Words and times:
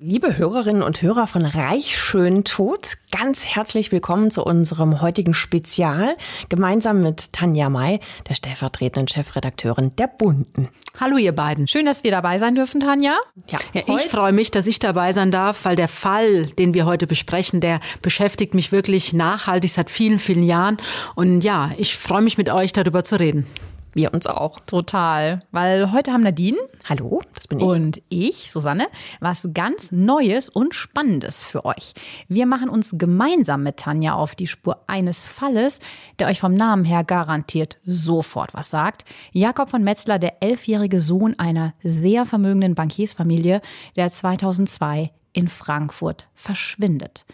Liebe 0.00 0.36
Hörerinnen 0.36 0.82
und 0.82 1.02
Hörer 1.02 1.28
von 1.28 1.44
Reich 1.44 1.96
schön 1.96 2.42
tot, 2.42 2.94
ganz 3.12 3.44
herzlich 3.44 3.92
willkommen 3.92 4.32
zu 4.32 4.42
unserem 4.42 5.00
heutigen 5.00 5.34
Spezial, 5.34 6.16
gemeinsam 6.48 7.00
mit 7.00 7.32
Tanja 7.32 7.70
May, 7.70 8.00
der 8.28 8.34
stellvertretenden 8.34 9.06
Chefredakteurin 9.06 9.90
der 9.96 10.08
Bunden. 10.08 10.68
Hallo 10.98 11.16
ihr 11.16 11.30
beiden, 11.30 11.68
schön, 11.68 11.86
dass 11.86 12.02
wir 12.02 12.10
dabei 12.10 12.40
sein 12.40 12.56
dürfen, 12.56 12.80
Tanja. 12.80 13.14
Ja, 13.48 13.60
ja 13.72 13.82
ich 13.86 14.10
freue 14.10 14.32
mich, 14.32 14.50
dass 14.50 14.66
ich 14.66 14.80
dabei 14.80 15.12
sein 15.12 15.30
darf, 15.30 15.64
weil 15.64 15.76
der 15.76 15.86
Fall, 15.86 16.46
den 16.46 16.74
wir 16.74 16.86
heute 16.86 17.06
besprechen, 17.06 17.60
der 17.60 17.78
beschäftigt 18.02 18.52
mich 18.52 18.72
wirklich 18.72 19.12
nachhaltig 19.12 19.70
seit 19.70 19.90
vielen, 19.90 20.18
vielen 20.18 20.42
Jahren. 20.42 20.78
Und 21.14 21.42
ja, 21.42 21.70
ich 21.78 21.96
freue 21.96 22.22
mich 22.22 22.36
mit 22.36 22.50
euch 22.50 22.72
darüber 22.72 23.04
zu 23.04 23.20
reden. 23.20 23.46
Wir 23.94 24.12
uns 24.12 24.26
auch. 24.26 24.58
Total. 24.60 25.42
Weil 25.52 25.92
heute 25.92 26.12
haben 26.12 26.24
Nadine. 26.24 26.58
Hallo, 26.88 27.22
das 27.34 27.46
bin 27.46 27.60
ich. 27.60 27.64
Und 27.64 28.02
ich, 28.08 28.50
Susanne, 28.50 28.88
was 29.20 29.48
ganz 29.54 29.92
Neues 29.92 30.48
und 30.48 30.74
Spannendes 30.74 31.44
für 31.44 31.64
euch. 31.64 31.94
Wir 32.28 32.46
machen 32.46 32.68
uns 32.68 32.90
gemeinsam 32.94 33.62
mit 33.62 33.76
Tanja 33.76 34.14
auf 34.14 34.34
die 34.34 34.48
Spur 34.48 34.80
eines 34.88 35.26
Falles, 35.26 35.78
der 36.18 36.26
euch 36.26 36.40
vom 36.40 36.54
Namen 36.54 36.84
her 36.84 37.04
garantiert 37.04 37.78
sofort 37.84 38.52
was 38.52 38.70
sagt. 38.70 39.04
Jakob 39.32 39.70
von 39.70 39.84
Metzler, 39.84 40.18
der 40.18 40.42
elfjährige 40.42 40.98
Sohn 40.98 41.38
einer 41.38 41.74
sehr 41.84 42.26
vermögenden 42.26 42.74
Bankiersfamilie, 42.74 43.60
der 43.94 44.10
2002 44.10 45.12
in 45.32 45.48
Frankfurt 45.48 46.26
verschwindet. 46.34 47.26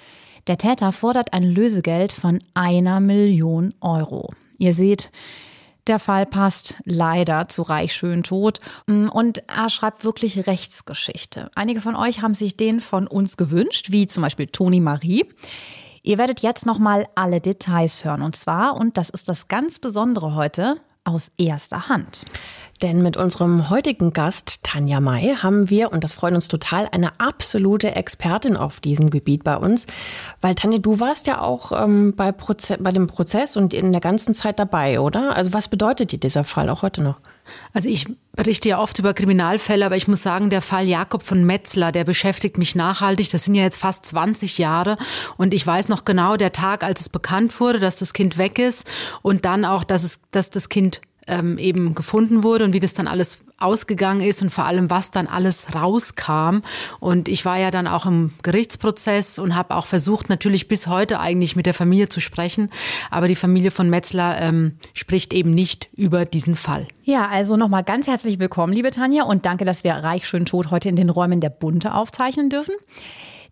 Der 0.47 0.59
Täter 0.59 0.93
fordert 0.93 1.33
ein 1.33 1.43
Lösegeld 1.43 2.13
von 2.13 2.43
einer 2.53 3.01
Million 3.01 3.73
Euro. 3.81 4.35
Ihr 4.59 4.75
seht, 4.75 5.11
der 5.91 5.99
Fall 5.99 6.25
passt 6.25 6.77
leider 6.85 7.49
zu 7.49 7.63
Reich 7.63 7.93
schön 7.95 8.23
tot 8.23 8.61
mm, 8.87 9.09
und 9.09 9.43
er 9.49 9.69
schreibt 9.69 10.05
wirklich 10.05 10.47
Rechtsgeschichte. 10.47 11.51
Einige 11.55 11.81
von 11.81 11.97
euch 11.97 12.23
haben 12.23 12.35
sich 12.35 12.57
den 12.57 12.81
von 12.81 13.07
uns 13.07 13.37
gewünscht, 13.37 13.89
wie 13.91 14.07
zum 14.07 14.23
Beispiel 14.23 14.47
Toni 14.47 14.81
Marie. 14.81 15.27
Ihr 16.03 16.17
werdet 16.17 16.41
jetzt 16.41 16.65
nochmal 16.65 17.07
alle 17.17 17.41
Details 17.41 18.05
hören 18.05 18.23
und 18.23 18.37
zwar, 18.37 18.77
und 18.77 18.97
das 18.97 19.11
ist 19.11 19.29
das 19.29 19.49
ganz 19.49 19.81
Besondere 19.81 20.35
heute, 20.35 20.77
aus 21.05 21.31
erster 21.39 21.89
Hand. 21.89 22.25
Denn 22.83 23.03
mit 23.03 23.19
unserem 23.19 23.69
heutigen 23.69 24.15
Gast 24.15 24.65
Tanja 24.65 25.01
May 25.01 25.37
haben 25.37 25.69
wir, 25.69 25.93
und 25.93 26.03
das 26.03 26.15
freut 26.15 26.33
uns 26.33 26.49
total, 26.49 26.89
eine 26.93 27.21
absolute 27.21 27.95
Expertin 27.95 28.57
auf 28.57 28.81
diesem 28.81 29.11
Gebiet 29.11 29.45
bei 29.45 29.57
uns. 29.57 29.87
Weil 30.41 30.55
Tanja, 30.55 30.79
du 30.79 30.99
warst 30.99 31.27
ja 31.27 31.43
auch 31.43 31.73
ähm, 31.73 32.15
bei, 32.17 32.33
Proze 32.33 32.79
bei 32.79 32.91
dem 32.91 33.07
Prozess 33.07 33.57
und 33.57 33.75
in 33.75 33.93
der 33.93 34.01
ganzen 34.01 34.35
Zeit 34.35 34.59
dabei, 34.59 34.99
oder? 34.99 35.37
Also 35.37 35.53
was 35.53 35.69
bedeutet 35.69 36.13
dir 36.13 36.19
dieser 36.19 36.45
Fall 36.45 36.71
auch 36.71 36.81
heute 36.81 37.03
noch? 37.03 37.17
Also 37.73 37.89
ich 37.89 38.07
berichte 38.33 38.69
ja 38.69 38.79
oft 38.79 38.99
über 38.99 39.13
Kriminalfälle, 39.13 39.85
aber 39.85 39.97
ich 39.97 40.09
muss 40.09 40.23
sagen, 40.23 40.51
der 40.51 40.63
Fall 40.63 40.87
Jakob 40.87 41.23
von 41.23 41.45
Metzler, 41.45 41.93
der 41.93 42.05
beschäftigt 42.05 42.59
mich 42.59 42.75
nachhaltig. 42.75 43.29
Das 43.31 43.45
sind 43.45 43.55
ja 43.55 43.63
jetzt 43.63 43.79
fast 43.79 44.07
20 44.07 44.57
Jahre 44.59 44.97
und 45.37 45.53
ich 45.53 45.67
weiß 45.67 45.89
noch 45.89 46.05
genau 46.05 46.37
der 46.37 46.53
Tag, 46.53 46.85
als 46.85 47.01
es 47.01 47.09
bekannt 47.09 47.59
wurde, 47.61 47.79
dass 47.79 47.99
das 47.99 48.13
Kind 48.13 48.39
weg 48.39 48.59
ist 48.59 48.89
und 49.23 49.45
dann 49.45 49.65
auch, 49.65 49.85
dass 49.85 50.05
es, 50.05 50.21
dass 50.31 50.51
das 50.51 50.69
Kind 50.69 51.01
ähm, 51.31 51.57
eben 51.59 51.95
gefunden 51.95 52.43
wurde 52.43 52.65
und 52.65 52.73
wie 52.75 52.81
das 52.81 52.95
dann 52.95 53.07
alles 53.07 53.39
ausgegangen 53.61 54.21
ist 54.21 54.43
und 54.43 54.51
vor 54.51 54.65
allem, 54.65 54.91
was 54.91 55.11
dann 55.11 55.27
alles 55.27 55.75
rauskam. 55.75 56.61
Und 56.99 57.29
ich 57.29 57.45
war 57.45 57.59
ja 57.59 57.71
dann 57.71 57.87
auch 57.87 58.07
im 58.07 58.33
Gerichtsprozess 58.43 59.39
und 59.39 59.55
habe 59.55 59.77
auch 59.77 59.87
versucht, 59.87 60.29
natürlich 60.29 60.67
bis 60.67 60.87
heute 60.87 61.21
eigentlich 61.21 61.57
mit 61.57 61.67
der 61.67 61.75
Familie 61.75 62.09
zu 62.09 62.21
sprechen. 62.21 62.71
Aber 63.11 63.29
die 63.29 63.37
Familie 63.37 63.71
von 63.71 63.89
Metzler 63.89 64.41
ähm, 64.41 64.77
spricht 64.95 65.33
eben 65.33 65.51
nicht 65.51 65.91
über 65.95 66.25
diesen 66.25 66.57
Fall. 66.57 66.89
Ja, 67.05 67.29
also 67.29 67.57
nochmal 67.57 67.85
ganz 67.85 68.07
herzlich 68.07 68.39
willkommen, 68.39 68.73
liebe 68.73 68.91
Tanja, 68.91 69.25
und 69.25 69.47
danke, 69.47 69.65
dass 69.65 69.85
wir 69.85 69.93
Reich 69.93 70.27
schön 70.27 70.47
tot 70.47 70.71
heute 70.71 70.89
in 70.89 70.97
den 70.97 71.11
Räumen 71.11 71.41
der 71.41 71.51
Bunte 71.51 71.95
aufzeichnen 71.95 72.49
dürfen. 72.49 72.75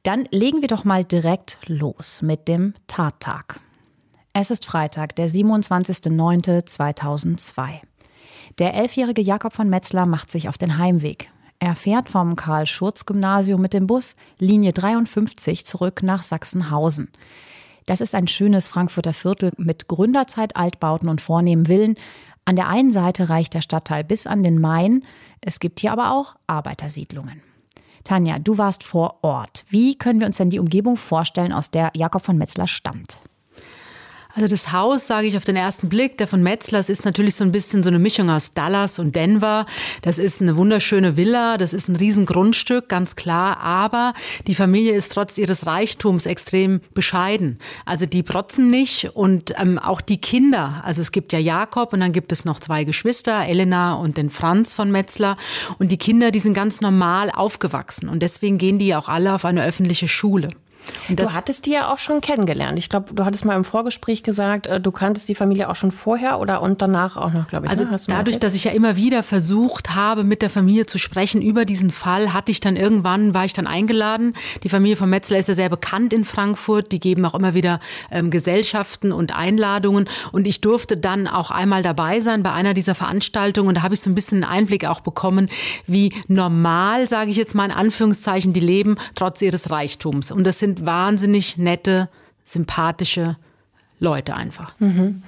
Dann 0.02 0.26
legen 0.30 0.62
wir 0.62 0.68
doch 0.68 0.84
mal 0.84 1.04
direkt 1.04 1.58
los 1.66 2.22
mit 2.22 2.48
dem 2.48 2.74
Tattag. 2.86 3.60
Es 4.40 4.52
ist 4.52 4.66
Freitag, 4.66 5.16
der 5.16 5.28
27.09.2002. 5.28 7.80
Der 8.60 8.74
elfjährige 8.74 9.20
Jakob 9.20 9.52
von 9.52 9.68
Metzler 9.68 10.06
macht 10.06 10.30
sich 10.30 10.48
auf 10.48 10.56
den 10.56 10.78
Heimweg. 10.78 11.28
Er 11.58 11.74
fährt 11.74 12.08
vom 12.08 12.36
Karl-Schurz-Gymnasium 12.36 13.60
mit 13.60 13.74
dem 13.74 13.88
Bus 13.88 14.14
Linie 14.38 14.72
53 14.72 15.66
zurück 15.66 16.04
nach 16.04 16.22
Sachsenhausen. 16.22 17.08
Das 17.86 18.00
ist 18.00 18.14
ein 18.14 18.28
schönes 18.28 18.68
Frankfurter 18.68 19.12
Viertel 19.12 19.50
mit 19.56 19.88
Gründerzeit-Altbauten 19.88 21.08
und 21.08 21.20
vornehmen 21.20 21.66
Villen. 21.66 21.96
An 22.44 22.54
der 22.54 22.68
einen 22.68 22.92
Seite 22.92 23.30
reicht 23.30 23.54
der 23.54 23.62
Stadtteil 23.62 24.04
bis 24.04 24.28
an 24.28 24.44
den 24.44 24.60
Main. 24.60 25.02
Es 25.40 25.58
gibt 25.58 25.80
hier 25.80 25.90
aber 25.90 26.12
auch 26.12 26.36
Arbeitersiedlungen. 26.46 27.42
Tanja, 28.04 28.38
du 28.38 28.56
warst 28.56 28.84
vor 28.84 29.18
Ort. 29.22 29.64
Wie 29.68 29.98
können 29.98 30.20
wir 30.20 30.28
uns 30.28 30.36
denn 30.36 30.50
die 30.50 30.60
Umgebung 30.60 30.96
vorstellen, 30.96 31.52
aus 31.52 31.72
der 31.72 31.90
Jakob 31.96 32.22
von 32.22 32.38
Metzler 32.38 32.68
stammt? 32.68 33.18
Also 34.38 34.46
das 34.46 34.70
Haus, 34.70 35.08
sage 35.08 35.26
ich 35.26 35.36
auf 35.36 35.44
den 35.44 35.56
ersten 35.56 35.88
Blick, 35.88 36.16
der 36.16 36.28
von 36.28 36.44
Metzlers 36.44 36.88
ist 36.88 37.04
natürlich 37.04 37.34
so 37.34 37.42
ein 37.42 37.50
bisschen 37.50 37.82
so 37.82 37.90
eine 37.90 37.98
Mischung 37.98 38.30
aus 38.30 38.54
Dallas 38.54 39.00
und 39.00 39.16
Denver. 39.16 39.66
Das 40.02 40.16
ist 40.18 40.40
eine 40.40 40.54
wunderschöne 40.54 41.16
Villa, 41.16 41.56
das 41.56 41.72
ist 41.72 41.88
ein 41.88 41.96
Riesengrundstück, 41.96 42.88
ganz 42.88 43.16
klar. 43.16 43.58
Aber 43.58 44.14
die 44.46 44.54
Familie 44.54 44.92
ist 44.92 45.10
trotz 45.10 45.38
ihres 45.38 45.66
Reichtums 45.66 46.24
extrem 46.24 46.80
bescheiden. 46.94 47.58
Also 47.84 48.06
die 48.06 48.22
protzen 48.22 48.70
nicht 48.70 49.10
und 49.16 49.54
ähm, 49.58 49.76
auch 49.76 50.00
die 50.00 50.20
Kinder. 50.20 50.82
Also 50.84 51.00
es 51.00 51.10
gibt 51.10 51.32
ja 51.32 51.40
Jakob 51.40 51.92
und 51.92 51.98
dann 51.98 52.12
gibt 52.12 52.30
es 52.30 52.44
noch 52.44 52.60
zwei 52.60 52.84
Geschwister, 52.84 53.44
Elena 53.44 53.94
und 53.94 54.18
den 54.18 54.30
Franz 54.30 54.72
von 54.72 54.92
Metzler. 54.92 55.36
Und 55.80 55.90
die 55.90 55.98
Kinder, 55.98 56.30
die 56.30 56.38
sind 56.38 56.54
ganz 56.54 56.80
normal 56.80 57.32
aufgewachsen 57.32 58.08
und 58.08 58.22
deswegen 58.22 58.56
gehen 58.56 58.78
die 58.78 58.94
auch 58.94 59.08
alle 59.08 59.34
auf 59.34 59.44
eine 59.44 59.64
öffentliche 59.64 60.06
Schule 60.06 60.50
du 61.08 61.34
hattest 61.34 61.66
die 61.66 61.72
ja 61.72 61.92
auch 61.92 61.98
schon 61.98 62.20
kennengelernt. 62.20 62.78
Ich 62.78 62.88
glaube, 62.88 63.14
du 63.14 63.24
hattest 63.24 63.44
mal 63.44 63.56
im 63.56 63.64
Vorgespräch 63.64 64.22
gesagt, 64.22 64.66
äh, 64.66 64.80
du 64.80 64.92
kanntest 64.92 65.28
die 65.28 65.34
Familie 65.34 65.68
auch 65.68 65.76
schon 65.76 65.90
vorher 65.90 66.40
oder 66.40 66.62
und 66.62 66.82
danach 66.82 67.16
auch 67.16 67.32
noch, 67.32 67.48
glaube 67.48 67.66
ich. 67.66 67.70
Also 67.70 67.84
ne? 67.84 67.96
dadurch, 68.06 68.38
dass 68.38 68.54
ich 68.54 68.64
ja 68.64 68.72
immer 68.72 68.96
wieder 68.96 69.22
versucht 69.22 69.94
habe, 69.94 70.24
mit 70.24 70.42
der 70.42 70.50
Familie 70.50 70.86
zu 70.86 70.98
sprechen 70.98 71.42
über 71.42 71.64
diesen 71.64 71.90
Fall, 71.90 72.32
hatte 72.32 72.50
ich 72.50 72.60
dann 72.60 72.76
irgendwann, 72.76 73.34
war 73.34 73.44
ich 73.44 73.52
dann 73.52 73.66
eingeladen. 73.66 74.34
Die 74.62 74.68
Familie 74.68 74.96
von 74.96 75.10
Metzler 75.10 75.38
ist 75.38 75.48
ja 75.48 75.54
sehr 75.54 75.68
bekannt 75.68 76.12
in 76.12 76.24
Frankfurt. 76.24 76.92
Die 76.92 77.00
geben 77.00 77.24
auch 77.24 77.34
immer 77.34 77.54
wieder 77.54 77.80
ähm, 78.10 78.30
Gesellschaften 78.30 79.12
und 79.12 79.34
Einladungen. 79.34 80.08
Und 80.32 80.46
ich 80.46 80.60
durfte 80.60 80.96
dann 80.96 81.26
auch 81.26 81.50
einmal 81.50 81.82
dabei 81.82 82.20
sein 82.20 82.42
bei 82.42 82.52
einer 82.52 82.74
dieser 82.74 82.94
Veranstaltungen. 82.94 83.68
Und 83.68 83.76
da 83.76 83.82
habe 83.82 83.94
ich 83.94 84.00
so 84.00 84.10
ein 84.10 84.14
bisschen 84.14 84.44
einen 84.44 84.52
Einblick 84.52 84.86
auch 84.86 85.00
bekommen, 85.00 85.48
wie 85.86 86.12
normal, 86.28 87.08
sage 87.08 87.30
ich 87.30 87.36
jetzt 87.36 87.54
mal 87.54 87.64
in 87.64 87.72
Anführungszeichen, 87.72 88.52
die 88.52 88.60
leben, 88.60 88.96
trotz 89.14 89.42
ihres 89.42 89.70
Reichtums. 89.70 90.30
Und 90.30 90.44
das 90.44 90.58
sind 90.58 90.77
wahnsinnig 90.86 91.56
nette, 91.56 92.08
sympathische 92.44 93.36
Leute 94.00 94.34
einfach. 94.34 94.74
Mhm. 94.78 95.22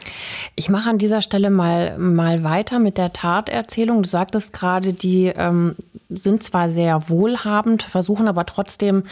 Ich 0.55 0.69
mache 0.69 0.91
an 0.91 0.99
dieser 0.99 1.23
Stelle 1.23 1.51
mal, 1.51 1.99
mal 1.99 2.45
weiter 2.45 2.79
mit 2.79 2.99
der 2.99 3.13
Taterzählung. 3.13 4.03
Du 4.03 4.09
sagtest 4.09 4.53
gerade, 4.53 4.93
die 4.93 5.27
ähm, 5.27 5.75
sind 6.09 6.43
zwar 6.43 6.71
sehr 6.71 7.09
wohlhabend, 7.09 7.83
versuchen 7.83 8.29
aber 8.29 8.47
trotzdem 8.47 9.05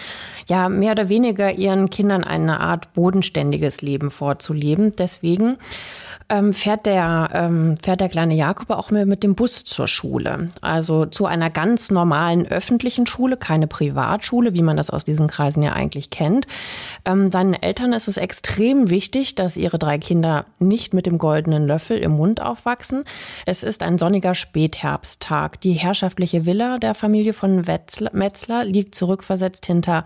ja 0.47 0.69
mehr 0.69 0.93
oder 0.93 1.09
weniger 1.09 1.53
ihren 1.53 1.91
Kindern 1.91 2.23
eine 2.23 2.61
Art 2.61 2.93
bodenständiges 2.93 3.83
Leben 3.83 4.11
vorzuleben. 4.11 4.95
Deswegen 4.95 5.57
ähm, 6.31 6.53
fährt, 6.53 6.87
der, 6.87 7.31
ähm, 7.33 7.77
fährt 7.83 8.01
der 8.01 8.09
kleine 8.09 8.35
Jakob 8.35 8.71
auch 8.71 8.91
mit 8.91 9.23
dem 9.23 9.35
Bus 9.35 9.65
zur 9.65 9.89
Schule. 9.89 10.49
Also 10.61 11.07
zu 11.07 11.27
einer 11.27 11.51
ganz 11.51 11.91
normalen 11.91 12.47
öffentlichen 12.47 13.07
Schule, 13.07 13.37
keine 13.37 13.67
Privatschule, 13.67 14.55
wie 14.55 14.63
man 14.63 14.77
das 14.77 14.91
aus 14.91 15.05
diesen 15.05 15.27
Kreisen 15.27 15.63
ja 15.63 15.73
eigentlich 15.73 16.11
kennt. 16.11 16.47
Ähm, 17.05 17.33
seinen 17.33 17.55
Eltern 17.55 17.93
ist 17.93 18.09
es 18.09 18.19
extrem 18.19 18.91
wichtig, 18.91 19.35
dass 19.35 19.57
ihre 19.57 19.79
drei 19.79 19.99
Kinder 19.99 20.45
nicht 20.59 20.93
mit 20.93 21.07
dem 21.07 21.19
goldenen 21.19 21.67
Löffel 21.67 21.99
im 21.99 22.13
Mund 22.13 22.43
aufwachsen. 22.43 23.05
Es 23.47 23.63
ist 23.63 23.83
ein 23.83 23.99
sonniger 23.99 24.35
Spätherbsttag. 24.35 25.61
Die 25.63 25.73
herrschaftliche 25.73 26.45
Villa 26.45 26.79
der 26.79 26.95
Familie 26.95 27.33
von 27.33 27.65
Metzler 28.13 28.65
liegt 28.65 28.95
zurückversetzt 28.95 29.65
hinter 29.67 30.05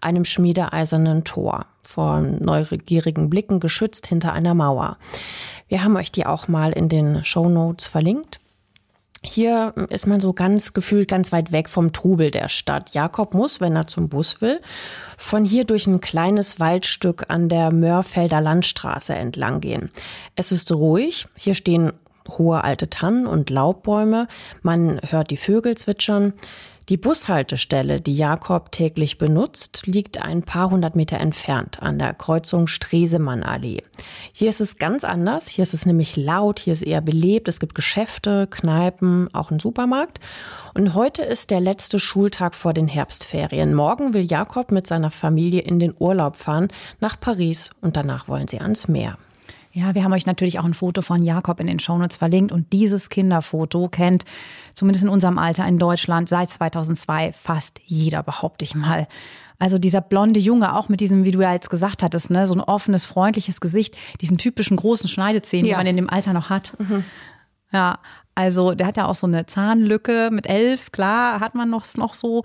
einem 0.00 0.24
schmiedeeisernen 0.24 1.24
Tor 1.24 1.66
vor 1.86 2.20
neugierigen 2.20 3.30
Blicken 3.30 3.60
geschützt 3.60 4.06
hinter 4.06 4.32
einer 4.32 4.54
Mauer. 4.54 4.96
Wir 5.68 5.84
haben 5.84 5.96
euch 5.96 6.12
die 6.12 6.26
auch 6.26 6.48
mal 6.48 6.72
in 6.72 6.88
den 6.88 7.24
Show 7.24 7.48
Notes 7.48 7.86
verlinkt. 7.86 8.40
Hier 9.26 9.72
ist 9.88 10.06
man 10.06 10.20
so 10.20 10.34
ganz 10.34 10.74
gefühlt 10.74 11.08
ganz 11.08 11.32
weit 11.32 11.50
weg 11.50 11.70
vom 11.70 11.94
Trubel 11.94 12.30
der 12.30 12.50
Stadt. 12.50 12.94
Jakob 12.94 13.32
muss, 13.32 13.58
wenn 13.58 13.74
er 13.74 13.86
zum 13.86 14.10
Bus 14.10 14.42
will, 14.42 14.60
von 15.16 15.46
hier 15.46 15.64
durch 15.64 15.86
ein 15.86 16.02
kleines 16.02 16.60
Waldstück 16.60 17.24
an 17.28 17.48
der 17.48 17.72
Mörfelder 17.72 18.42
Landstraße 18.42 19.14
entlang 19.14 19.60
gehen. 19.60 19.90
Es 20.36 20.52
ist 20.52 20.70
ruhig. 20.70 21.26
Hier 21.36 21.54
stehen 21.54 21.92
hohe 22.28 22.62
alte 22.62 22.90
Tannen 22.90 23.26
und 23.26 23.48
Laubbäume. 23.48 24.28
Man 24.60 25.00
hört 25.08 25.30
die 25.30 25.38
Vögel 25.38 25.74
zwitschern. 25.76 26.34
Die 26.90 26.98
Bushaltestelle, 26.98 28.02
die 28.02 28.14
Jakob 28.14 28.70
täglich 28.70 29.16
benutzt, 29.16 29.86
liegt 29.86 30.22
ein 30.22 30.42
paar 30.42 30.68
hundert 30.68 30.96
Meter 30.96 31.18
entfernt 31.18 31.82
an 31.82 31.98
der 31.98 32.12
Kreuzung 32.12 32.66
Stresemann-Allee. 32.66 33.82
Hier 34.32 34.50
ist 34.50 34.60
es 34.60 34.76
ganz 34.76 35.02
anders. 35.02 35.48
Hier 35.48 35.62
ist 35.62 35.72
es 35.72 35.86
nämlich 35.86 36.16
laut, 36.16 36.58
hier 36.58 36.74
ist 36.74 36.82
eher 36.82 37.00
belebt. 37.00 37.48
Es 37.48 37.58
gibt 37.58 37.74
Geschäfte, 37.74 38.46
Kneipen, 38.48 39.32
auch 39.34 39.50
einen 39.50 39.60
Supermarkt. 39.60 40.20
Und 40.74 40.92
heute 40.92 41.22
ist 41.22 41.50
der 41.50 41.60
letzte 41.60 41.98
Schultag 41.98 42.54
vor 42.54 42.74
den 42.74 42.86
Herbstferien. 42.86 43.72
Morgen 43.72 44.12
will 44.12 44.26
Jakob 44.26 44.70
mit 44.70 44.86
seiner 44.86 45.10
Familie 45.10 45.62
in 45.62 45.78
den 45.78 45.94
Urlaub 45.98 46.36
fahren 46.36 46.68
nach 47.00 47.18
Paris 47.18 47.70
und 47.80 47.96
danach 47.96 48.28
wollen 48.28 48.46
sie 48.46 48.60
ans 48.60 48.88
Meer. 48.88 49.16
Ja, 49.76 49.96
wir 49.96 50.04
haben 50.04 50.12
euch 50.12 50.24
natürlich 50.24 50.60
auch 50.60 50.64
ein 50.64 50.72
Foto 50.72 51.02
von 51.02 51.24
Jakob 51.24 51.58
in 51.58 51.66
den 51.66 51.80
Shownotes 51.80 52.16
verlinkt 52.16 52.52
und 52.52 52.72
dieses 52.72 53.10
Kinderfoto 53.10 53.88
kennt 53.88 54.24
zumindest 54.72 55.02
in 55.02 55.10
unserem 55.10 55.36
Alter 55.36 55.66
in 55.66 55.78
Deutschland 55.78 56.28
seit 56.28 56.48
2002 56.48 57.32
fast 57.32 57.80
jeder, 57.84 58.22
behaupte 58.22 58.64
ich 58.64 58.76
mal. 58.76 59.08
Also 59.58 59.78
dieser 59.78 60.00
blonde 60.00 60.38
Junge, 60.38 60.76
auch 60.76 60.88
mit 60.88 61.00
diesem, 61.00 61.24
wie 61.24 61.32
du 61.32 61.40
ja 61.40 61.52
jetzt 61.52 61.70
gesagt 61.70 62.04
hattest, 62.04 62.30
ne, 62.30 62.46
so 62.46 62.54
ein 62.54 62.60
offenes, 62.60 63.04
freundliches 63.04 63.60
Gesicht, 63.60 63.96
diesen 64.20 64.38
typischen 64.38 64.76
großen 64.76 65.08
Schneidezähnen, 65.08 65.66
ja. 65.66 65.74
die 65.74 65.78
man 65.78 65.86
in 65.88 65.96
dem 65.96 66.10
Alter 66.10 66.32
noch 66.34 66.50
hat. 66.50 66.78
Mhm. 66.78 67.02
Ja, 67.72 67.98
also 68.36 68.74
der 68.74 68.86
hat 68.86 68.96
ja 68.96 69.06
auch 69.06 69.16
so 69.16 69.26
eine 69.26 69.46
Zahnlücke 69.46 70.30
mit 70.30 70.46
elf, 70.46 70.92
klar, 70.92 71.40
hat 71.40 71.56
man 71.56 71.68
noch, 71.68 71.84
noch 71.96 72.14
so. 72.14 72.44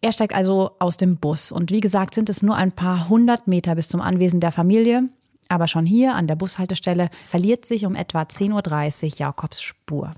Er 0.00 0.12
steigt 0.12 0.34
also 0.34 0.70
aus 0.78 0.96
dem 0.96 1.18
Bus 1.18 1.52
und 1.52 1.70
wie 1.72 1.80
gesagt 1.80 2.14
sind 2.14 2.30
es 2.30 2.42
nur 2.42 2.56
ein 2.56 2.72
paar 2.72 3.10
hundert 3.10 3.48
Meter 3.48 3.74
bis 3.74 3.88
zum 3.88 4.00
Anwesen 4.00 4.40
der 4.40 4.52
Familie. 4.52 5.10
Aber 5.48 5.66
schon 5.66 5.86
hier 5.86 6.14
an 6.14 6.26
der 6.26 6.36
Bushaltestelle 6.36 7.10
verliert 7.24 7.64
sich 7.64 7.86
um 7.86 7.94
etwa 7.94 8.22
10.30 8.22 9.04
Uhr 9.04 9.18
Jakobs 9.18 9.62
Spur. 9.62 10.10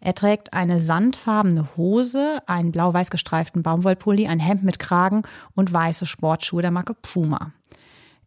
Er 0.00 0.14
trägt 0.14 0.52
eine 0.52 0.80
sandfarbene 0.80 1.68
Hose, 1.76 2.38
einen 2.46 2.72
blau-weiß 2.72 3.10
gestreiften 3.10 3.62
Baumwollpulli, 3.62 4.26
ein 4.26 4.40
Hemd 4.40 4.64
mit 4.64 4.78
Kragen 4.80 5.22
und 5.54 5.72
weiße 5.72 6.06
Sportschuhe 6.06 6.62
der 6.62 6.72
Marke 6.72 6.94
Puma. 6.94 7.52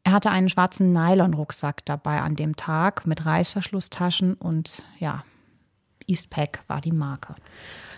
Er 0.04 0.14
hatte 0.14 0.30
einen 0.30 0.50
schwarzen 0.50 0.94
Nylon-Rucksack 0.94 1.84
dabei 1.84 2.22
an 2.22 2.36
dem 2.36 2.56
Tag 2.56 3.06
mit 3.08 3.26
Reißverschlusstaschen 3.26 4.36
und 4.36 4.84
ja, 5.00 5.24
Eastpack 6.08 6.64
war 6.68 6.80
die 6.80 6.92
Marke. 6.92 7.36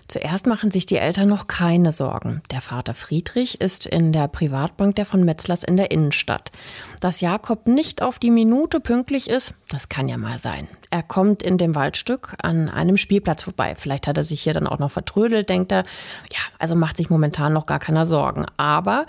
Zuerst 0.08 0.48
machen 0.48 0.72
sich 0.72 0.86
die 0.86 0.96
Eltern 0.96 1.28
noch 1.28 1.48
keine 1.48 1.92
Sorgen. 1.92 2.42
Der 2.52 2.62
Vater 2.62 2.94
Friedrich 2.94 3.60
ist 3.60 3.86
in 3.86 4.14
der 4.14 4.30
Privatbank 4.30 4.96
der 4.96 5.06
von 5.06 5.26
Metzlers 5.26 5.64
in 5.64 5.76
der 5.76 5.92
Innenstadt. 5.92 6.52
Dass 7.02 7.20
Jakob 7.20 7.68
nicht 7.68 8.02
auf 8.02 8.18
die 8.18 8.32
Minute 8.32 8.80
pünktlich 8.80 9.30
ist, 9.30 9.54
das 9.68 9.90
kann 9.90 10.08
ja 10.08 10.18
mal 10.18 10.40
sein. 10.40 10.68
Er 10.92 11.04
kommt 11.04 11.44
in 11.44 11.58
dem 11.58 11.76
Waldstück 11.76 12.36
an 12.42 12.70
einem 12.70 12.96
Spielplatz 12.96 13.44
vorbei. 13.44 13.76
Vielleicht 13.78 14.08
hat 14.08 14.18
er 14.18 14.24
sich 14.24 14.42
hier 14.42 14.54
dann 14.54 14.68
auch 14.68 14.80
noch 14.80 14.92
vertrödelt, 14.92 15.50
denkt 15.50 15.74
er. 15.74 15.84
Ja, 16.32 16.40
also 16.58 16.76
macht 16.76 16.96
sich 16.96 17.10
momentan 17.10 17.52
noch 17.52 17.66
gar 17.66 17.80
keiner 17.80 18.06
Sorgen. 18.06 18.46
Aber 18.56 19.06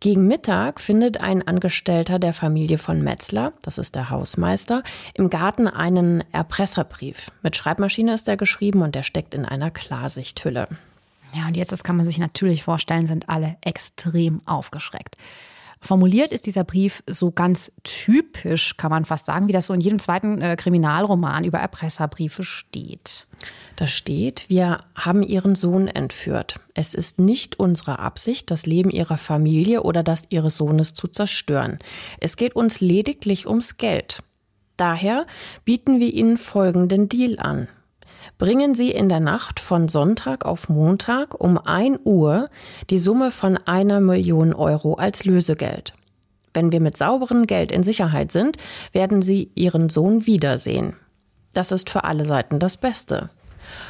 gegen 0.00 0.28
Mittag 0.28 0.80
findet 0.80 1.20
ein 1.20 1.46
Angestellter 1.46 2.20
der 2.20 2.32
Familie 2.32 2.78
von 2.78 3.02
Metzler, 3.02 3.52
das 3.62 3.78
ist 3.78 3.96
der 3.96 4.10
Hausmeister, 4.10 4.84
im 5.14 5.28
Garten 5.28 5.66
einen 5.66 6.22
Erpresserbrief. 6.30 7.32
Mit 7.42 7.56
Schreibmaschine 7.56 8.14
ist 8.14 8.28
er 8.28 8.36
geschrieben 8.36 8.82
und 8.82 8.94
der 8.94 9.02
steckt 9.02 9.34
in 9.34 9.44
einer 9.44 9.72
Klarsichthülle. 9.72 10.68
Ja, 11.34 11.46
und 11.48 11.56
jetzt, 11.56 11.72
das 11.72 11.82
kann 11.82 11.96
man 11.96 12.06
sich 12.06 12.18
natürlich 12.18 12.62
vorstellen, 12.62 13.08
sind 13.08 13.28
alle 13.28 13.56
extrem 13.60 14.40
aufgeschreckt. 14.46 15.16
Formuliert 15.80 16.32
ist 16.32 16.46
dieser 16.46 16.64
Brief 16.64 17.02
so 17.06 17.30
ganz 17.30 17.70
typisch, 17.84 18.76
kann 18.76 18.90
man 18.90 19.04
fast 19.04 19.26
sagen, 19.26 19.48
wie 19.48 19.52
das 19.52 19.66
so 19.66 19.74
in 19.74 19.80
jedem 19.80 19.98
zweiten 19.98 20.40
äh, 20.40 20.56
Kriminalroman 20.56 21.44
über 21.44 21.58
Erpresserbriefe 21.58 22.42
steht. 22.42 23.26
Da 23.76 23.86
steht, 23.86 24.46
wir 24.48 24.78
haben 24.96 25.22
Ihren 25.22 25.54
Sohn 25.54 25.86
entführt. 25.86 26.58
Es 26.74 26.94
ist 26.94 27.20
nicht 27.20 27.60
unsere 27.60 28.00
Absicht, 28.00 28.50
das 28.50 28.66
Leben 28.66 28.90
Ihrer 28.90 29.18
Familie 29.18 29.82
oder 29.84 30.02
das 30.02 30.24
Ihres 30.30 30.56
Sohnes 30.56 30.94
zu 30.94 31.06
zerstören. 31.06 31.78
Es 32.18 32.36
geht 32.36 32.56
uns 32.56 32.80
lediglich 32.80 33.46
ums 33.46 33.76
Geld. 33.76 34.22
Daher 34.76 35.26
bieten 35.64 36.00
wir 36.00 36.12
Ihnen 36.12 36.36
folgenden 36.36 37.08
Deal 37.08 37.38
an. 37.38 37.68
Bringen 38.38 38.76
Sie 38.76 38.92
in 38.92 39.08
der 39.08 39.18
Nacht 39.18 39.58
von 39.58 39.88
Sonntag 39.88 40.44
auf 40.44 40.68
Montag 40.68 41.34
um 41.42 41.58
1 41.58 41.98
Uhr 42.04 42.50
die 42.88 43.00
Summe 43.00 43.32
von 43.32 43.56
einer 43.56 44.00
Million 44.00 44.54
Euro 44.54 44.94
als 44.94 45.24
Lösegeld. 45.24 45.92
Wenn 46.54 46.70
wir 46.70 46.78
mit 46.78 46.96
sauberem 46.96 47.48
Geld 47.48 47.72
in 47.72 47.82
Sicherheit 47.82 48.30
sind, 48.30 48.56
werden 48.92 49.22
Sie 49.22 49.50
Ihren 49.56 49.88
Sohn 49.88 50.24
wiedersehen. 50.24 50.94
Das 51.52 51.72
ist 51.72 51.90
für 51.90 52.04
alle 52.04 52.24
Seiten 52.24 52.60
das 52.60 52.76
Beste. 52.76 53.28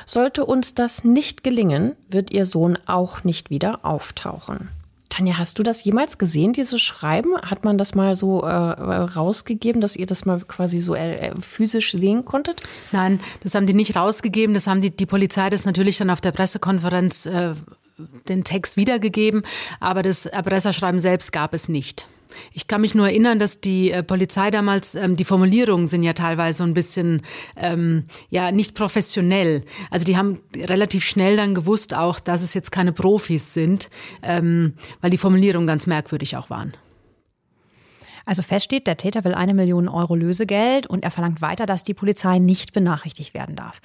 Sollte 0.07 0.47
uns 0.47 0.73
das 0.73 1.05
nicht 1.05 1.45
gelingen, 1.45 1.95
wird 2.09 2.33
Ihr 2.33 2.47
Sohn 2.47 2.79
auch 2.87 3.25
nicht 3.25 3.51
wieder 3.51 3.85
auftauchen. 3.85 4.71
Tanja, 5.19 5.37
hast 5.37 5.59
du 5.59 5.65
das 5.65 5.83
jemals 5.83 6.19
gesehen, 6.19 6.53
dieses 6.53 6.81
Schreiben? 6.81 7.37
Hat 7.43 7.65
man 7.65 7.77
das 7.77 7.97
mal 7.97 8.15
so 8.15 8.43
äh, 8.43 8.53
rausgegeben, 8.53 9.81
dass 9.81 9.97
ihr 9.97 10.07
das 10.07 10.25
mal 10.25 10.39
quasi 10.47 10.79
so 10.79 10.95
äh, 10.95 11.33
physisch 11.41 11.91
sehen 11.91 12.25
konntet? 12.25 12.63
Nein, 12.93 13.19
das 13.43 13.57
haben 13.57 13.67
die 13.67 13.75
nicht 13.75 13.97
rausgegeben. 13.97 14.55
Das 14.55 14.69
haben 14.69 14.81
die, 14.81 14.93
die 14.93 15.07
Polizei 15.07 15.51
das 15.51 15.65
natürlich 15.65 15.99
dann 15.99 16.11
auf 16.11 16.21
der 16.21 16.31
Pressekonferenz 16.31 17.27
äh, 17.27 17.55
den 18.29 18.45
Text 18.45 18.77
wiedergegeben, 18.77 19.43
aber 19.81 20.05
das 20.05 20.25
Erpresserschreiben 20.27 21.01
selbst 21.01 21.33
gab 21.33 21.53
es 21.53 21.69
nicht. 21.69 22.07
Ich 22.53 22.67
kann 22.67 22.81
mich 22.81 22.95
nur 22.95 23.07
erinnern, 23.07 23.39
dass 23.39 23.61
die 23.61 23.91
äh, 23.91 24.03
Polizei 24.03 24.51
damals, 24.51 24.95
ähm, 24.95 25.17
die 25.17 25.25
Formulierungen 25.25 25.87
sind 25.87 26.03
ja 26.03 26.13
teilweise 26.13 26.59
so 26.59 26.65
ein 26.65 26.75
bisschen, 26.75 27.23
ähm, 27.57 28.05
ja, 28.31 28.53
nicht 28.53 28.75
professionell. 28.75 29.65
Also 29.91 30.05
die 30.05 30.17
haben 30.17 30.41
relativ 30.57 31.05
schnell 31.05 31.37
dann 31.37 31.55
gewusst 31.55 31.95
auch, 31.95 32.21
dass 32.21 32.43
es 32.43 32.55
jetzt 32.55 32.71
keine 32.71 32.93
Profis 32.93 33.55
sind, 33.55 33.91
ähm, 34.23 34.75
weil 35.01 35.11
die 35.11 35.19
Formulierungen 35.19 35.67
ganz 35.67 35.87
merkwürdig 35.87 36.37
auch 36.37 36.51
waren. 36.51 36.75
Also 38.29 38.43
feststeht, 38.43 38.87
der 38.87 38.99
Täter 38.99 39.25
will 39.25 39.33
eine 39.33 39.55
Million 39.55 39.89
Euro 39.89 40.15
Lösegeld 40.15 40.87
und 40.87 41.03
er 41.03 41.11
verlangt 41.11 41.41
weiter, 41.41 41.65
dass 41.65 41.83
die 41.83 41.95
Polizei 41.95 42.39
nicht 42.39 42.75
benachrichtigt 42.75 43.33
werden 43.33 43.57
darf. 43.57 43.81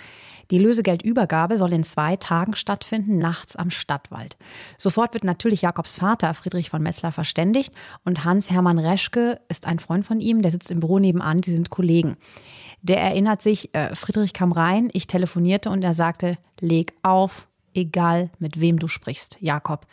Die 0.51 0.59
Lösegeldübergabe 0.59 1.57
soll 1.57 1.73
in 1.73 1.83
zwei 1.83 2.15
Tagen 2.15 2.55
stattfinden, 2.55 3.17
nachts 3.17 3.55
am 3.55 3.69
Stadtwald. 3.69 4.37
Sofort 4.77 5.13
wird 5.13 5.23
natürlich 5.23 5.61
Jakobs 5.61 5.97
Vater 5.97 6.33
Friedrich 6.33 6.69
von 6.69 6.81
Metzler 6.81 7.11
verständigt 7.11 7.73
und 8.03 8.25
Hans-Hermann 8.25 8.79
Reschke 8.79 9.39
ist 9.49 9.65
ein 9.65 9.79
Freund 9.79 10.05
von 10.05 10.19
ihm, 10.19 10.41
der 10.41 10.51
sitzt 10.51 10.71
im 10.71 10.79
Büro 10.79 10.99
nebenan, 10.99 11.41
sie 11.43 11.53
sind 11.53 11.69
Kollegen. 11.69 12.17
Der 12.81 13.01
erinnert 13.01 13.41
sich, 13.41 13.73
äh, 13.73 13.95
Friedrich 13.95 14.33
kam 14.33 14.51
rein, 14.51 14.89
ich 14.93 15.07
telefonierte 15.07 15.69
und 15.69 15.83
er 15.83 15.93
sagte, 15.93 16.37
leg 16.59 16.93
auf, 17.01 17.47
egal 17.73 18.29
mit 18.39 18.59
wem 18.59 18.77
du 18.77 18.87
sprichst, 18.87 19.37
Jakob 19.39 19.87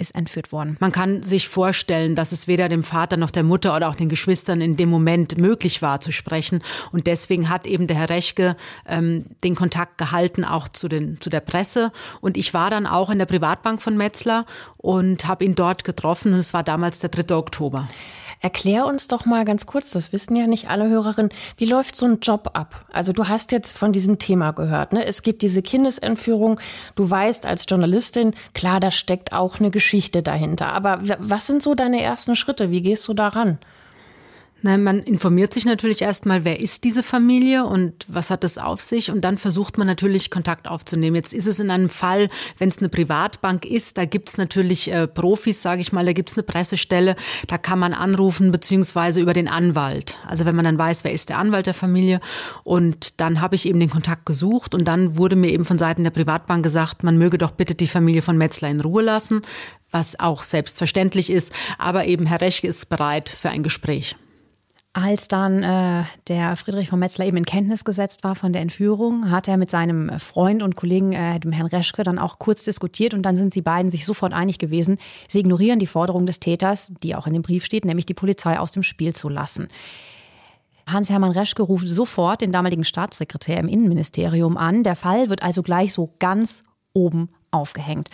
ist 0.00 0.14
entführt 0.14 0.52
worden. 0.52 0.76
Man 0.80 0.92
kann 0.92 1.22
sich 1.22 1.48
vorstellen, 1.48 2.14
dass 2.14 2.32
es 2.32 2.48
weder 2.48 2.68
dem 2.68 2.82
Vater 2.82 3.16
noch 3.16 3.30
der 3.30 3.42
Mutter 3.42 3.76
oder 3.76 3.88
auch 3.88 3.94
den 3.94 4.08
Geschwistern 4.08 4.60
in 4.60 4.76
dem 4.76 4.88
Moment 4.88 5.38
möglich 5.38 5.82
war 5.82 6.00
zu 6.00 6.12
sprechen. 6.12 6.62
Und 6.92 7.06
deswegen 7.06 7.48
hat 7.48 7.66
eben 7.66 7.86
der 7.86 7.96
Herr 7.96 8.10
Rechke 8.10 8.56
ähm, 8.86 9.26
den 9.44 9.54
Kontakt 9.54 9.98
gehalten, 9.98 10.44
auch 10.44 10.68
zu, 10.68 10.88
den, 10.88 11.20
zu 11.20 11.30
der 11.30 11.40
Presse. 11.40 11.92
Und 12.20 12.36
ich 12.36 12.54
war 12.54 12.70
dann 12.70 12.86
auch 12.86 13.10
in 13.10 13.18
der 13.18 13.26
Privatbank 13.26 13.82
von 13.82 13.96
Metzler 13.96 14.46
und 14.78 15.26
habe 15.26 15.44
ihn 15.44 15.54
dort 15.54 15.84
getroffen. 15.84 16.32
Und 16.32 16.38
es 16.38 16.54
war 16.54 16.62
damals 16.62 17.00
der 17.00 17.10
3. 17.10 17.36
Oktober. 17.36 17.88
Erklär 18.40 18.86
uns 18.86 19.06
doch 19.06 19.26
mal 19.26 19.44
ganz 19.44 19.66
kurz, 19.66 19.90
das 19.90 20.12
wissen 20.12 20.34
ja 20.34 20.46
nicht 20.46 20.70
alle 20.70 20.88
Hörerinnen, 20.88 21.30
wie 21.58 21.66
läuft 21.66 21.94
so 21.94 22.06
ein 22.06 22.20
Job 22.20 22.50
ab? 22.54 22.86
Also 22.90 23.12
du 23.12 23.28
hast 23.28 23.52
jetzt 23.52 23.76
von 23.76 23.92
diesem 23.92 24.18
Thema 24.18 24.52
gehört, 24.52 24.94
ne? 24.94 25.04
Es 25.04 25.22
gibt 25.22 25.42
diese 25.42 25.60
Kindesentführung. 25.60 26.58
Du 26.94 27.08
weißt 27.08 27.44
als 27.44 27.66
Journalistin, 27.68 28.34
klar, 28.54 28.80
da 28.80 28.90
steckt 28.90 29.34
auch 29.34 29.60
eine 29.60 29.70
Geschichte 29.70 30.22
dahinter. 30.22 30.72
Aber 30.72 31.00
was 31.18 31.46
sind 31.46 31.62
so 31.62 31.74
deine 31.74 32.00
ersten 32.00 32.34
Schritte? 32.34 32.70
Wie 32.70 32.80
gehst 32.80 33.06
du 33.08 33.12
daran? 33.12 33.58
Nein, 34.62 34.82
man 34.82 34.98
informiert 34.98 35.54
sich 35.54 35.64
natürlich 35.64 36.02
erstmal, 36.02 36.44
wer 36.44 36.60
ist 36.60 36.84
diese 36.84 37.02
Familie 37.02 37.64
und 37.64 38.04
was 38.08 38.30
hat 38.30 38.44
das 38.44 38.58
auf 38.58 38.82
sich 38.82 39.10
und 39.10 39.22
dann 39.22 39.38
versucht 39.38 39.78
man 39.78 39.86
natürlich 39.86 40.30
Kontakt 40.30 40.68
aufzunehmen. 40.68 41.16
Jetzt 41.16 41.32
ist 41.32 41.46
es 41.46 41.60
in 41.60 41.70
einem 41.70 41.88
Fall, 41.88 42.28
wenn 42.58 42.68
es 42.68 42.78
eine 42.78 42.90
Privatbank 42.90 43.64
ist, 43.64 43.96
da 43.96 44.04
gibt's 44.04 44.36
natürlich 44.36 44.92
äh, 44.92 45.06
Profis, 45.06 45.62
sage 45.62 45.80
ich 45.80 45.92
mal, 45.92 46.04
da 46.04 46.12
gibt's 46.12 46.34
eine 46.34 46.42
Pressestelle, 46.42 47.16
da 47.46 47.56
kann 47.56 47.78
man 47.78 47.94
anrufen 47.94 48.50
beziehungsweise 48.50 49.20
über 49.20 49.32
den 49.32 49.48
Anwalt. 49.48 50.18
Also 50.26 50.44
wenn 50.44 50.56
man 50.56 50.66
dann 50.66 50.78
weiß, 50.78 51.04
wer 51.04 51.12
ist 51.12 51.30
der 51.30 51.38
Anwalt 51.38 51.66
der 51.66 51.74
Familie 51.74 52.20
und 52.62 53.18
dann 53.20 53.40
habe 53.40 53.54
ich 53.54 53.66
eben 53.66 53.80
den 53.80 53.90
Kontakt 53.90 54.26
gesucht 54.26 54.74
und 54.74 54.86
dann 54.86 55.16
wurde 55.16 55.36
mir 55.36 55.52
eben 55.52 55.64
von 55.64 55.78
Seiten 55.78 56.04
der 56.04 56.10
Privatbank 56.10 56.62
gesagt, 56.62 57.02
man 57.02 57.16
möge 57.16 57.38
doch 57.38 57.52
bitte 57.52 57.74
die 57.74 57.86
Familie 57.86 58.20
von 58.20 58.36
Metzler 58.36 58.68
in 58.68 58.82
Ruhe 58.82 59.02
lassen, 59.02 59.40
was 59.90 60.20
auch 60.20 60.42
selbstverständlich 60.42 61.30
ist, 61.30 61.50
aber 61.78 62.04
eben 62.04 62.26
Herr 62.26 62.42
Rechke 62.42 62.66
ist 62.66 62.90
bereit 62.90 63.30
für 63.30 63.48
ein 63.48 63.62
Gespräch. 63.62 64.16
Als 64.92 65.28
dann 65.28 65.62
äh, 65.62 66.02
der 66.26 66.56
Friedrich 66.56 66.88
von 66.88 66.98
Metzler 66.98 67.24
eben 67.24 67.36
in 67.36 67.44
Kenntnis 67.44 67.84
gesetzt 67.84 68.24
war 68.24 68.34
von 68.34 68.52
der 68.52 68.60
Entführung, 68.60 69.30
hat 69.30 69.46
er 69.46 69.56
mit 69.56 69.70
seinem 69.70 70.18
Freund 70.18 70.64
und 70.64 70.74
Kollegen, 70.74 71.12
äh, 71.12 71.38
dem 71.38 71.52
Herrn 71.52 71.68
Reschke, 71.68 72.02
dann 72.02 72.18
auch 72.18 72.40
kurz 72.40 72.64
diskutiert 72.64 73.14
und 73.14 73.22
dann 73.22 73.36
sind 73.36 73.52
sie 73.52 73.62
beiden 73.62 73.88
sich 73.88 74.04
sofort 74.04 74.32
einig 74.32 74.58
gewesen. 74.58 74.98
Sie 75.28 75.38
ignorieren 75.38 75.78
die 75.78 75.86
Forderung 75.86 76.26
des 76.26 76.40
Täters, 76.40 76.90
die 77.04 77.14
auch 77.14 77.28
in 77.28 77.34
dem 77.34 77.42
Brief 77.42 77.64
steht, 77.64 77.84
nämlich 77.84 78.04
die 78.04 78.14
Polizei 78.14 78.58
aus 78.58 78.72
dem 78.72 78.82
Spiel 78.82 79.14
zu 79.14 79.28
lassen. 79.28 79.68
Hans-Hermann 80.88 81.30
Reschke 81.30 81.62
ruft 81.62 81.86
sofort 81.86 82.40
den 82.40 82.50
damaligen 82.50 82.82
Staatssekretär 82.82 83.58
im 83.58 83.68
Innenministerium 83.68 84.56
an. 84.56 84.82
Der 84.82 84.96
Fall 84.96 85.30
wird 85.30 85.44
also 85.44 85.62
gleich 85.62 85.92
so 85.92 86.14
ganz 86.18 86.64
oben 86.94 87.28
aufgehängt. 87.52 88.08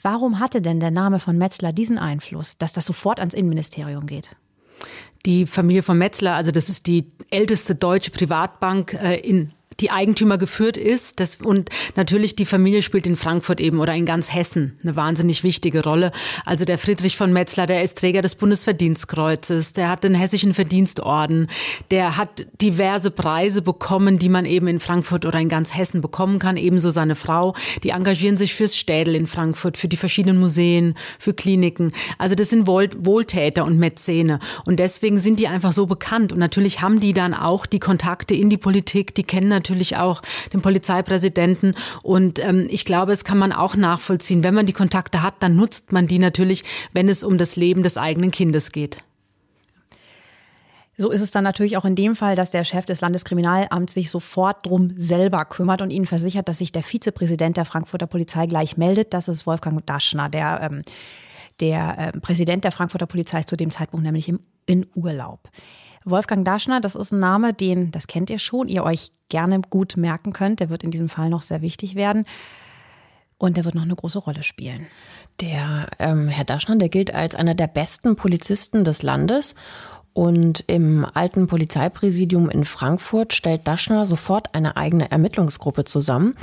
Warum 0.00 0.40
hatte 0.40 0.62
denn 0.62 0.80
der 0.80 0.90
Name 0.90 1.20
von 1.20 1.36
Metzler 1.36 1.74
diesen 1.74 1.98
Einfluss, 1.98 2.56
dass 2.56 2.72
das 2.72 2.86
sofort 2.86 3.20
ans 3.20 3.34
Innenministerium 3.34 4.06
geht? 4.06 4.34
Die 5.24 5.46
Familie 5.46 5.82
von 5.82 5.98
Metzler, 5.98 6.34
also 6.34 6.50
das 6.50 6.68
ist 6.68 6.86
die 6.86 7.08
älteste 7.30 7.74
deutsche 7.74 8.10
Privatbank 8.10 8.94
äh, 8.94 9.20
in 9.20 9.52
die 9.82 9.90
Eigentümer 9.90 10.38
geführt 10.38 10.76
ist. 10.76 11.20
Das, 11.20 11.36
und 11.36 11.68
natürlich 11.96 12.36
die 12.36 12.46
Familie 12.46 12.82
spielt 12.82 13.06
in 13.06 13.16
Frankfurt 13.16 13.60
eben 13.60 13.80
oder 13.80 13.94
in 13.94 14.06
ganz 14.06 14.32
Hessen 14.32 14.78
eine 14.82 14.96
wahnsinnig 14.96 15.42
wichtige 15.42 15.82
Rolle. 15.82 16.12
Also 16.46 16.64
der 16.64 16.78
Friedrich 16.78 17.16
von 17.16 17.32
Metzler, 17.32 17.66
der 17.66 17.82
ist 17.82 17.98
Träger 17.98 18.22
des 18.22 18.36
Bundesverdienstkreuzes, 18.36 19.72
der 19.72 19.88
hat 19.88 20.04
den 20.04 20.14
hessischen 20.14 20.54
Verdienstorden, 20.54 21.48
der 21.90 22.16
hat 22.16 22.46
diverse 22.60 23.10
Preise 23.10 23.60
bekommen, 23.60 24.18
die 24.18 24.28
man 24.28 24.44
eben 24.44 24.68
in 24.68 24.78
Frankfurt 24.78 25.26
oder 25.26 25.40
in 25.40 25.48
ganz 25.48 25.74
Hessen 25.74 26.00
bekommen 26.00 26.38
kann. 26.38 26.56
Ebenso 26.56 26.90
seine 26.90 27.16
Frau, 27.16 27.54
die 27.82 27.90
engagieren 27.90 28.36
sich 28.36 28.54
fürs 28.54 28.76
Städel 28.76 29.16
in 29.16 29.26
Frankfurt, 29.26 29.76
für 29.76 29.88
die 29.88 29.96
verschiedenen 29.96 30.38
Museen, 30.38 30.94
für 31.18 31.34
Kliniken. 31.34 31.92
Also 32.18 32.34
das 32.34 32.50
sind 32.50 32.66
Wohl 32.66 32.88
Wohltäter 32.98 33.64
und 33.64 33.78
Mäzene. 33.78 34.38
Und 34.64 34.78
deswegen 34.78 35.18
sind 35.18 35.38
die 35.38 35.48
einfach 35.48 35.72
so 35.72 35.86
bekannt. 35.86 36.32
Und 36.32 36.38
natürlich 36.38 36.80
haben 36.80 37.00
die 37.00 37.12
dann 37.12 37.34
auch 37.34 37.66
die 37.66 37.80
Kontakte 37.80 38.34
in 38.34 38.48
die 38.48 38.56
Politik, 38.56 39.14
die 39.14 39.24
kennen 39.24 39.48
natürlich 39.48 39.71
auch 39.96 40.22
den 40.52 40.62
Polizeipräsidenten. 40.62 41.74
Und 42.02 42.38
ähm, 42.38 42.66
ich 42.70 42.84
glaube, 42.84 43.12
es 43.12 43.24
kann 43.24 43.38
man 43.38 43.52
auch 43.52 43.76
nachvollziehen. 43.76 44.44
Wenn 44.44 44.54
man 44.54 44.66
die 44.66 44.72
Kontakte 44.72 45.22
hat, 45.22 45.34
dann 45.40 45.56
nutzt 45.56 45.92
man 45.92 46.06
die 46.06 46.18
natürlich, 46.18 46.64
wenn 46.92 47.08
es 47.08 47.24
um 47.24 47.38
das 47.38 47.56
Leben 47.56 47.82
des 47.82 47.96
eigenen 47.98 48.30
Kindes 48.30 48.72
geht. 48.72 48.98
So 50.98 51.10
ist 51.10 51.22
es 51.22 51.30
dann 51.30 51.42
natürlich 51.42 51.76
auch 51.76 51.84
in 51.84 51.94
dem 51.94 52.14
Fall, 52.14 52.36
dass 52.36 52.50
der 52.50 52.64
Chef 52.64 52.84
des 52.84 53.00
Landeskriminalamts 53.00 53.94
sich 53.94 54.10
sofort 54.10 54.66
drum 54.66 54.92
selber 54.96 55.44
kümmert 55.46 55.80
und 55.80 55.90
ihnen 55.90 56.06
versichert, 56.06 56.48
dass 56.48 56.58
sich 56.58 56.70
der 56.70 56.82
Vizepräsident 56.82 57.56
der 57.56 57.64
Frankfurter 57.64 58.06
Polizei 58.06 58.46
gleich 58.46 58.76
meldet. 58.76 59.14
Das 59.14 59.26
ist 59.26 59.46
Wolfgang 59.46 59.84
Daschner, 59.86 60.28
der, 60.28 60.60
ähm, 60.62 60.82
der 61.60 61.98
äh, 61.98 62.20
Präsident 62.20 62.64
der 62.64 62.72
Frankfurter 62.72 63.06
Polizei 63.06 63.40
ist 63.40 63.48
zu 63.48 63.56
dem 63.56 63.70
Zeitpunkt 63.70 64.04
nämlich 64.04 64.28
im, 64.28 64.40
in 64.66 64.86
Urlaub. 64.94 65.48
Wolfgang 66.04 66.44
Daschner, 66.44 66.80
das 66.80 66.94
ist 66.94 67.12
ein 67.12 67.20
Name, 67.20 67.52
den, 67.52 67.90
das 67.90 68.06
kennt 68.06 68.30
ihr 68.30 68.38
schon, 68.38 68.68
ihr 68.68 68.84
euch 68.84 69.12
gerne 69.28 69.60
gut 69.60 69.96
merken 69.96 70.32
könnt. 70.32 70.60
Der 70.60 70.70
wird 70.70 70.82
in 70.82 70.90
diesem 70.90 71.08
Fall 71.08 71.28
noch 71.28 71.42
sehr 71.42 71.62
wichtig 71.62 71.94
werden. 71.94 72.24
Und 73.38 73.56
der 73.56 73.64
wird 73.64 73.74
noch 73.74 73.82
eine 73.82 73.96
große 73.96 74.20
Rolle 74.20 74.44
spielen. 74.44 74.86
Der 75.40 75.88
ähm, 75.98 76.28
Herr 76.28 76.44
Daschner, 76.44 76.76
der 76.76 76.88
gilt 76.88 77.12
als 77.12 77.34
einer 77.34 77.54
der 77.54 77.66
besten 77.66 78.14
Polizisten 78.14 78.84
des 78.84 79.02
Landes. 79.02 79.54
Und 80.12 80.62
im 80.66 81.06
alten 81.14 81.46
Polizeipräsidium 81.46 82.50
in 82.50 82.64
Frankfurt 82.64 83.32
stellt 83.32 83.66
Daschner 83.66 84.04
sofort 84.04 84.54
eine 84.54 84.76
eigene 84.76 85.10
Ermittlungsgruppe 85.10 85.84
zusammen. 85.84 86.36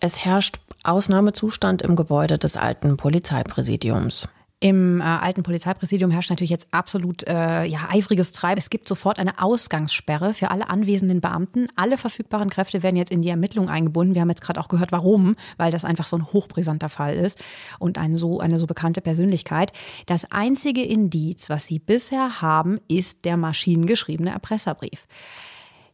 Es 0.00 0.24
herrscht 0.24 0.60
Ausnahmezustand 0.84 1.82
im 1.82 1.96
Gebäude 1.96 2.38
des 2.38 2.56
alten 2.56 2.96
Polizeipräsidiums. 2.96 4.28
Im 4.58 5.02
äh, 5.02 5.04
alten 5.04 5.42
Polizeipräsidium 5.42 6.10
herrscht 6.10 6.30
natürlich 6.30 6.50
jetzt 6.50 6.68
absolut 6.70 7.24
äh, 7.28 7.64
ja, 7.64 7.88
eifriges 7.90 8.32
Treiben. 8.32 8.58
Es 8.58 8.70
gibt 8.70 8.88
sofort 8.88 9.18
eine 9.18 9.42
Ausgangssperre 9.42 10.32
für 10.32 10.50
alle 10.50 10.70
anwesenden 10.70 11.20
Beamten. 11.20 11.66
Alle 11.76 11.98
verfügbaren 11.98 12.48
Kräfte 12.48 12.82
werden 12.82 12.96
jetzt 12.96 13.12
in 13.12 13.20
die 13.20 13.28
Ermittlung 13.28 13.68
eingebunden. 13.68 14.14
Wir 14.14 14.22
haben 14.22 14.30
jetzt 14.30 14.40
gerade 14.40 14.58
auch 14.58 14.68
gehört, 14.68 14.92
warum, 14.92 15.36
weil 15.58 15.70
das 15.70 15.84
einfach 15.84 16.06
so 16.06 16.16
ein 16.16 16.32
hochbrisanter 16.32 16.88
Fall 16.88 17.16
ist 17.16 17.44
und 17.78 17.98
ein 17.98 18.16
so, 18.16 18.40
eine 18.40 18.58
so 18.58 18.66
bekannte 18.66 19.02
Persönlichkeit. 19.02 19.72
Das 20.06 20.30
einzige 20.32 20.82
Indiz, 20.82 21.50
was 21.50 21.66
sie 21.66 21.78
bisher 21.78 22.40
haben, 22.40 22.78
ist 22.88 23.26
der 23.26 23.36
maschinengeschriebene 23.36 24.30
Erpresserbrief. 24.30 25.06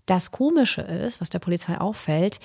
Das 0.06 0.30
Komische 0.30 0.82
ist, 0.82 1.20
was 1.20 1.30
der 1.30 1.38
Polizei 1.40 1.80
auffällt, 1.80 2.38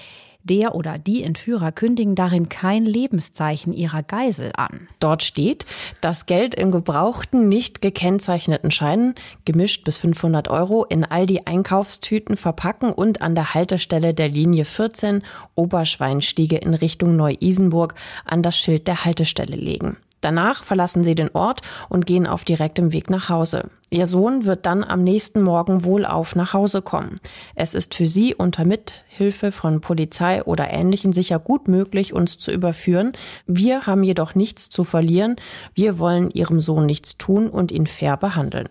der 0.48 0.74
oder 0.74 0.98
die 0.98 1.24
Entführer 1.24 1.72
kündigen 1.72 2.16
darin 2.16 2.50
kein 2.50 2.86
Lebenszeichen 2.86 3.74
ihrer 3.74 4.01
Geisel 4.01 4.51
an. 4.58 4.88
Dort 5.00 5.24
steht, 5.24 5.66
das 6.01 6.25
Geld 6.25 6.56
in 6.56 6.72
gebrauchten, 6.72 7.50
nicht 7.50 7.82
gekennzeichneten 7.82 8.72
Scheinen, 8.72 9.13
gemischt 9.46 9.84
bis 9.84 9.98
500 9.98 10.48
Euro, 10.48 10.86
in 10.86 11.04
all 11.04 11.25
die 11.25 11.46
Einkaufstüten 11.46 12.38
verpacken 12.38 12.92
und 12.92 13.22
an 13.22 13.36
der 13.36 13.54
Haltestelle 13.54 14.13
der 14.13 14.30
Linie 14.30 14.66
14 14.66 15.24
Oberschweinstiege 15.56 16.58
in 16.58 16.74
Richtung 16.74 17.16
Neu-Isenburg 17.16 17.96
an 18.25 18.42
das 18.42 18.58
Schild 18.58 18.88
der 18.88 19.06
Haltestelle 19.06 19.56
legen. 19.56 19.98
Danach 20.22 20.64
verlassen 20.64 21.04
sie 21.04 21.16
den 21.16 21.30
Ort 21.34 21.62
und 21.90 22.06
gehen 22.06 22.26
auf 22.26 22.44
direktem 22.44 22.92
Weg 22.92 23.10
nach 23.10 23.30
Hause. 23.30 23.70
Ihr 23.90 24.08
Sohn 24.08 24.46
wird 24.46 24.66
dann 24.66 24.84
am 24.84 25.04
nächsten 25.04 25.42
Morgen 25.44 25.86
wohlauf 25.86 26.36
nach 26.36 26.54
Hause 26.54 26.82
kommen. 26.82 27.20
Es 27.56 27.74
ist 27.74 27.96
für 27.96 28.08
sie 28.08 28.36
unter 28.36 28.66
Mithilfe 28.66 29.52
von 29.52 29.80
Polizei 29.80 30.44
oder 30.44 30.70
Ähnlichen 30.70 31.14
sicher 31.14 31.40
gut 31.40 31.68
möglich, 31.68 32.14
uns 32.14 32.38
zu 32.38 32.52
überführen. 32.52 33.14
Wir 33.46 33.86
haben 33.86 34.04
jedoch 34.04 34.36
nichts 34.36 34.70
zu 34.70 34.84
verlieren. 34.84 35.38
Wir 35.74 36.00
wollen 36.00 36.32
ihrem 36.32 36.60
Sohn 36.60 36.86
nichts 36.86 37.18
tun 37.18 37.50
und 37.50 37.72
ihn 37.72 37.88
fair 37.88 38.18
behandeln. 38.18 38.68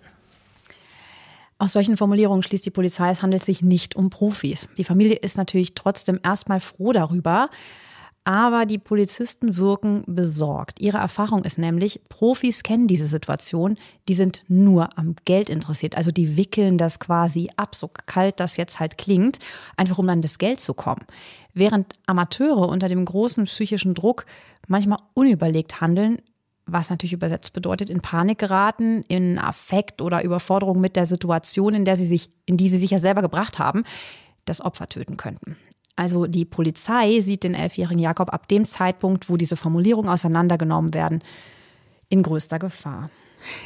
Aus 1.58 1.72
solchen 1.72 1.96
Formulierungen 1.96 2.42
schließt 2.42 2.66
die 2.66 2.70
Polizei, 2.70 3.08
es 3.08 3.22
handelt 3.22 3.42
sich 3.42 3.62
nicht 3.62 3.96
um 3.96 4.10
Profis. 4.10 4.68
Die 4.76 4.84
Familie 4.84 5.16
ist 5.16 5.38
natürlich 5.38 5.74
trotzdem 5.74 6.20
erstmal 6.22 6.60
froh 6.60 6.92
darüber, 6.92 7.48
aber 8.26 8.66
die 8.66 8.78
Polizisten 8.78 9.56
wirken 9.56 10.02
besorgt. 10.08 10.80
Ihre 10.80 10.98
Erfahrung 10.98 11.44
ist 11.44 11.58
nämlich, 11.58 12.00
Profis 12.08 12.64
kennen 12.64 12.88
diese 12.88 13.06
Situation, 13.06 13.76
die 14.08 14.14
sind 14.14 14.42
nur 14.48 14.98
am 14.98 15.14
Geld 15.24 15.48
interessiert. 15.48 15.96
Also 15.96 16.10
die 16.10 16.36
wickeln 16.36 16.76
das 16.76 16.98
quasi 16.98 17.50
ab, 17.56 17.76
so 17.76 17.88
kalt 18.06 18.40
das 18.40 18.56
jetzt 18.56 18.80
halt 18.80 18.98
klingt, 18.98 19.38
einfach 19.76 19.98
um 19.98 20.08
an 20.08 20.22
das 20.22 20.38
Geld 20.38 20.58
zu 20.58 20.74
kommen. 20.74 21.06
Während 21.54 21.94
Amateure 22.06 22.68
unter 22.68 22.88
dem 22.88 23.04
großen 23.04 23.44
psychischen 23.44 23.94
Druck 23.94 24.26
manchmal 24.66 24.98
unüberlegt 25.14 25.80
handeln, 25.80 26.18
was 26.66 26.90
natürlich 26.90 27.12
übersetzt 27.12 27.52
bedeutet, 27.52 27.90
in 27.90 28.00
Panik 28.00 28.38
geraten, 28.38 29.04
in 29.06 29.38
Affekt 29.38 30.02
oder 30.02 30.24
Überforderung 30.24 30.80
mit 30.80 30.96
der 30.96 31.06
Situation, 31.06 31.74
in 31.74 31.84
der 31.84 31.96
sie 31.96 32.06
sich, 32.06 32.30
in 32.44 32.56
die 32.56 32.70
sie 32.70 32.78
sich 32.78 32.90
ja 32.90 32.98
selber 32.98 33.22
gebracht 33.22 33.60
haben, 33.60 33.84
das 34.46 34.60
Opfer 34.60 34.88
töten 34.88 35.16
könnten. 35.16 35.56
Also 35.96 36.26
die 36.26 36.44
Polizei 36.44 37.20
sieht 37.20 37.42
den 37.42 37.54
elfjährigen 37.54 37.98
Jakob 37.98 38.32
ab 38.32 38.48
dem 38.48 38.66
Zeitpunkt, 38.66 39.30
wo 39.30 39.38
diese 39.38 39.56
Formulierungen 39.56 40.10
auseinandergenommen 40.10 40.92
werden, 40.92 41.22
in 42.10 42.22
größter 42.22 42.58
Gefahr. 42.58 43.10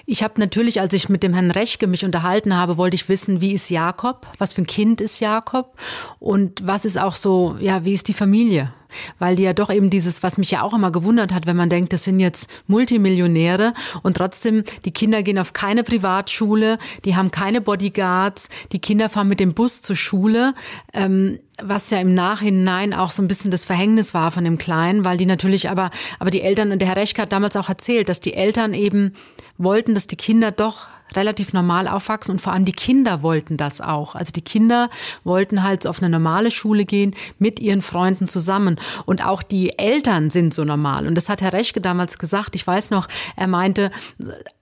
Ich 0.06 0.22
habe 0.22 0.40
natürlich, 0.40 0.80
als 0.80 0.94
ich 0.94 1.08
mit 1.08 1.22
dem 1.22 1.34
Herrn 1.34 1.50
Rechke 1.50 1.86
mich 1.86 2.04
unterhalten 2.04 2.56
habe, 2.56 2.76
wollte 2.76 2.94
ich 2.94 3.08
wissen, 3.08 3.40
wie 3.40 3.52
ist 3.52 3.70
Jakob? 3.70 4.26
Was 4.38 4.54
für 4.54 4.62
ein 4.62 4.66
Kind 4.66 5.00
ist 5.00 5.20
Jakob? 5.20 5.76
Und 6.18 6.66
was 6.66 6.84
ist 6.84 6.98
auch 6.98 7.14
so, 7.14 7.56
ja, 7.60 7.84
wie 7.84 7.92
ist 7.92 8.08
die 8.08 8.14
Familie? 8.14 8.72
Weil 9.18 9.36
die 9.36 9.44
ja 9.44 9.52
doch 9.52 9.70
eben 9.70 9.90
dieses, 9.90 10.22
was 10.22 10.38
mich 10.38 10.50
ja 10.50 10.62
auch 10.62 10.74
immer 10.74 10.90
gewundert 10.90 11.32
hat, 11.32 11.46
wenn 11.46 11.56
man 11.56 11.70
denkt, 11.70 11.92
das 11.92 12.04
sind 12.04 12.20
jetzt 12.20 12.50
Multimillionäre 12.66 13.72
und 14.02 14.16
trotzdem, 14.16 14.64
die 14.84 14.90
Kinder 14.90 15.22
gehen 15.22 15.38
auf 15.38 15.52
keine 15.52 15.84
Privatschule, 15.84 16.78
die 17.04 17.16
haben 17.16 17.30
keine 17.30 17.60
Bodyguards, 17.60 18.48
die 18.72 18.80
Kinder 18.80 19.08
fahren 19.08 19.28
mit 19.28 19.40
dem 19.40 19.54
Bus 19.54 19.80
zur 19.80 19.96
Schule. 19.96 20.54
Ähm, 20.92 21.38
was 21.62 21.90
ja 21.90 21.98
im 21.98 22.14
Nachhinein 22.14 22.94
auch 22.94 23.10
so 23.10 23.22
ein 23.22 23.28
bisschen 23.28 23.50
das 23.50 23.66
Verhängnis 23.66 24.14
war 24.14 24.30
von 24.30 24.44
dem 24.44 24.56
Kleinen, 24.56 25.04
weil 25.04 25.18
die 25.18 25.26
natürlich 25.26 25.68
aber, 25.68 25.90
aber 26.18 26.30
die 26.30 26.40
Eltern, 26.40 26.72
und 26.72 26.80
der 26.80 26.88
Herr 26.88 26.96
Rechke 26.96 27.20
hat 27.20 27.32
damals 27.32 27.54
auch 27.54 27.68
erzählt, 27.68 28.08
dass 28.08 28.20
die 28.20 28.32
Eltern 28.32 28.72
eben 28.72 29.12
wollten, 29.62 29.94
dass 29.94 30.06
die 30.06 30.16
Kinder 30.16 30.50
doch 30.50 30.88
relativ 31.16 31.52
normal 31.52 31.88
aufwachsen 31.88 32.32
und 32.32 32.40
vor 32.40 32.52
allem 32.52 32.64
die 32.64 32.72
Kinder 32.72 33.22
wollten 33.22 33.56
das 33.56 33.80
auch. 33.80 34.14
Also 34.14 34.32
die 34.32 34.42
Kinder 34.42 34.90
wollten 35.24 35.62
halt 35.62 35.86
auf 35.86 36.00
eine 36.00 36.08
normale 36.08 36.50
Schule 36.50 36.84
gehen 36.84 37.14
mit 37.38 37.60
ihren 37.60 37.82
Freunden 37.82 38.28
zusammen 38.28 38.78
und 39.06 39.24
auch 39.24 39.42
die 39.42 39.78
Eltern 39.78 40.30
sind 40.30 40.54
so 40.54 40.64
normal 40.64 41.06
und 41.06 41.14
das 41.14 41.28
hat 41.28 41.40
Herr 41.40 41.52
Reschke 41.52 41.80
damals 41.80 42.18
gesagt. 42.18 42.54
Ich 42.54 42.66
weiß 42.66 42.90
noch, 42.90 43.08
er 43.36 43.46
meinte, 43.46 43.90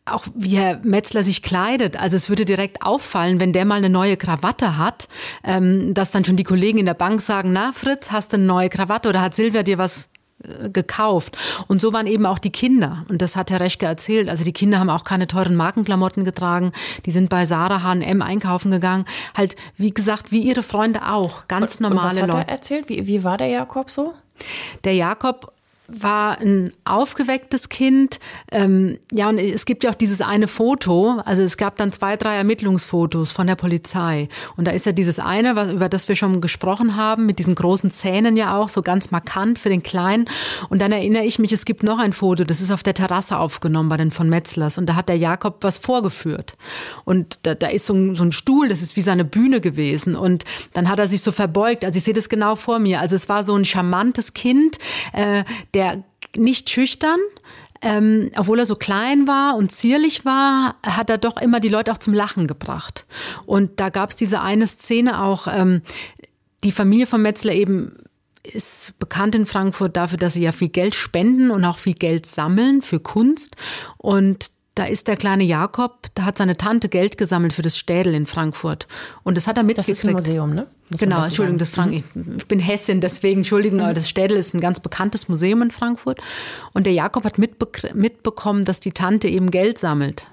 auch 0.07 0.25
wie 0.35 0.57
Herr 0.57 0.81
Metzler 0.83 1.23
sich 1.23 1.43
kleidet. 1.43 2.01
Also 2.01 2.17
es 2.17 2.31
würde 2.31 2.47
direkt 2.47 2.83
auffallen, 2.83 3.41
wenn 3.41 3.53
der 3.53 3.67
mal 3.67 3.77
eine 3.77 3.91
neue 3.91 4.17
Krawatte 4.17 4.79
hat, 4.79 5.09
ähm, 5.45 5.93
dass 5.93 6.11
dann 6.11 6.25
schon 6.25 6.37
die 6.37 6.45
Kollegen 6.45 6.79
in 6.79 6.87
der 6.87 6.95
Bank 6.95 7.21
sagen, 7.21 7.53
na 7.53 7.73
Fritz, 7.73 8.11
hast 8.11 8.33
du 8.33 8.39
eine 8.39 8.47
neue 8.47 8.71
Krawatte 8.71 9.11
oder 9.11 9.21
hat 9.21 9.35
Silvia 9.35 9.63
dir 9.63 9.77
was 9.77 10.09
gekauft. 10.73 11.37
Und 11.67 11.81
so 11.81 11.93
waren 11.93 12.07
eben 12.07 12.25
auch 12.27 12.39
die 12.39 12.51
Kinder. 12.51 13.05
Und 13.09 13.21
das 13.23 13.35
hat 13.37 13.51
Herr 13.51 13.61
Reschke 13.61 13.87
erzählt. 13.87 14.29
Also 14.29 14.45
die 14.45 14.53
Kinder 14.53 14.79
haben 14.79 14.91
auch 14.91 15.05
keine 15.05 15.27
teuren 15.27 15.57
Markenklamotten 15.57 16.25
getragen. 16.25 16.73
Die 17.07 17.11
sind 17.11 17.29
bei 17.29 17.45
Sarah 17.45 17.83
H&M 17.83 18.23
einkaufen 18.23 18.71
gegangen. 18.71 19.05
Halt, 19.37 19.57
wie 19.77 19.93
gesagt, 19.93 20.31
wie 20.31 20.41
ihre 20.41 20.63
Freunde 20.63 21.09
auch. 21.09 21.49
Ganz 21.49 21.81
normale 21.81 22.01
und 22.01 22.07
was 22.11 22.23
hat 22.23 22.27
Leute. 22.29 22.39
er 22.39 22.49
erzählt? 22.49 22.89
Wie, 22.89 23.07
wie 23.07 23.25
war 23.25 23.37
der 23.37 23.49
Jakob 23.49 23.91
so? 23.91 24.15
Der 24.85 24.95
Jakob 24.95 25.53
war 25.89 26.39
ein 26.39 26.71
aufgewecktes 26.85 27.71
Kind. 27.71 28.21
Ähm, 28.53 28.99
ja, 29.11 29.31
und 29.31 29.39
es 29.39 29.65
gibt 29.65 29.85
ja 29.85 29.91
auch 29.91 29.95
dieses 29.95 30.21
eine 30.21 30.47
Foto. 30.47 31.21
Also 31.25 31.43
es 31.43 31.57
gab 31.57 31.79
dann 31.79 31.93
zwei, 31.93 32.17
drei 32.19 32.37
Ermittlungsfotos 32.37 33.33
von 33.33 33.47
der 33.47 33.57
Polizei. 33.57 34.29
Und 34.57 34.67
da 34.67 34.73
ist 34.73 34.85
ja 34.85 34.93
dieses 34.93 35.19
eine, 35.19 35.57
was, 35.57 35.71
über 35.71 35.89
das 35.89 36.07
wir 36.07 36.15
schon 36.15 36.43
gesprochen 36.43 36.97
haben, 36.97 37.25
mit 37.25 37.39
diesen 37.39 37.55
großen 37.55 37.91
Zähnen 37.91 38.37
ja 38.37 38.59
auch, 38.59 38.69
so 38.69 38.83
ganz 38.83 39.11
markant 39.11 39.59
für 39.59 39.71
den 39.71 39.83
Kleinen. 39.83 40.27
Und 40.69 40.83
dann 40.83 40.93
erinnere 40.93 41.25
ich 41.25 41.39
mich, 41.39 41.53
es 41.53 41.65
gibt 41.65 41.83
noch 41.83 41.99
ein 41.99 42.13
Foto, 42.13 42.45
das 42.45 42.61
ist 42.61 42.71
auf 42.71 42.83
der 42.83 42.95
Terrasse 42.95 43.39
aufgenommen 43.39 43.89
bei 43.89 43.97
den 43.97 44.11
von 44.11 44.29
Metzlers. 44.29 44.77
Und 44.77 44.87
da 44.87 44.95
hat 44.95 45.09
der 45.09 45.17
Jakob 45.17 45.57
was 45.63 45.79
vorgeführt. 45.79 46.59
Und 47.07 47.39
da, 47.45 47.55
da 47.55 47.69
ist 47.69 47.87
so 47.87 47.95
ein, 47.95 48.15
so 48.15 48.25
ein 48.25 48.33
Stuhl, 48.33 48.69
das 48.69 48.83
ist 48.83 48.97
wie 48.97 49.03
seine 49.03 49.25
Bühne 49.25 49.63
gewesen. 49.63 50.17
Und 50.17 50.45
dann 50.75 50.91
hat 50.91 50.99
er 50.99 51.09
sich 51.09 51.23
so 51.23 51.33
verbeugt. 51.33 51.83
Also 51.87 51.97
ich 51.97 52.05
sehe 52.05 52.15
das 52.15 52.29
genau 52.29 52.57
vor 52.57 52.79
mir. 52.79 53.01
Also 53.01 53.15
es 53.15 53.31
war 53.31 53.43
so 53.43 53.55
ein 53.55 53.65
charmantes 53.65 54.35
Kind, 54.35 54.79
äh, 55.15 55.45
der 55.73 55.78
nicht 56.37 56.71
schüchtern, 56.71 57.19
ähm, 57.81 58.31
obwohl 58.37 58.59
er 58.59 58.67
so 58.67 58.77
klein 58.77 59.27
war 59.29 59.57
und 59.57 59.71
zierlich 59.71 60.25
war, 60.25 60.77
hat 60.85 61.11
er 61.11 61.19
doch 61.19 61.37
immer 61.37 61.61
die 61.61 61.69
Leute 61.69 61.93
auch 61.93 61.99
zum 61.99 62.13
Lachen 62.13 62.47
gebracht. 62.47 63.07
Und 63.47 63.81
da 63.81 63.89
gab 63.89 64.11
es 64.11 64.17
diese 64.17 64.41
eine 64.41 64.67
Szene 64.67 65.23
auch, 65.23 65.47
ähm, 65.49 65.83
die 66.65 66.73
Familie 66.73 67.07
von 67.07 67.23
Metzler 67.23 67.53
eben 67.53 67.93
ist 68.43 68.99
bekannt 68.99 69.35
in 69.35 69.47
Frankfurt 69.47 69.97
dafür, 69.97 70.19
dass 70.19 70.33
sie 70.33 70.43
ja 70.43 70.53
viel 70.53 70.69
Geld 70.69 70.95
spenden 70.95 71.51
und 71.51 71.65
auch 71.65 71.79
viel 71.79 71.95
Geld 71.95 72.27
sammeln 72.27 72.83
für 72.83 72.99
Kunst. 72.99 73.57
Und 73.99 74.51
da 74.79 74.85
ist 74.85 75.09
der 75.09 75.17
kleine 75.17 75.43
Jakob, 75.43 76.07
da 76.15 76.25
hat 76.25 76.37
seine 76.37 76.57
Tante 76.57 76.89
Geld 76.89 77.19
gesammelt 77.19 77.53
für 77.53 77.63
das 77.63 77.77
Städel 77.77 78.15
in 78.15 78.27
Frankfurt. 78.27 78.87
Und 79.25 79.37
das 79.37 79.49
hat 79.49 79.57
er 79.57 79.65
mitgekriegt. 79.65 79.91
Das 79.91 79.99
ist 79.99 80.09
ein 80.09 80.13
Museum, 80.13 80.55
ne? 80.55 80.69
Muss 80.91 81.01
Genau, 81.01 81.25
Entschuldigung, 81.25 81.59
das. 81.59 81.71
Frank, 81.71 81.93
ich 81.93 82.47
bin 82.47 82.61
Hessin, 82.61 83.01
deswegen 83.01 83.41
Entschuldigung, 83.41 83.81
aber 83.81 83.93
das 83.93 84.09
Städel 84.09 84.37
ist 84.37 84.55
ein 84.55 84.61
ganz 84.61 84.81
bekanntes 84.81 85.29
Museum 85.29 85.63
in 85.63 85.71
Frankfurt. 85.71 86.21
Und 86.75 86.87
der 86.87 86.93
Jakob 86.93 87.25
hat 87.25 87.39
mitbe 87.39 87.69
mitbekommen, 87.93 88.65
dass 88.65 88.81
die 88.81 88.93
Tante 88.93 89.29
eben 89.29 89.51
Geld 89.51 89.79
sammelt. 89.79 90.27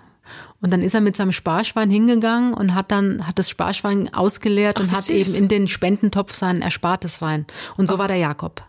Und 0.62 0.72
dann 0.72 0.82
ist 0.82 0.94
er 0.94 1.02
mit 1.02 1.16
seinem 1.16 1.32
Sparschwein 1.32 1.90
hingegangen 1.90 2.54
und 2.54 2.74
hat 2.74 2.92
dann 2.92 3.28
hat 3.28 3.38
das 3.40 3.50
Sparschwein 3.50 4.14
ausgeleert 4.14 4.78
Ach, 4.78 4.84
und 4.84 4.92
hat 4.92 5.04
süß. 5.04 5.10
eben 5.16 5.34
in 5.36 5.48
den 5.48 5.68
Spendentopf 5.68 6.34
sein 6.34 6.62
Erspartes 6.62 7.22
rein. 7.22 7.46
Und 7.78 7.88
so 7.88 7.98
war 7.98 8.08
der 8.08 8.18
Jakob. 8.18 8.64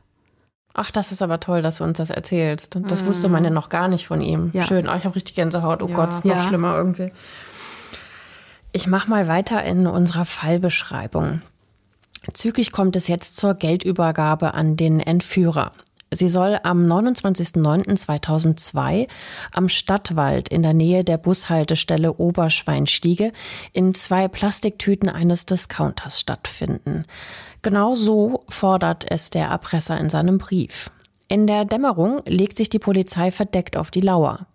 Ach, 0.78 0.90
das 0.90 1.10
ist 1.10 1.22
aber 1.22 1.40
toll, 1.40 1.62
dass 1.62 1.78
du 1.78 1.84
uns 1.84 1.96
das 1.96 2.10
erzählst. 2.10 2.78
Das 2.82 3.06
wusste 3.06 3.30
man 3.30 3.42
ja 3.44 3.48
noch 3.50 3.70
gar 3.70 3.88
nicht 3.88 4.06
von 4.08 4.20
ihm. 4.20 4.50
Ja. 4.52 4.66
Schön. 4.66 4.86
Oh, 4.88 4.94
ich 4.94 5.04
habe 5.04 5.16
richtig 5.16 5.34
Gänsehaut. 5.34 5.82
Oh 5.82 5.88
Ja. 5.88 5.96
Gott, 5.96 6.10
ist 6.10 6.26
noch 6.26 6.36
Ja. 6.36 6.42
schlimmer 6.42 6.76
irgendwie. 6.76 7.12
Ich 8.72 8.86
mache 8.86 9.08
mal 9.08 9.26
weiter 9.26 9.64
in 9.64 9.86
unserer 9.86 10.26
Fallbeschreibung. 10.26 11.40
Zügig 12.34 12.72
kommt 12.72 12.94
es 12.94 13.08
jetzt 13.08 13.38
zur 13.38 13.54
Geldübergabe 13.54 14.52
an 14.52 14.76
den 14.76 15.00
Entführer. 15.00 15.72
Sie 16.10 16.28
soll 16.28 16.58
am 16.62 16.84
29.09.2002 16.86 19.08
am 19.52 19.68
Stadtwald 19.68 20.48
in 20.48 20.62
der 20.62 20.74
Nähe 20.74 21.04
der 21.04 21.18
Bushaltestelle 21.18 22.14
Oberschweinstiege 22.14 23.32
in 23.72 23.94
zwei 23.94 24.28
Plastiktüten 24.28 25.08
eines 25.08 25.46
Discounters 25.46 26.20
stattfinden. 26.20 27.04
Genau 27.66 27.96
so 27.96 28.44
fordert 28.48 29.10
es 29.10 29.30
der 29.30 29.48
Erpresser 29.48 29.98
in 29.98 30.08
seinem 30.08 30.38
Brief. 30.38 30.88
In 31.26 31.48
der 31.48 31.64
Dämmerung 31.64 32.22
legt 32.24 32.56
sich 32.56 32.68
die 32.68 32.78
Polizei 32.78 33.32
verdeckt 33.32 33.76
auf 33.76 33.90
die 33.90 34.02
Lauer. 34.02 34.46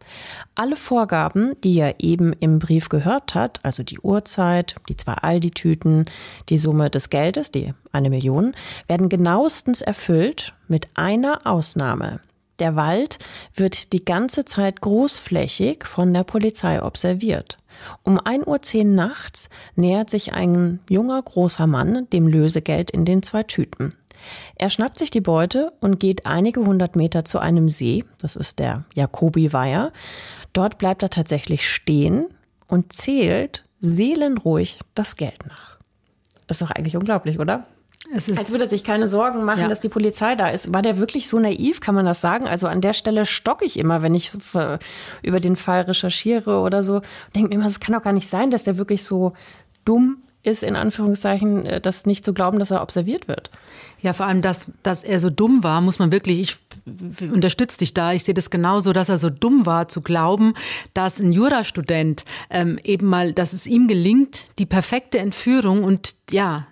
Alle 0.56 0.78
Vorgaben, 0.78 1.52
die 1.62 1.78
er 1.78 1.96
eben 2.00 2.32
im 2.32 2.60
Brief 2.60 2.88
gehört 2.88 3.36
hat, 3.36 3.60
also 3.64 3.84
die 3.84 4.00
Uhrzeit, 4.00 4.76
die 4.88 4.96
zwei 4.96 5.16
Aldi-Tüten, 5.16 6.06
die 6.48 6.58
Summe 6.58 6.90
des 6.90 7.10
Geldes, 7.10 7.52
die 7.52 7.74
eine 7.92 8.10
Million, 8.10 8.56
werden 8.88 9.10
genauestens 9.10 9.82
erfüllt, 9.82 10.54
mit 10.70 10.88
einer 10.94 11.46
Ausnahme. 11.46 12.22
Der 12.60 12.78
Wald 12.78 13.20
wird 13.54 13.92
die 13.92 14.06
ganze 14.06 14.46
Zeit 14.46 14.80
großflächig 14.80 15.84
von 15.84 16.14
der 16.14 16.24
Polizei 16.24 16.82
observiert. 16.82 17.58
Um 18.04 18.20
1.10 18.20 18.78
Uhr 18.78 18.86
nachts 18.86 19.50
nähert 19.76 20.10
sich 20.10 20.34
ein 20.34 20.80
junger, 20.90 21.22
großer 21.22 21.68
Mann 21.68 22.08
dem 22.12 22.28
Lösegeld 22.28 22.92
in 22.92 23.06
den 23.06 23.24
zwei 23.24 23.44
Tüten. 23.44 23.96
Er 24.56 24.70
schnappt 24.70 25.00
sich 25.00 25.12
die 25.12 25.22
Beute 25.22 25.74
und 25.80 26.00
geht 26.00 26.26
einige 26.26 26.62
hundert 26.62 26.96
Meter 26.96 27.26
zu 27.26 27.40
einem 27.40 27.70
See, 27.70 28.06
das 28.20 28.36
ist 28.36 28.60
der 28.60 28.86
Jakobi-Weiher. 28.94 29.92
Dort 30.54 30.78
bleibt 30.78 31.02
er 31.02 31.10
tatsächlich 31.10 31.70
stehen 31.70 32.28
und 32.68 32.94
zählt 32.94 33.66
seelenruhig 33.80 34.80
das 34.94 35.16
Geld 35.16 35.46
nach. 35.48 35.78
Ist 36.48 36.62
doch 36.62 36.72
eigentlich 36.72 36.98
unglaublich, 36.98 37.40
oder? 37.40 37.66
Es 38.14 38.30
Als 38.30 38.42
ist 38.42 38.52
würde 38.52 38.66
er 38.66 38.70
sich 38.70 38.84
keine 38.84 39.08
Sorgen 39.08 39.44
machen, 39.44 39.62
Ja. 39.62 39.68
dass 39.68 39.80
die 39.80 39.90
Polizei 39.90 40.36
da 40.36 40.50
ist. 40.50 40.74
War 40.74 40.82
der 40.82 40.98
wirklich 40.98 41.28
so 41.30 41.40
naiv, 41.40 41.80
kann 41.80 41.96
man 41.96 42.06
das 42.06 42.20
sagen? 42.22 42.46
Also 42.48 42.68
an 42.68 42.82
der 42.82 42.94
Stelle 42.94 43.26
stocke 43.26 43.66
ich 43.66 43.80
immer, 43.80 44.02
wenn 44.02 44.14
ich 44.16 44.32
über 45.22 45.40
den 45.40 45.56
Fall 45.56 45.82
recherchiere 45.82 46.60
oder 46.60 46.84
so. 46.84 47.02
Denke 47.36 47.50
mir 47.50 47.56
immer, 47.56 47.66
es 47.68 47.80
kann 47.80 47.96
doch 47.96 48.04
gar 48.04 48.14
nicht 48.14 48.28
sein, 48.28 48.50
dass 48.52 48.64
der 48.64 48.78
wirklich 48.78 49.04
so 49.04 49.34
dumm 49.86 50.18
ist, 50.44 50.64
in 50.64 50.76
Anführungszeichen, 50.76 51.66
äh, 51.68 51.80
das 51.82 52.06
nicht 52.08 52.26
zu 52.26 52.34
glauben, 52.34 52.58
dass 52.60 52.72
er 52.72 52.82
observiert 52.82 53.28
wird. 53.28 53.52
Ja, 54.02 54.14
vor 54.14 54.26
allem, 54.26 54.42
dass, 54.42 54.72
dass 54.82 55.04
er 55.04 55.20
so 55.20 55.30
dumm 55.30 55.64
war, 55.64 55.82
muss 55.82 56.00
man 56.00 56.12
wirklich, 56.12 56.58
ich 57.20 57.32
unterstütze 57.32 57.78
dich 57.78 57.94
da, 57.94 58.12
ich 58.14 58.24
sehe 58.24 58.34
das 58.34 58.50
genauso, 58.50 58.92
dass 58.92 59.10
er 59.10 59.20
so 59.20 59.30
dumm 59.30 59.68
war, 59.68 59.88
zu 59.88 60.02
glauben, 60.02 60.56
dass 60.96 61.20
ein 61.20 61.32
Jurastudent 61.32 62.26
ähm, 62.50 62.80
eben 62.84 63.06
mal, 63.06 63.34
dass 63.34 63.54
es 63.54 63.68
ihm 63.68 63.88
gelingt, 63.88 64.48
die 64.58 64.66
perfekte 64.66 65.20
Entführung 65.20 65.84
und 65.84 66.16
ja, 66.32 66.66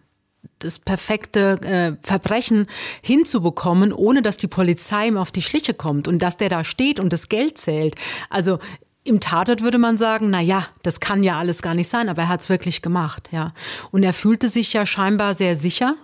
das 0.60 0.80
perfekte 0.80 1.62
äh, 1.62 2.06
Verbrechen 2.06 2.67
hinzubekommen, 3.02 3.93
ohne 3.93 4.21
dass 4.21 4.38
die 4.38 4.47
Polizei 4.47 5.08
ihm 5.08 5.17
auf 5.17 5.32
die 5.32 5.41
Schliche 5.41 5.73
kommt 5.73 6.08
und 6.08 6.21
dass 6.21 6.38
der 6.38 6.49
da 6.49 6.63
steht 6.63 6.99
und 6.99 7.13
das 7.13 7.30
Geld 7.30 7.58
zählt. 7.58 7.95
Also 8.30 8.60
im 9.04 9.19
Tatort 9.19 9.62
würde 9.62 9.78
man 9.78 9.97
sagen, 9.97 10.30
na 10.30 10.41
ja, 10.41 10.67
das 10.84 10.99
kann 10.99 11.23
ja 11.23 11.39
alles 11.39 11.62
gar 11.62 11.73
nicht 11.73 11.88
sein, 11.88 12.10
aber 12.10 12.23
er 12.23 12.30
hat 12.30 12.41
es 12.41 12.49
wirklich 12.49 12.82
gemacht, 12.82 13.30
ja. 13.32 13.54
Und 13.91 14.04
er 14.04 14.13
fühlte 14.13 14.49
sich 14.49 14.73
ja 14.73 14.86
scheinbar 14.86 15.34
sehr 15.34 15.56
sicher, 15.56 15.95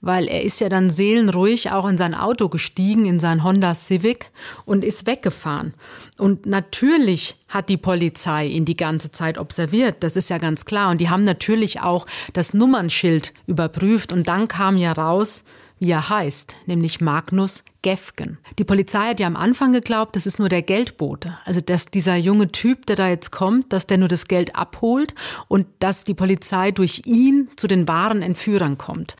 weil 0.00 0.26
er 0.28 0.42
ist 0.42 0.60
ja 0.60 0.68
dann 0.68 0.90
seelenruhig 0.90 1.70
auch 1.70 1.86
in 1.86 1.98
sein 1.98 2.14
Auto 2.14 2.48
gestiegen, 2.48 3.06
in 3.06 3.20
sein 3.20 3.44
Honda 3.44 3.74
Civic 3.74 4.30
und 4.64 4.84
ist 4.84 5.06
weggefahren. 5.06 5.74
Und 6.18 6.46
natürlich 6.46 7.36
hat 7.48 7.68
die 7.68 7.76
Polizei 7.76 8.46
ihn 8.46 8.64
die 8.64 8.76
ganze 8.76 9.10
Zeit 9.10 9.38
observiert, 9.38 9.96
das 10.00 10.16
ist 10.16 10.30
ja 10.30 10.38
ganz 10.38 10.64
klar. 10.64 10.90
Und 10.90 11.00
die 11.00 11.10
haben 11.10 11.24
natürlich 11.24 11.80
auch 11.80 12.06
das 12.32 12.54
Nummernschild 12.54 13.32
überprüft 13.46 14.12
und 14.12 14.28
dann 14.28 14.48
kam 14.48 14.76
ja 14.76 14.92
raus, 14.92 15.44
wie 15.80 15.90
er 15.90 16.10
heißt, 16.10 16.56
nämlich 16.66 17.00
Magnus 17.00 17.64
Gefgen. 17.82 18.36
Die 18.58 18.64
Polizei 18.64 19.08
hat 19.08 19.20
ja 19.20 19.26
am 19.26 19.36
Anfang 19.36 19.72
geglaubt, 19.72 20.14
das 20.14 20.26
ist 20.26 20.38
nur 20.38 20.50
der 20.50 20.60
Geldbote. 20.60 21.38
Also, 21.46 21.62
dass 21.62 21.86
dieser 21.86 22.16
junge 22.16 22.52
Typ, 22.52 22.84
der 22.84 22.96
da 22.96 23.08
jetzt 23.08 23.32
kommt, 23.32 23.72
dass 23.72 23.86
der 23.86 23.96
nur 23.96 24.08
das 24.08 24.28
Geld 24.28 24.54
abholt 24.54 25.14
und 25.48 25.66
dass 25.78 26.04
die 26.04 26.12
Polizei 26.12 26.70
durch 26.70 27.02
ihn 27.06 27.48
zu 27.56 27.66
den 27.66 27.88
wahren 27.88 28.20
Entführern 28.20 28.76
kommt. 28.76 29.16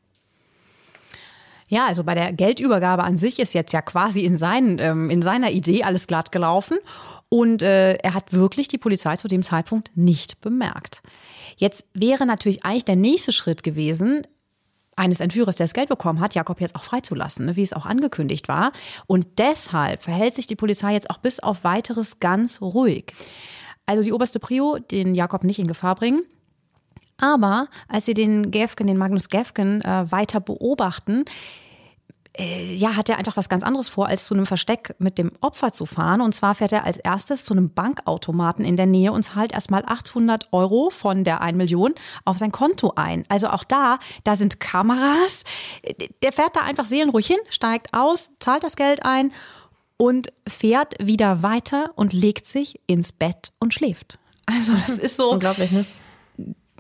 Ja, 1.70 1.86
also 1.86 2.02
bei 2.02 2.16
der 2.16 2.32
Geldübergabe 2.32 3.04
an 3.04 3.16
sich 3.16 3.38
ist 3.38 3.54
jetzt 3.54 3.72
ja 3.72 3.80
quasi 3.80 4.24
in, 4.24 4.36
seinen, 4.36 4.80
ähm, 4.80 5.08
in 5.08 5.22
seiner 5.22 5.52
Idee 5.52 5.84
alles 5.84 6.08
glatt 6.08 6.32
gelaufen. 6.32 6.76
Und 7.28 7.62
äh, 7.62 7.94
er 7.94 8.12
hat 8.12 8.32
wirklich 8.32 8.66
die 8.66 8.76
Polizei 8.76 9.16
zu 9.16 9.28
dem 9.28 9.44
Zeitpunkt 9.44 9.92
nicht 9.94 10.40
bemerkt. 10.40 11.00
Jetzt 11.56 11.86
wäre 11.94 12.26
natürlich 12.26 12.64
eigentlich 12.64 12.86
der 12.86 12.96
nächste 12.96 13.30
Schritt 13.30 13.62
gewesen, 13.62 14.26
eines 14.96 15.20
Entführers, 15.20 15.54
der 15.54 15.64
das 15.64 15.72
Geld 15.72 15.88
bekommen 15.88 16.18
hat, 16.18 16.34
Jakob 16.34 16.60
jetzt 16.60 16.74
auch 16.74 16.82
freizulassen, 16.82 17.46
ne, 17.46 17.56
wie 17.56 17.62
es 17.62 17.72
auch 17.72 17.86
angekündigt 17.86 18.48
war. 18.48 18.72
Und 19.06 19.38
deshalb 19.38 20.02
verhält 20.02 20.34
sich 20.34 20.48
die 20.48 20.56
Polizei 20.56 20.92
jetzt 20.92 21.08
auch 21.08 21.18
bis 21.18 21.38
auf 21.38 21.62
weiteres 21.62 22.18
ganz 22.18 22.60
ruhig. 22.60 23.14
Also 23.86 24.02
die 24.02 24.12
oberste 24.12 24.40
Prio, 24.40 24.78
den 24.78 25.14
Jakob 25.14 25.44
nicht 25.44 25.60
in 25.60 25.68
Gefahr 25.68 25.94
bringen. 25.94 26.22
Aber 27.20 27.68
als 27.86 28.06
sie 28.06 28.14
den 28.14 28.50
Gefgen, 28.50 28.86
den 28.86 28.96
Magnus 28.96 29.28
Gefgen, 29.28 29.82
äh, 29.82 30.10
weiter 30.10 30.40
beobachten, 30.40 31.24
äh, 32.38 32.74
ja, 32.74 32.96
hat 32.96 33.08
er 33.08 33.18
einfach 33.18 33.36
was 33.36 33.48
ganz 33.48 33.62
anderes 33.62 33.88
vor, 33.88 34.06
als 34.06 34.24
zu 34.24 34.34
einem 34.34 34.46
Versteck 34.46 34.94
mit 34.98 35.18
dem 35.18 35.32
Opfer 35.40 35.72
zu 35.72 35.84
fahren. 35.84 36.20
Und 36.20 36.34
zwar 36.34 36.54
fährt 36.54 36.72
er 36.72 36.84
als 36.84 36.96
erstes 36.96 37.44
zu 37.44 37.52
einem 37.52 37.70
Bankautomaten 37.70 38.64
in 38.64 38.76
der 38.76 38.86
Nähe 38.86 39.12
und 39.12 39.22
zahlt 39.22 39.52
erstmal 39.52 39.84
800 39.84 40.52
Euro 40.52 40.90
von 40.90 41.24
der 41.24 41.40
1 41.40 41.56
Million 41.56 41.94
auf 42.24 42.38
sein 42.38 42.52
Konto 42.52 42.92
ein. 42.96 43.24
Also 43.28 43.48
auch 43.48 43.64
da, 43.64 43.98
da 44.24 44.36
sind 44.36 44.60
Kameras. 44.60 45.44
Der 46.22 46.32
fährt 46.32 46.56
da 46.56 46.60
einfach 46.60 46.84
seelenruhig 46.84 47.26
hin, 47.26 47.38
steigt 47.50 47.92
aus, 47.92 48.30
zahlt 48.38 48.62
das 48.62 48.76
Geld 48.76 49.04
ein 49.04 49.32
und 49.96 50.32
fährt 50.48 50.94
wieder 50.98 51.42
weiter 51.42 51.90
und 51.96 52.12
legt 52.12 52.46
sich 52.46 52.80
ins 52.86 53.12
Bett 53.12 53.52
und 53.58 53.74
schläft. 53.74 54.18
Also 54.46 54.72
das 54.86 54.98
ist 54.98 55.16
so. 55.16 55.30
Unglaublich, 55.32 55.72
ne? 55.72 55.84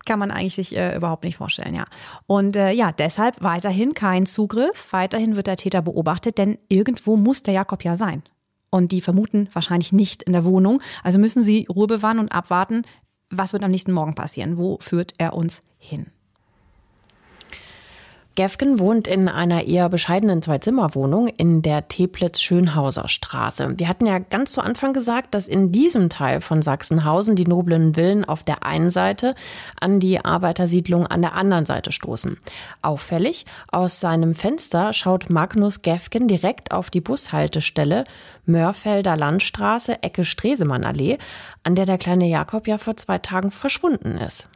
Kann 0.06 0.18
man 0.18 0.30
eigentlich 0.30 0.54
sich 0.54 0.76
äh, 0.76 0.96
überhaupt 0.96 1.24
nicht 1.24 1.36
vorstellen, 1.36 1.74
ja. 1.74 1.84
Und 2.26 2.56
äh, 2.56 2.72
ja, 2.72 2.92
deshalb 2.92 3.42
weiterhin 3.42 3.94
kein 3.94 4.26
Zugriff, 4.26 4.92
weiterhin 4.92 5.36
wird 5.36 5.46
der 5.46 5.56
Täter 5.56 5.82
beobachtet, 5.82 6.38
denn 6.38 6.58
irgendwo 6.68 7.16
muss 7.16 7.42
der 7.42 7.54
Jakob 7.54 7.84
ja 7.84 7.96
sein. 7.96 8.22
Und 8.70 8.92
die 8.92 9.00
vermuten 9.00 9.48
wahrscheinlich 9.52 9.92
nicht 9.92 10.22
in 10.22 10.32
der 10.32 10.44
Wohnung. 10.44 10.80
Also 11.02 11.18
müssen 11.18 11.42
sie 11.42 11.66
Ruhe 11.68 11.88
bewahren 11.88 12.20
und 12.20 12.30
abwarten, 12.30 12.82
was 13.30 13.52
wird 13.52 13.64
am 13.64 13.70
nächsten 13.70 13.92
Morgen 13.92 14.14
passieren? 14.14 14.56
Wo 14.56 14.78
führt 14.80 15.14
er 15.18 15.34
uns 15.34 15.62
hin? 15.78 16.06
Gefgen 18.40 18.78
wohnt 18.78 19.06
in 19.06 19.28
einer 19.28 19.66
eher 19.66 19.90
bescheidenen 19.90 20.40
Zwei-Zimmer-Wohnung 20.40 21.28
in 21.28 21.60
der 21.60 21.88
Teplitz-Schönhauser 21.88 23.06
Straße. 23.06 23.74
Wir 23.76 23.86
hatten 23.86 24.06
ja 24.06 24.18
ganz 24.18 24.52
zu 24.52 24.62
Anfang 24.62 24.94
gesagt, 24.94 25.34
dass 25.34 25.46
in 25.46 25.72
diesem 25.72 26.08
Teil 26.08 26.40
von 26.40 26.62
Sachsenhausen 26.62 27.36
die 27.36 27.44
noblen 27.44 27.96
Villen 27.96 28.24
auf 28.24 28.42
der 28.42 28.64
einen 28.64 28.88
Seite 28.88 29.34
an 29.78 30.00
die 30.00 30.24
Arbeitersiedlung 30.24 31.06
an 31.06 31.20
der 31.20 31.34
anderen 31.34 31.66
Seite 31.66 31.92
stoßen. 31.92 32.38
Auffällig, 32.80 33.44
aus 33.70 34.00
seinem 34.00 34.34
Fenster 34.34 34.94
schaut 34.94 35.28
Magnus 35.28 35.82
Gefgen 35.82 36.26
direkt 36.26 36.72
auf 36.72 36.88
die 36.88 37.02
Bushaltestelle 37.02 38.04
Mörfelder 38.46 39.18
Landstraße, 39.18 40.02
Ecke 40.02 40.24
Stresemannallee, 40.24 41.18
an 41.62 41.74
der 41.74 41.84
der 41.84 41.98
kleine 41.98 42.26
Jakob 42.26 42.66
ja 42.66 42.78
vor 42.78 42.96
zwei 42.96 43.18
Tagen 43.18 43.50
verschwunden 43.50 44.16
ist. 44.16 44.48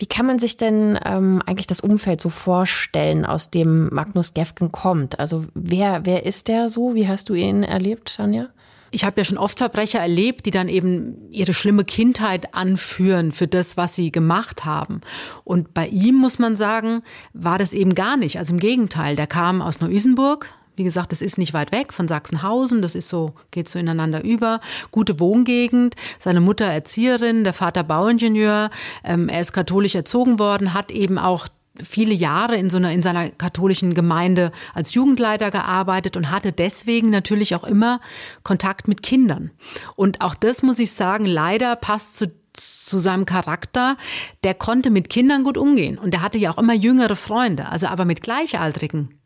Wie 0.00 0.06
kann 0.06 0.24
man 0.24 0.38
sich 0.38 0.56
denn 0.56 0.98
ähm, 1.04 1.42
eigentlich 1.44 1.66
das 1.66 1.82
Umfeld 1.82 2.22
so 2.22 2.30
vorstellen, 2.30 3.26
aus 3.26 3.50
dem 3.50 3.90
Magnus 3.92 4.32
Gefgen 4.32 4.72
kommt? 4.72 5.20
Also 5.20 5.44
wer, 5.52 6.06
wer 6.06 6.24
ist 6.24 6.48
der 6.48 6.70
so? 6.70 6.94
Wie 6.94 7.06
hast 7.06 7.28
du 7.28 7.34
ihn 7.34 7.62
erlebt, 7.62 8.16
Tanja? 8.16 8.48
Ich 8.92 9.04
habe 9.04 9.20
ja 9.20 9.24
schon 9.26 9.36
oft 9.36 9.58
Verbrecher 9.58 9.98
erlebt, 10.00 10.46
die 10.46 10.50
dann 10.50 10.70
eben 10.70 11.30
ihre 11.30 11.52
schlimme 11.52 11.84
Kindheit 11.84 12.54
anführen 12.54 13.30
für 13.30 13.46
das, 13.46 13.76
was 13.76 13.94
sie 13.94 14.10
gemacht 14.10 14.64
haben. 14.64 15.02
Und 15.44 15.74
bei 15.74 15.86
ihm 15.88 16.14
muss 16.14 16.38
man 16.38 16.56
sagen, 16.56 17.02
war 17.34 17.58
das 17.58 17.74
eben 17.74 17.94
gar 17.94 18.16
nicht. 18.16 18.38
Also 18.38 18.54
im 18.54 18.58
Gegenteil, 18.58 19.16
der 19.16 19.26
kam 19.26 19.60
aus 19.60 19.80
Neu-Isenburg, 19.80 20.48
wie 20.80 20.84
gesagt, 20.84 21.12
das 21.12 21.20
ist 21.20 21.36
nicht 21.36 21.52
weit 21.52 21.72
weg 21.72 21.92
von 21.92 22.08
Sachsenhausen, 22.08 22.80
das 22.80 22.94
ist 22.94 23.10
so, 23.10 23.34
geht 23.50 23.68
so 23.68 23.78
ineinander 23.78 24.24
über. 24.24 24.60
Gute 24.90 25.20
Wohngegend, 25.20 25.94
seine 26.18 26.40
Mutter 26.40 26.64
Erzieherin, 26.64 27.44
der 27.44 27.52
Vater 27.52 27.84
Bauingenieur, 27.84 28.70
ähm, 29.04 29.28
er 29.28 29.42
ist 29.42 29.52
katholisch 29.52 29.94
erzogen 29.94 30.38
worden, 30.38 30.72
hat 30.72 30.90
eben 30.90 31.18
auch 31.18 31.48
viele 31.84 32.14
Jahre 32.14 32.56
in 32.56 32.70
so 32.70 32.78
einer, 32.78 32.92
in 32.92 33.02
seiner 33.02 33.28
katholischen 33.28 33.92
Gemeinde 33.92 34.52
als 34.72 34.94
Jugendleiter 34.94 35.50
gearbeitet 35.50 36.16
und 36.16 36.30
hatte 36.30 36.50
deswegen 36.50 37.10
natürlich 37.10 37.54
auch 37.54 37.64
immer 37.64 38.00
Kontakt 38.42 38.88
mit 38.88 39.02
Kindern. 39.02 39.50
Und 39.96 40.22
auch 40.22 40.34
das 40.34 40.62
muss 40.62 40.78
ich 40.78 40.92
sagen, 40.92 41.26
leider 41.26 41.76
passt 41.76 42.16
zu 42.16 42.28
zu 42.52 42.98
seinem 42.98 43.26
Charakter, 43.26 43.96
der 44.42 44.54
konnte 44.54 44.90
mit 44.90 45.08
Kindern 45.08 45.44
gut 45.44 45.56
umgehen 45.56 45.98
und 45.98 46.12
er 46.14 46.20
hatte 46.20 46.36
ja 46.36 46.50
auch 46.50 46.58
immer 46.58 46.74
jüngere 46.74 47.14
Freunde, 47.14 47.68
also 47.68 47.86
aber 47.86 48.04
mit 48.04 48.22
Gleichaltrigen 48.22 49.19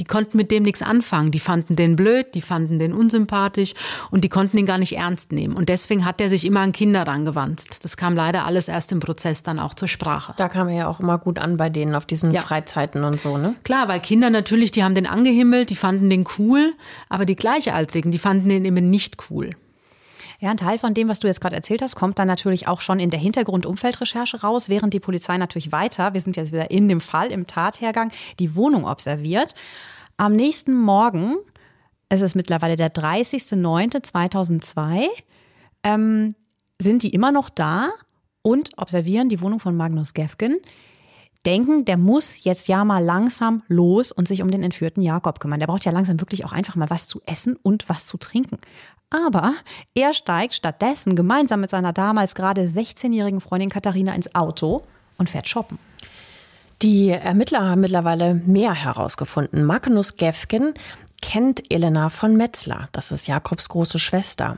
die 0.00 0.04
konnten 0.04 0.38
mit 0.38 0.50
dem 0.50 0.62
nichts 0.62 0.80
anfangen. 0.80 1.30
Die 1.30 1.38
fanden 1.38 1.76
den 1.76 1.94
blöd, 1.94 2.34
die 2.34 2.40
fanden 2.40 2.78
den 2.78 2.94
unsympathisch 2.94 3.74
und 4.10 4.24
die 4.24 4.30
konnten 4.30 4.56
ihn 4.56 4.64
gar 4.66 4.78
nicht 4.78 4.96
ernst 4.96 5.30
nehmen. 5.30 5.54
Und 5.54 5.68
deswegen 5.68 6.06
hat 6.06 6.20
er 6.20 6.30
sich 6.30 6.46
immer 6.46 6.60
an 6.60 6.72
Kinder 6.72 7.06
rangewandt. 7.06 7.84
Das 7.84 7.98
kam 7.98 8.16
leider 8.16 8.46
alles 8.46 8.68
erst 8.68 8.92
im 8.92 9.00
Prozess 9.00 9.42
dann 9.42 9.58
auch 9.58 9.74
zur 9.74 9.88
Sprache. 9.88 10.32
Da 10.38 10.48
kam 10.48 10.68
er 10.68 10.76
ja 10.76 10.88
auch 10.88 11.00
immer 11.00 11.18
gut 11.18 11.38
an 11.38 11.58
bei 11.58 11.68
denen 11.68 11.94
auf 11.94 12.06
diesen 12.06 12.32
ja. 12.32 12.40
Freizeiten 12.40 13.04
und 13.04 13.20
so, 13.20 13.36
ne? 13.36 13.54
Klar, 13.62 13.88
weil 13.88 14.00
Kinder 14.00 14.30
natürlich, 14.30 14.72
die 14.72 14.82
haben 14.82 14.94
den 14.94 15.06
angehimmelt, 15.06 15.68
die 15.68 15.76
fanden 15.76 16.08
den 16.08 16.24
cool, 16.38 16.72
aber 17.10 17.26
die 17.26 17.36
Gleichaltrigen, 17.36 18.10
die 18.10 18.18
fanden 18.18 18.48
den 18.48 18.64
immer 18.64 18.80
nicht 18.80 19.18
cool. 19.30 19.50
Ja, 20.40 20.50
ein 20.50 20.56
Teil 20.56 20.78
von 20.78 20.94
dem, 20.94 21.08
was 21.08 21.20
du 21.20 21.26
jetzt 21.26 21.42
gerade 21.42 21.54
erzählt 21.54 21.82
hast, 21.82 21.96
kommt 21.96 22.18
dann 22.18 22.26
natürlich 22.26 22.66
auch 22.66 22.80
schon 22.80 22.98
in 22.98 23.10
der 23.10 23.20
Hintergrund-Umfeldrecherche 23.20 24.40
raus, 24.40 24.70
während 24.70 24.94
die 24.94 25.00
Polizei 25.00 25.36
natürlich 25.36 25.70
weiter, 25.70 26.14
wir 26.14 26.20
sind 26.22 26.38
jetzt 26.38 26.50
wieder 26.50 26.70
in 26.70 26.88
dem 26.88 27.02
Fall, 27.02 27.30
im 27.30 27.46
Tathergang, 27.46 28.10
die 28.38 28.54
Wohnung 28.54 28.86
observiert. 28.86 29.54
Am 30.16 30.34
nächsten 30.34 30.74
Morgen, 30.74 31.36
es 32.08 32.22
ist 32.22 32.36
mittlerweile 32.36 32.76
der 32.76 32.90
30.09.2002, 32.90 35.08
ähm, 35.82 36.34
sind 36.80 37.02
die 37.02 37.10
immer 37.10 37.32
noch 37.32 37.50
da 37.50 37.90
und 38.40 38.70
observieren 38.78 39.28
die 39.28 39.42
Wohnung 39.42 39.60
von 39.60 39.76
Magnus 39.76 40.14
Gefgen 40.14 40.56
denken, 41.46 41.84
der 41.84 41.96
muss 41.96 42.44
jetzt 42.44 42.68
ja 42.68 42.84
mal 42.84 43.02
langsam 43.02 43.62
los 43.68 44.12
und 44.12 44.28
sich 44.28 44.42
um 44.42 44.50
den 44.50 44.62
entführten 44.62 45.02
Jakob 45.02 45.40
kümmern. 45.40 45.58
Der 45.58 45.66
braucht 45.66 45.84
ja 45.84 45.92
langsam 45.92 46.20
wirklich 46.20 46.44
auch 46.44 46.52
einfach 46.52 46.76
mal 46.76 46.90
was 46.90 47.08
zu 47.08 47.20
essen 47.26 47.56
und 47.62 47.88
was 47.88 48.06
zu 48.06 48.18
trinken. 48.18 48.58
Aber 49.10 49.54
er 49.94 50.14
steigt 50.14 50.54
stattdessen 50.54 51.16
gemeinsam 51.16 51.60
mit 51.60 51.70
seiner 51.70 51.92
damals 51.92 52.34
gerade 52.34 52.62
16-jährigen 52.62 53.40
Freundin 53.40 53.68
Katharina 53.68 54.14
ins 54.14 54.34
Auto 54.34 54.82
und 55.18 55.28
fährt 55.28 55.48
shoppen. 55.48 55.78
Die 56.82 57.10
Ermittler 57.10 57.68
haben 57.68 57.82
mittlerweile 57.82 58.34
mehr 58.34 58.72
herausgefunden. 58.72 59.64
Magnus 59.64 60.16
Gefgen 60.16 60.72
kennt 61.20 61.70
Elena 61.70 62.08
von 62.08 62.36
Metzler. 62.36 62.88
Das 62.92 63.12
ist 63.12 63.26
Jakobs 63.26 63.68
große 63.68 63.98
Schwester. 63.98 64.56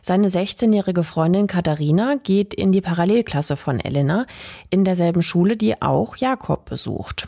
Seine 0.00 0.28
16-jährige 0.28 1.02
Freundin 1.02 1.46
Katharina 1.46 2.16
geht 2.22 2.54
in 2.54 2.70
die 2.70 2.80
Parallelklasse 2.80 3.56
von 3.56 3.80
Elena 3.80 4.26
in 4.70 4.84
derselben 4.84 5.22
Schule, 5.22 5.56
die 5.56 5.82
auch 5.82 6.16
Jakob 6.16 6.66
besucht. 6.66 7.26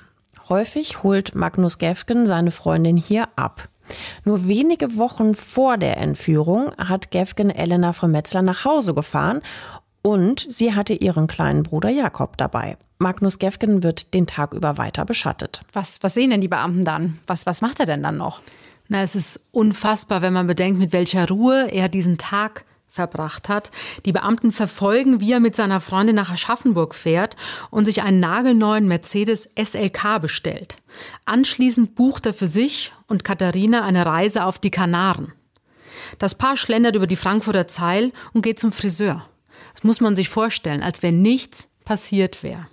Häufig 0.48 1.02
holt 1.02 1.34
Magnus 1.34 1.78
Gefgen 1.78 2.26
seine 2.26 2.52
Freundin 2.52 2.96
hier 2.96 3.28
ab. 3.34 3.66
Nur 4.24 4.48
wenige 4.48 4.96
Wochen 4.96 5.34
vor 5.34 5.76
der 5.76 5.96
Entführung 5.96 6.72
hat 6.76 7.10
Gefgen 7.10 7.50
Elena 7.50 7.92
von 7.92 8.10
Metzler 8.10 8.42
nach 8.42 8.64
Hause 8.64 8.94
gefahren 8.94 9.40
und 10.02 10.46
sie 10.48 10.74
hatte 10.74 10.94
ihren 10.94 11.26
kleinen 11.26 11.62
Bruder 11.62 11.90
Jakob 11.90 12.36
dabei. 12.36 12.76
Magnus 12.98 13.38
Gefgen 13.38 13.82
wird 13.82 14.14
den 14.14 14.26
Tag 14.26 14.54
über 14.54 14.78
weiter 14.78 15.04
beschattet. 15.04 15.62
Was, 15.72 16.02
was 16.02 16.14
sehen 16.14 16.30
denn 16.30 16.40
die 16.40 16.48
Beamten 16.48 16.84
dann? 16.84 17.18
Was, 17.26 17.44
was 17.44 17.60
macht 17.60 17.80
er 17.80 17.86
denn 17.86 18.02
dann 18.02 18.16
noch? 18.16 18.40
Na, 18.88 19.02
es 19.02 19.14
ist 19.14 19.40
unfassbar, 19.50 20.22
wenn 20.22 20.32
man 20.32 20.46
bedenkt, 20.46 20.78
mit 20.78 20.92
welcher 20.92 21.28
Ruhe 21.28 21.68
er 21.70 21.88
diesen 21.88 22.18
Tag 22.18 22.64
verbracht 22.88 23.48
hat. 23.48 23.70
Die 24.06 24.12
Beamten 24.12 24.50
verfolgen, 24.52 25.20
wie 25.20 25.32
er 25.32 25.40
mit 25.40 25.54
seiner 25.54 25.80
Freundin 25.80 26.16
nach 26.16 26.30
Aschaffenburg 26.30 26.94
fährt 26.94 27.36
und 27.70 27.84
sich 27.84 28.02
einen 28.02 28.20
nagelneuen 28.20 28.88
Mercedes 28.88 29.50
SLK 29.56 30.20
bestellt. 30.20 30.76
Anschließend 31.26 31.94
bucht 31.94 32.26
er 32.26 32.34
für 32.34 32.48
sich 32.48 32.92
und 33.06 33.24
Katharina 33.24 33.84
eine 33.84 34.06
Reise 34.06 34.44
auf 34.44 34.58
die 34.58 34.70
Kanaren. 34.70 35.32
Das 36.18 36.34
Paar 36.34 36.56
schlendert 36.56 36.96
über 36.96 37.06
die 37.06 37.16
Frankfurter 37.16 37.66
Zeil 37.66 38.12
und 38.32 38.42
geht 38.42 38.58
zum 38.58 38.72
Friseur. 38.72 39.28
Das 39.74 39.84
muss 39.84 40.00
man 40.00 40.16
sich 40.16 40.28
vorstellen, 40.28 40.82
als 40.82 41.02
wenn 41.02 41.22
nichts 41.22 41.70
passiert 41.84 42.42
wäre. 42.42 42.66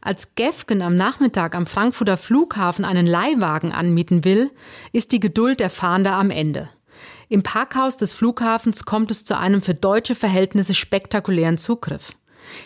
Als 0.00 0.34
Gefgen 0.36 0.80
am 0.82 0.96
Nachmittag 0.96 1.54
am 1.54 1.66
Frankfurter 1.66 2.16
Flughafen 2.16 2.84
einen 2.84 3.06
Leihwagen 3.06 3.72
anmieten 3.72 4.24
will, 4.24 4.50
ist 4.92 5.12
die 5.12 5.20
Geduld 5.20 5.60
der 5.60 5.70
Fahnder 5.70 6.12
am 6.12 6.30
Ende. 6.30 6.70
Im 7.28 7.42
Parkhaus 7.42 7.96
des 7.96 8.12
Flughafens 8.12 8.84
kommt 8.84 9.10
es 9.10 9.24
zu 9.24 9.36
einem 9.36 9.60
für 9.60 9.74
deutsche 9.74 10.14
Verhältnisse 10.14 10.72
spektakulären 10.72 11.58
Zugriff. 11.58 12.12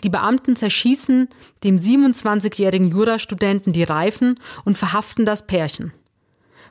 Die 0.03 0.09
Beamten 0.09 0.55
zerschießen 0.55 1.27
dem 1.63 1.77
27-jährigen 1.77 2.91
Jurastudenten 2.91 3.73
die 3.73 3.83
Reifen 3.83 4.39
und 4.63 4.77
verhaften 4.77 5.25
das 5.25 5.45
Pärchen. 5.45 5.91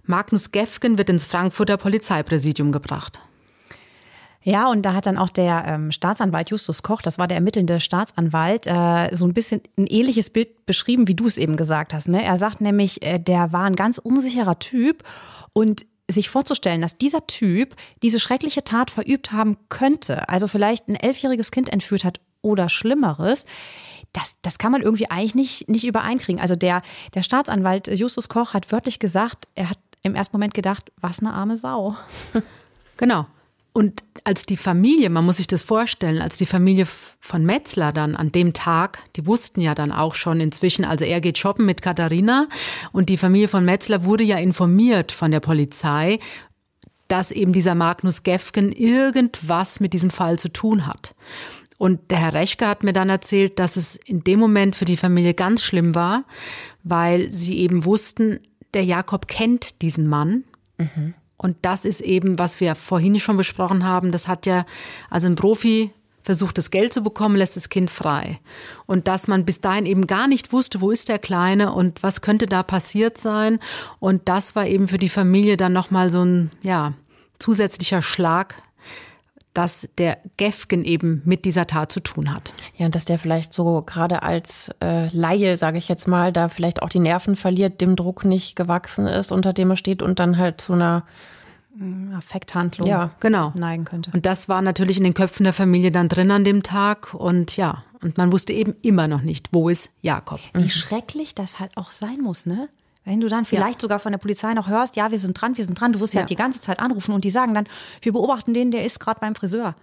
Magnus 0.05 0.51
Gefgen 0.51 0.99
wird 0.99 1.11
ins 1.11 1.25
Frankfurter 1.25 1.77
Polizeipräsidium 1.77 2.73
gebracht. 2.73 3.21
Ja, 4.45 4.69
und 4.69 4.83
da 4.83 4.95
hat 4.95 5.07
dann 5.07 5.19
auch 5.19 5.29
der 5.29 5.65
ähm, 5.67 5.93
Staatsanwalt 5.93 6.51
Justus 6.51 6.83
Koch, 6.83 7.01
das 7.01 7.17
war 7.17 7.29
der 7.29 7.37
ermittelnde 7.37 7.79
Staatsanwalt, 7.79 8.67
äh, 8.67 9.15
so 9.15 9.25
ein 9.25 9.35
bisschen 9.35 9.61
ein 9.79 9.87
ähnliches 9.87 10.31
Bild 10.31 10.67
beschrieben, 10.67 11.07
wie 11.07 11.15
du 11.15 11.27
es 11.27 11.39
eben 11.39 11.57
gesagt 11.57 11.95
hast. 11.95 12.09
Ne? 12.09 12.25
Er 12.25 12.37
sagt 12.37 12.61
nämlich, 12.61 13.03
äh, 13.03 13.21
der 13.21 13.53
war 13.53 13.65
ein 13.65 13.77
ganz 13.77 13.99
unsicherer 13.99 14.59
Typ 14.59 15.05
und 15.53 15.87
sich 16.11 16.29
vorzustellen, 16.29 16.81
dass 16.81 16.99
dieser 16.99 17.27
Typ 17.29 17.77
diese 18.03 18.19
schreckliche 18.19 18.65
Tat 18.65 18.91
verübt 18.91 19.31
haben 19.31 19.57
könnte, 19.69 20.29
also 20.29 20.49
vielleicht 20.49 20.89
ein 20.89 20.97
elfjähriges 20.97 21.53
Kind 21.53 21.73
entführt 21.73 22.03
hat 22.03 22.21
oder 22.43 22.69
Schlimmeres, 22.69 23.47
das, 24.13 24.37
das 24.43 24.59
kann 24.59 24.73
man 24.73 24.83
irgendwie 24.83 25.09
eigentlich 25.11 25.35
nicht, 25.37 25.69
nicht 25.69 25.87
übereinkriegen. 25.87 26.41
Also 26.41 26.57
der, 26.57 26.83
der 27.15 27.23
Staatsanwalt 27.23 27.87
Justus 27.87 28.29
Koch 28.29 28.53
hat 28.53 28.71
wörtlich 28.73 28.99
gesagt, 28.99 29.47
er 29.55 29.71
hat 29.71 29.79
im 30.03 30.15
ersten 30.15 30.37
Moment 30.37 30.55
gedacht, 30.55 30.93
was 31.01 31.21
eine 31.21 31.33
arme 31.33 31.57
Sau. 31.57 31.97
Genau. 32.99 33.27
Und 33.73 34.05
als 34.25 34.45
die 34.45 34.59
Familie, 34.59 35.09
man 35.09 35.25
muss 35.25 35.39
sich 35.39 35.47
das 35.47 35.63
vorstellen, 35.63 36.21
als 36.21 36.37
die 36.37 36.47
Familie 36.47 36.87
von 36.87 37.45
Metzler 37.45 37.91
dann 37.91 38.15
an 38.15 38.31
dem 38.31 38.53
Tag, 38.53 39.03
die 39.17 39.27
wussten 39.27 39.63
ja 39.63 39.75
dann 39.75 39.91
auch 39.93 40.15
schon 40.15 40.41
inzwischen, 40.41 40.85
also 40.85 41.07
er 41.07 41.23
geht 41.23 41.39
shoppen 41.39 41.65
mit 41.65 41.81
Katharina 41.81 42.49
und 42.93 43.09
die 43.09 43.17
Familie 43.17 43.49
von 43.49 43.65
Metzler 43.65 44.05
wurde 44.05 44.25
ja 44.25 44.37
informiert 44.37 45.11
von 45.11 45.31
der 45.31 45.41
Polizei, 45.41 46.19
dass 47.09 47.31
eben 47.31 47.53
dieser 47.53 47.75
Magnus 47.75 48.23
Gefgen 48.23 48.73
irgendwas 48.73 49.81
mit 49.81 49.95
diesem 49.95 50.11
Fall 50.11 50.39
zu 50.39 50.51
tun 50.51 50.87
hat. 50.87 51.15
Und 51.79 52.11
der 52.11 52.19
Herr 52.19 52.35
Rechke 52.35 52.69
hat 52.69 52.85
mir 52.85 52.93
dann 52.93 53.09
erzählt, 53.09 53.59
dass 53.59 53.77
es 53.77 53.97
in 53.97 54.23
dem 54.23 54.39
Moment 54.39 54.77
für 54.77 54.85
die 54.85 54.97
Familie 54.97 55.35
ganz 55.35 55.63
schlimm 55.63 55.95
war, 55.95 56.25
weil 56.85 57.33
sie 57.33 57.59
eben 57.59 57.85
wussten, 57.85 58.39
der 58.75 58.85
Jakob 58.85 59.29
kennt 59.29 59.83
diesen 59.83 60.07
Mann. 60.07 60.45
Mhm. 60.79 61.15
Und 61.37 61.57
das 61.63 61.85
ist 61.85 62.01
eben, 62.01 62.39
was 62.39 62.61
wir 62.61 62.75
vorhin 62.75 63.19
schon 63.19 63.37
besprochen 63.37 63.85
haben. 63.85 64.13
Das 64.13 64.29
hat 64.29 64.47
ja, 64.47 64.65
also 65.11 65.27
ein 65.27 65.35
Profi 65.35 65.91
versucht 66.23 66.57
das 66.57 66.71
Geld 66.71 66.93
zu 66.93 67.03
bekommen, 67.03 67.35
lässt 67.35 67.57
das 67.57 67.69
Kind 67.69 67.91
frei. 67.91 68.39
Und 68.87 69.09
dass 69.09 69.27
man 69.27 69.45
bis 69.45 69.61
dahin 69.61 69.87
eben 69.87 70.07
gar 70.07 70.29
nicht 70.29 70.53
wusste, 70.53 70.81
wo 70.81 70.93
ist 70.93 71.09
der 71.09 71.19
Kleine 71.19 71.73
und 71.73 72.03
was 72.03 72.21
könnte 72.21 72.47
da 72.47 72.63
passiert 72.63 73.19
sein. 73.19 73.59
Und 73.99 74.29
das 74.29 74.55
war 74.55 74.67
eben 74.67 74.87
für 74.87 74.99
die 74.99 75.09
Familie 75.09 75.57
dann 75.57 75.73
nochmal 75.73 76.11
so 76.11 76.25
ein, 76.25 76.51
ja, 76.63 76.95
zusätzlicher 77.41 78.03
Schlag 78.03 78.63
dass 79.55 79.89
der 79.99 80.19
Gefgen 80.37 80.85
eben 80.85 81.23
mit 81.25 81.45
dieser 81.45 81.67
Tat 81.67 81.93
zu 81.93 82.01
tun 82.01 82.35
hat. 82.35 82.53
Ja, 82.77 82.87
und 82.87 82.95
dass 82.95 83.05
der 83.05 83.19
vielleicht 83.19 83.53
so 83.53 83.83
gerade 83.83 84.23
als 84.23 84.71
äh, 84.83 85.09
Laie, 85.09 85.57
sage 85.57 85.79
ich 85.79 85.89
jetzt 85.89 86.09
mal, 86.09 86.33
da 86.33 86.49
vielleicht 86.49 86.83
auch 86.83 86.89
die 86.89 87.01
Nerven 87.01 87.37
verliert, 87.37 87.81
dem 87.81 87.97
Druck 87.97 88.25
nicht 88.25 88.57
gewachsen 88.57 89.07
ist, 89.07 89.33
unter 89.33 89.53
dem 89.53 89.71
er 89.71 89.77
steht 89.77 90.03
und 90.03 90.19
dann 90.19 90.39
halt 90.39 90.61
zu 90.61 90.73
einer 90.73 91.05
Mm, 91.75 92.15
Affekthandlung 92.15 92.87
ja, 92.87 93.11
genau. 93.21 93.53
neigen 93.57 93.85
könnte. 93.85 94.11
Und 94.13 94.27
das 94.27 94.49
war 94.49 94.61
natürlich 94.61 94.99
in 94.99 95.05
den 95.05 95.15
Köpfen 95.15 95.45
der 95.45 95.53
Familie 95.53 95.91
dann 95.91 96.09
drin 96.09 96.31
an 96.31 96.45
dem 96.45 96.63
Tag 96.63 97.15
und 97.15 97.57
ja, 97.57 97.85
und 98.03 98.19
man 98.19 98.33
wusste 98.33 98.53
eben 98.53 98.75
immer 98.83 99.09
noch 99.09 99.23
nicht, 99.23 99.49
wo 99.53 99.69
ist 99.69 99.91
Jakob. 100.03 100.41
Wie 100.53 100.65
mhm. 100.65 100.69
schrecklich 100.69 101.35
das 101.35 101.61
halt 101.61 101.77
auch 101.77 101.93
sein 101.93 102.21
muss, 102.21 102.47
ne? 102.47 102.69
Wenn 103.05 103.21
du 103.21 103.29
dann 103.29 103.45
vielleicht 103.45 103.77
ja. 103.77 103.81
sogar 103.81 103.99
von 103.99 104.13
der 104.13 104.19
Polizei 104.19 104.55
noch 104.55 104.69
hörst, 104.69 104.97
ja, 104.97 105.11
wir 105.11 105.19
sind 105.19 105.41
dran, 105.41 105.57
wir 105.57 105.65
sind 105.65 105.81
dran, 105.81 105.93
du 105.93 106.01
wirst 106.01 106.15
ja, 106.15 106.21
ja 106.21 106.27
die 106.27 106.37
ganze 106.37 106.61
Zeit 106.61 106.79
anrufen 106.79 107.13
und 107.13 107.25
die 107.25 107.31
sagen 107.31 107.55
dann, 107.55 107.67
wir 108.01 108.13
beobachten 108.13 108.55
den, 108.55 108.71
der 108.71 108.85
ist 108.85 109.01
gerade 109.01 109.21
beim 109.21 109.35
Friseur. 109.35 109.75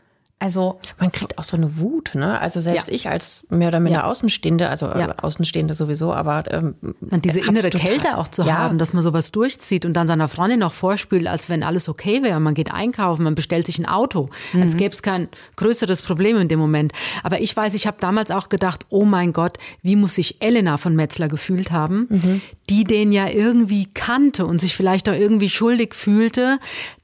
Also 0.41 0.79
man 0.97 1.11
kriegt 1.11 1.37
auch 1.37 1.43
so 1.43 1.57
eine 1.57 1.77
Wut, 1.79 2.15
ne? 2.15 2.39
Also 2.39 2.61
selbst 2.61 2.87
ja. 2.87 2.93
ich 2.93 3.09
als 3.09 3.45
mehr 3.49 3.67
oder 3.67 3.81
minder 3.81 3.99
ja. 3.99 4.05
Außenstehende, 4.05 4.69
also 4.69 4.87
äh, 4.87 4.99
ja. 5.01 5.15
Außenstehende 5.17 5.73
sowieso, 5.73 6.13
aber 6.13 6.45
ähm, 6.49 6.75
und 7.11 7.25
diese 7.25 7.41
innere 7.41 7.69
Kälte 7.69 8.17
auch 8.17 8.29
zu 8.29 8.45
haben, 8.45 8.77
dass 8.77 8.93
man 8.93 9.03
sowas 9.03 9.33
durchzieht 9.33 9.83
und 9.83 9.93
dann 9.93 10.07
seiner 10.07 10.29
Freundin 10.29 10.59
noch 10.59 10.71
vorspielt, 10.71 11.27
als 11.27 11.49
wenn 11.49 11.61
alles 11.61 11.89
okay 11.89 12.23
wäre. 12.23 12.39
Man 12.39 12.53
geht 12.53 12.71
einkaufen, 12.71 13.23
man 13.23 13.35
bestellt 13.35 13.65
sich 13.65 13.79
ein 13.79 13.85
Auto, 13.85 14.29
mhm. 14.53 14.61
als 14.61 14.77
gäbe 14.77 14.93
es 14.93 15.03
kein 15.03 15.27
größeres 15.57 16.01
Problem 16.01 16.37
in 16.37 16.47
dem 16.47 16.59
Moment. 16.59 16.93
Aber 17.21 17.41
ich 17.41 17.55
weiß, 17.55 17.73
ich 17.73 17.85
habe 17.85 17.97
damals 17.99 18.31
auch 18.31 18.47
gedacht, 18.47 18.85
oh 18.87 19.03
mein 19.03 19.33
Gott, 19.33 19.57
wie 19.81 19.97
muss 19.97 20.15
sich 20.15 20.41
Elena 20.41 20.77
von 20.77 20.95
Metzler 20.95 21.27
gefühlt 21.27 21.71
haben, 21.71 22.07
mhm. 22.09 22.41
die 22.69 22.85
den 22.85 23.11
ja 23.11 23.27
irgendwie 23.27 23.87
kannte 23.93 24.45
und 24.45 24.61
sich 24.61 24.73
vielleicht 24.73 25.09
auch 25.09 25.13
irgendwie 25.13 25.49
schuldig 25.49 25.93
fühlte, 25.93 26.59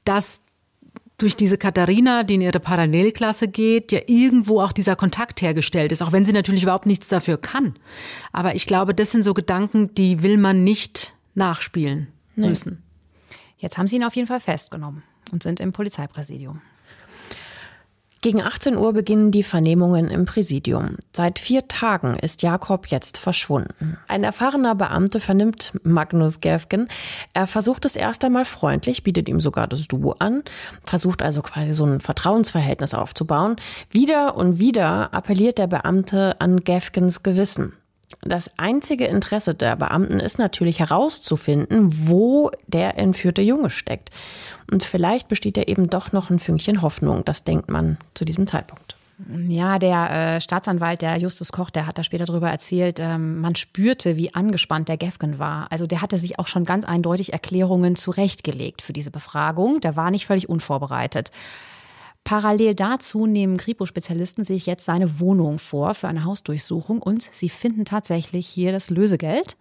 dass 0.06 0.40
durch 1.18 1.34
diese 1.34 1.56
Katharina, 1.56 2.22
die 2.22 2.34
in 2.34 2.40
ihre 2.42 2.60
Parallelklasse 2.60 3.48
geht, 3.48 3.90
ja 3.92 4.00
irgendwo 4.06 4.60
auch 4.60 4.72
dieser 4.72 4.96
Kontakt 4.96 5.40
hergestellt 5.40 5.92
ist, 5.92 6.02
auch 6.02 6.12
wenn 6.12 6.24
sie 6.24 6.32
natürlich 6.32 6.62
überhaupt 6.62 6.86
nichts 6.86 7.08
dafür 7.08 7.38
kann. 7.38 7.74
Aber 8.32 8.54
ich 8.54 8.66
glaube, 8.66 8.94
das 8.94 9.12
sind 9.12 9.22
so 9.22 9.32
Gedanken, 9.32 9.94
die 9.94 10.22
will 10.22 10.36
man 10.36 10.64
nicht 10.64 11.14
nachspielen 11.34 12.08
müssen. 12.34 12.82
Jetzt 13.58 13.78
haben 13.78 13.86
sie 13.86 13.96
ihn 13.96 14.04
auf 14.04 14.14
jeden 14.14 14.28
Fall 14.28 14.40
festgenommen 14.40 15.02
und 15.32 15.42
sind 15.42 15.60
im 15.60 15.72
Polizeipräsidium. 15.72 16.60
Gegen 18.22 18.42
18 18.42 18.76
Uhr 18.76 18.92
beginnen 18.92 19.30
die 19.30 19.42
Vernehmungen 19.42 20.08
im 20.08 20.24
Präsidium. 20.24 20.96
Seit 21.12 21.38
vier 21.38 21.68
Tagen 21.68 22.16
ist 22.16 22.42
Jakob 22.42 22.88
jetzt 22.88 23.18
verschwunden. 23.18 23.98
Ein 24.08 24.24
erfahrener 24.24 24.74
Beamte 24.74 25.20
vernimmt 25.20 25.72
Magnus 25.82 26.40
Gerfgen. 26.40 26.88
Er 27.34 27.46
versucht 27.46 27.84
es 27.84 27.94
erst 27.94 28.24
einmal 28.24 28.44
freundlich, 28.44 29.02
bietet 29.02 29.28
ihm 29.28 29.40
sogar 29.40 29.68
das 29.68 29.86
Du 29.86 30.12
an, 30.18 30.42
versucht 30.82 31.22
also 31.22 31.42
quasi 31.42 31.72
so 31.72 31.84
ein 31.84 32.00
Vertrauensverhältnis 32.00 32.94
aufzubauen. 32.94 33.56
Wieder 33.90 34.36
und 34.36 34.58
wieder 34.58 35.14
appelliert 35.14 35.58
der 35.58 35.66
Beamte 35.66 36.40
an 36.40 36.64
Gefgens 36.64 37.22
Gewissen. 37.22 37.74
Das 38.22 38.50
einzige 38.56 39.06
Interesse 39.06 39.54
der 39.54 39.76
Beamten 39.76 40.20
ist 40.20 40.38
natürlich 40.38 40.78
herauszufinden, 40.78 42.08
wo 42.08 42.50
der 42.66 42.98
entführte 42.98 43.42
Junge 43.42 43.70
steckt. 43.70 44.10
Und 44.70 44.84
vielleicht 44.84 45.28
besteht 45.28 45.56
ja 45.56 45.64
eben 45.64 45.90
doch 45.90 46.12
noch 46.12 46.30
ein 46.30 46.38
Fünkchen 46.38 46.82
Hoffnung. 46.82 47.24
Das 47.24 47.44
denkt 47.44 47.68
man 47.68 47.98
zu 48.14 48.24
diesem 48.24 48.46
Zeitpunkt. 48.46 48.96
Ja, 49.48 49.78
der 49.78 50.10
äh, 50.36 50.40
Staatsanwalt, 50.42 51.00
der 51.00 51.16
Justus 51.16 51.50
Koch, 51.50 51.70
der 51.70 51.86
hat 51.86 51.96
da 51.96 52.02
später 52.02 52.26
darüber 52.26 52.50
erzählt, 52.50 53.00
ähm, 53.00 53.40
man 53.40 53.54
spürte, 53.54 54.16
wie 54.16 54.34
angespannt 54.34 54.88
der 54.88 54.98
Gefgen 54.98 55.38
war. 55.38 55.72
Also 55.72 55.86
der 55.86 56.02
hatte 56.02 56.18
sich 56.18 56.38
auch 56.38 56.48
schon 56.48 56.66
ganz 56.66 56.84
eindeutig 56.84 57.32
Erklärungen 57.32 57.96
zurechtgelegt 57.96 58.82
für 58.82 58.92
diese 58.92 59.10
Befragung. 59.10 59.80
Der 59.80 59.96
war 59.96 60.10
nicht 60.10 60.26
völlig 60.26 60.50
unvorbereitet. 60.50 61.30
Parallel 62.26 62.74
dazu 62.74 63.26
nehmen 63.26 63.56
Kripo-Spezialisten 63.56 64.42
sich 64.42 64.66
jetzt 64.66 64.84
seine 64.84 65.20
Wohnung 65.20 65.60
vor 65.60 65.94
für 65.94 66.08
eine 66.08 66.24
Hausdurchsuchung 66.24 67.00
und 67.00 67.22
sie 67.22 67.48
finden 67.48 67.84
tatsächlich 67.84 68.48
hier 68.48 68.72
das 68.72 68.90
Lösegeld, 68.90 69.56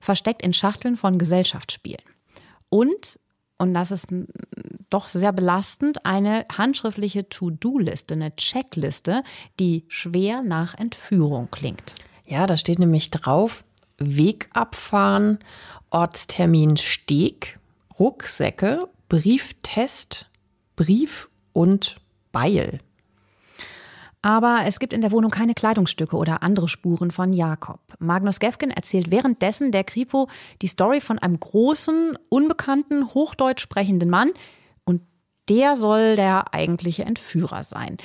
versteckt 0.00 0.40
in 0.40 0.54
Schachteln 0.54 0.96
von 0.96 1.18
Gesellschaftsspielen. 1.18 2.02
Und 2.70 3.20
und 3.58 3.74
das 3.74 3.90
ist 3.90 4.08
doch 4.88 5.08
sehr 5.08 5.32
belastend, 5.32 6.06
eine 6.06 6.46
handschriftliche 6.50 7.28
To-Do-Liste, 7.28 8.14
eine 8.14 8.34
Checkliste, 8.36 9.22
die 9.60 9.84
schwer 9.88 10.42
nach 10.42 10.74
Entführung 10.74 11.50
klingt. 11.50 11.94
Ja, 12.24 12.46
da 12.46 12.56
steht 12.56 12.78
nämlich 12.78 13.10
drauf, 13.10 13.64
Weg 13.98 14.48
abfahren, 14.54 15.40
Ortstermin 15.90 16.78
Steg, 16.78 17.58
Rucksäcke, 17.98 18.88
Brieftest, 19.08 20.30
Brief 20.76 21.28
und 21.58 21.96
Beil. 22.30 22.78
Aber 24.22 24.60
es 24.66 24.78
gibt 24.78 24.92
in 24.92 25.00
der 25.00 25.10
Wohnung 25.10 25.32
keine 25.32 25.54
Kleidungsstücke 25.54 26.16
oder 26.16 26.42
andere 26.44 26.68
Spuren 26.68 27.10
von 27.10 27.32
Jakob. 27.32 27.80
Magnus 27.98 28.38
Gefgen 28.38 28.70
erzählt 28.70 29.10
währenddessen 29.10 29.72
der 29.72 29.82
Kripo 29.82 30.28
die 30.62 30.68
Story 30.68 31.00
von 31.00 31.18
einem 31.18 31.38
großen, 31.38 32.16
unbekannten, 32.28 33.12
hochdeutsch 33.12 33.60
sprechenden 33.60 34.08
Mann. 34.08 34.30
Und 34.84 35.02
der 35.48 35.74
soll 35.74 36.14
der 36.14 36.54
eigentliche 36.54 37.04
Entführer 37.04 37.64
sein. 37.64 37.96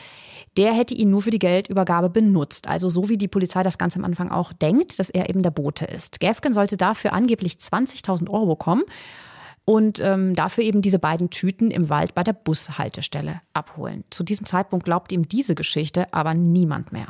Der 0.57 0.73
hätte 0.73 0.95
ihn 0.95 1.11
nur 1.11 1.21
für 1.21 1.31
die 1.31 1.39
Geldübergabe 1.39 2.09
benutzt. 2.09 2.67
Also 2.67 2.89
so 2.89 3.09
wie 3.09 3.17
die 3.17 3.27
Polizei 3.27 3.61
das 3.61 3.77
ganz 3.77 3.95
am 3.95 4.05
Anfang 4.05 4.31
auch 4.31 4.51
denkt, 4.53 4.97
dass 4.97 5.11
er 5.11 5.29
eben 5.29 5.43
der 5.43 5.51
Bote 5.51 5.85
ist. 5.85 6.19
Gefgen 6.19 6.53
sollte 6.53 6.77
dafür 6.77 7.13
angeblich 7.13 7.53
20.000 7.53 8.31
Euro 8.31 8.47
bekommen 8.47 8.83
und 9.65 9.99
ähm, 9.99 10.35
dafür 10.35 10.63
eben 10.63 10.81
diese 10.81 10.99
beiden 10.99 11.29
Tüten 11.29 11.71
im 11.71 11.89
Wald 11.89 12.15
bei 12.15 12.23
der 12.23 12.33
Bushaltestelle 12.33 13.41
abholen. 13.53 14.03
Zu 14.09 14.23
diesem 14.23 14.45
Zeitpunkt 14.45 14.85
glaubt 14.85 15.11
ihm 15.11 15.27
diese 15.27 15.55
Geschichte 15.55 16.13
aber 16.13 16.33
niemand 16.33 16.91
mehr. 16.91 17.07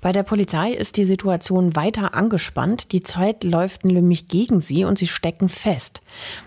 Bei 0.00 0.12
der 0.12 0.22
Polizei 0.22 0.70
ist 0.70 0.96
die 0.96 1.04
Situation 1.04 1.74
weiter 1.74 2.14
angespannt. 2.14 2.92
Die 2.92 3.02
Zeit 3.02 3.42
läuft 3.42 3.84
nämlich 3.84 4.28
gegen 4.28 4.60
sie 4.60 4.84
und 4.84 4.96
sie 4.96 5.08
stecken 5.08 5.48
fest. 5.48 6.02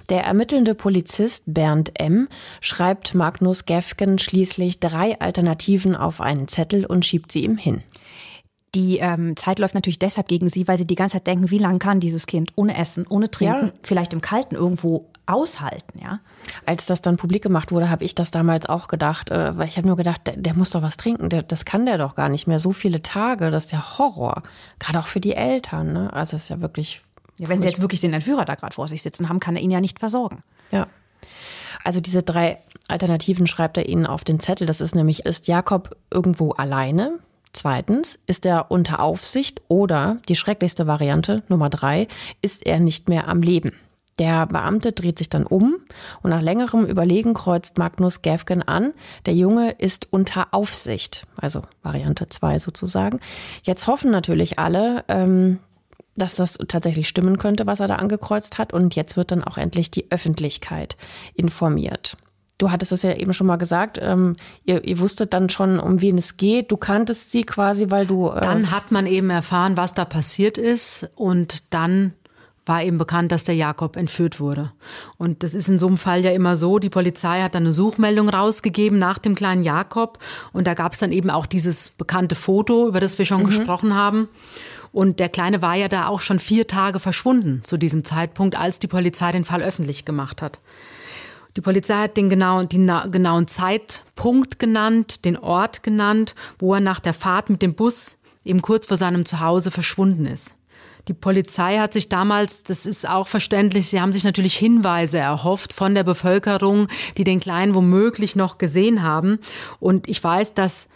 Der 0.10 0.24
ermittelnde 0.24 0.74
Polizist 0.74 1.44
Bernd 1.48 2.00
M. 2.00 2.30
schreibt 2.62 3.14
Magnus 3.14 3.66
Gefgen 3.66 4.20
schließlich 4.20 4.80
drei 4.80 5.20
Alternativen 5.20 5.98
auf 5.98 6.22
einen 6.22 6.48
Zettel 6.48 6.86
und 6.86 7.06
schiebt 7.06 7.34
sie 7.34 7.44
ihm 7.44 7.58
hin. 7.58 7.84
Die 8.74 9.00
ähm, 9.00 9.36
Zeit 9.36 9.60
läuft 9.60 9.76
natürlich 9.76 10.00
deshalb 10.00 10.30
gegen 10.30 10.48
sie, 10.48 10.66
weil 10.70 10.78
sie 10.78 10.88
die 10.88 10.96
ganze 10.96 11.18
Zeit 11.18 11.28
denken, 11.28 11.52
wie 11.52 11.58
lange 11.58 11.80
kann 11.80 12.00
dieses 12.00 12.26
Kind 12.28 12.54
ohne 12.56 12.78
Essen, 12.78 13.06
ohne 13.06 13.30
Trinken, 13.30 13.68
ja. 13.68 13.74
vielleicht 13.84 14.14
im 14.14 14.22
Kalten 14.22 14.56
irgendwo 14.56 15.11
aushalten, 15.26 16.00
ja. 16.02 16.20
Als 16.66 16.86
das 16.86 17.02
dann 17.02 17.18
publik 17.18 17.44
gemacht 17.44 17.72
wurde, 17.72 17.90
habe 17.90 18.04
ich 18.04 18.16
das 18.16 18.32
damals 18.32 18.66
auch 18.66 18.88
gedacht, 18.88 19.30
äh, 19.32 19.58
weil 19.58 19.68
ich 19.68 19.78
habe 19.78 19.88
nur 19.88 19.98
gedacht, 19.98 20.22
der, 20.26 20.38
der, 20.38 20.54
muss 20.54 20.72
doch 20.72 20.82
was 20.82 20.98
trinken, 20.98 21.30
der, 21.30 21.44
das 21.44 21.66
kann 21.66 21.86
der 21.86 21.98
doch 21.98 22.16
gar 22.16 22.30
nicht 22.30 22.48
mehr. 22.48 22.60
So 22.60 22.72
viele 22.72 23.02
Tage, 23.02 23.52
das 23.52 23.66
ist 23.66 23.72
ja 23.72 23.98
Horror. 23.98 24.44
Gerade 24.80 25.00
auch 25.00 25.08
für 25.08 25.20
die 25.20 25.34
Eltern, 25.34 25.94
ne? 25.94 26.14
Also 26.14 26.36
es 26.36 26.44
ist 26.44 26.50
ja 26.50 26.62
wirklich. 26.62 27.02
Ja, 27.38 27.50
wenn 27.50 27.62
sie 27.62 27.68
jetzt 27.68 27.82
wirklich 27.82 28.02
den 28.02 28.14
Entführer 28.14 28.46
da 28.46 28.56
gerade 28.56 28.74
vor 28.74 28.88
sich 28.88 29.02
sitzen 29.02 29.30
haben, 29.30 29.40
kann 29.40 29.56
er 29.56 29.62
ihn 29.62 29.72
ja 29.72 29.80
nicht 29.80 30.00
versorgen. 30.00 30.44
Ja. 30.72 30.88
Also 31.84 32.00
diese 32.00 32.22
drei 32.22 32.60
Alternativen 32.88 33.48
schreibt 33.48 33.78
er 33.78 33.88
ihnen 33.88 34.06
auf 34.06 34.24
den 34.24 34.40
Zettel. 34.40 34.68
Das 34.68 34.82
ist 34.82 34.96
nämlich, 34.96 35.26
ist 35.26 35.48
Jakob 35.48 35.96
irgendwo 36.12 36.52
alleine? 36.52 37.20
Zweitens, 37.54 38.18
ist 38.28 38.46
er 38.46 38.72
unter 38.72 39.02
Aufsicht 39.02 39.62
oder 39.68 40.18
die 40.30 40.36
schrecklichste 40.36 40.88
Variante, 40.88 41.44
Nummer 41.50 41.70
drei, 41.70 42.08
ist 42.42 42.66
er 42.66 42.80
nicht 42.80 43.10
mehr 43.10 43.28
am 43.28 43.42
Leben. 43.42 43.74
Der 44.20 44.46
Beamte 44.46 44.92
dreht 44.92 45.18
sich 45.18 45.30
dann 45.30 45.46
um 45.46 45.78
und 46.22 46.30
nach 46.30 46.42
längerem 46.42 46.86
Überlegen 46.86 47.34
kreuzt 47.34 47.78
Magnus 47.78 48.22
Gäfgen 48.22 48.62
an. 48.62 48.94
Der 49.26 49.34
Junge 49.34 49.72
ist 49.72 50.08
unter 50.12 50.54
Aufsicht, 50.54 51.26
also 51.38 51.64
Variante 51.82 52.28
2 52.28 52.60
sozusagen. 52.60 53.20
Jetzt 53.64 53.88
hoffen 53.88 54.12
natürlich 54.12 54.60
alle, 54.60 55.04
ähm, 55.08 55.60
dass 56.16 56.36
das 56.36 56.58
tatsächlich 56.68 57.08
stimmen 57.08 57.38
könnte, 57.38 57.66
was 57.66 57.80
er 57.80 57.88
da 57.88 57.96
angekreuzt 57.96 58.58
hat. 58.58 58.74
Und 58.74 58.96
jetzt 58.96 59.18
wird 59.18 59.32
dann 59.32 59.44
auch 59.44 59.58
endlich 59.58 59.92
die 59.92 60.12
Öffentlichkeit 60.12 60.98
informiert. 61.34 62.18
Du 62.58 62.70
hattest 62.70 62.92
es 62.92 63.02
ja 63.02 63.16
eben 63.16 63.34
schon 63.34 63.48
mal 63.48 63.56
gesagt, 63.56 63.98
ähm, 64.00 64.34
ihr, 64.66 64.84
ihr, 64.84 65.00
wusstet 65.00 65.34
dann 65.34 65.50
schon, 65.50 65.80
um 65.80 66.00
wen 66.00 66.20
es 66.20 66.38
geht. 66.38 66.72
Du 66.72 66.78
kanntest 66.78 67.32
sie 67.32 67.44
quasi, 67.44 67.90
weil 67.90 68.06
du. 68.06 68.30
Äh 68.30 68.42
dann 68.42 68.70
hat 68.70 68.92
man 68.92 69.08
eben 69.08 69.32
erfahren, 69.32 69.78
was 69.78 69.96
da 69.96 70.06
passiert 70.06 70.60
ist 70.60 71.10
und 71.16 71.74
dann 71.74 72.14
war 72.66 72.84
eben 72.84 72.98
bekannt, 72.98 73.32
dass 73.32 73.44
der 73.44 73.56
Jakob 73.56 73.96
entführt 73.96 74.40
wurde. 74.40 74.72
Und 75.18 75.44
das 75.44 75.56
ist 75.56 75.68
in 75.68 75.80
so 75.80 75.88
einem 75.88 75.98
Fall 75.98 76.24
ja 76.24 76.32
immer 76.32 76.56
so, 76.56 76.80
die 76.80 76.90
Polizei 76.90 77.42
hat 77.42 77.56
dann 77.56 77.64
eine 77.64 77.74
Suchmeldung 77.74 78.30
rausgegeben 78.30 79.00
nach 79.00 79.18
dem 79.18 79.36
kleinen 79.36 79.64
Jakob 79.64 80.20
und 80.54 80.68
da 80.68 80.74
gab 80.74 80.94
es 80.94 81.00
dann 81.00 81.12
eben 81.12 81.30
auch 81.30 81.46
dieses 81.46 81.90
bekannte 81.90 82.36
Foto, 82.36 82.88
über 82.88 83.00
das 83.00 83.18
wir 83.18 83.26
schon 83.26 83.42
mhm. 83.42 83.48
gesprochen 83.48 83.96
haben. 83.96 84.30
Und 84.92 85.20
der 85.20 85.30
Kleine 85.30 85.62
war 85.62 85.76
ja 85.76 85.88
da 85.88 86.08
auch 86.08 86.22
schon 86.22 86.38
vier 86.38 86.68
Tage 86.68 87.00
verschwunden 87.00 87.62
zu 87.64 87.78
diesem 87.78 88.04
Zeitpunkt, 88.04 88.58
als 88.58 88.78
die 88.78 88.88
Polizei 88.88 89.32
den 89.32 89.46
Fall 89.46 89.64
öffentlich 89.64 90.06
gemacht 90.06 90.42
hat. 90.42 90.60
Die 91.58 91.62
Polizei 91.62 91.96
hat 91.96 92.18
den 92.18 92.30
genauen, 92.30 92.70
den 92.70 92.92
genauen 93.12 93.48
Zeitpunkt 93.48 94.60
genannt, 94.60 95.26
den 95.26 95.38
Ort 95.38 95.84
genannt, 95.84 96.36
wo 96.60 96.74
er 96.74 96.80
nach 96.80 97.00
der 97.00 97.14
Fahrt 97.14 97.50
mit 97.50 97.62
dem 97.62 97.74
Bus 97.74 98.18
eben 98.46 98.62
kurz 98.62 98.86
vor 98.86 98.98
seinem 98.98 99.26
Zuhause 99.26 99.72
verschwunden 99.72 100.26
ist. 100.26 100.56
Die 101.08 101.14
Polizei 101.14 101.78
hat 101.78 101.94
sich 101.94 102.10
damals, 102.10 102.64
das 102.64 102.86
ist 102.86 103.08
auch 103.08 103.28
verständlich, 103.28 103.88
sie 103.88 104.02
haben 104.02 104.14
sich 104.14 104.24
natürlich 104.24 104.56
Hinweise 104.56 105.18
erhofft 105.18 105.74
von 105.74 105.96
der 105.96 106.04
Bevölkerung, 106.04 106.88
die 107.18 107.24
den 107.24 107.40
Kleinen 107.40 107.76
womöglich 107.76 108.36
noch 108.36 108.58
gesehen 108.58 109.04
haben. 109.04 109.40
Und 109.80 110.08
ich 110.08 110.24
weiß, 110.24 110.54
dass 110.54 110.90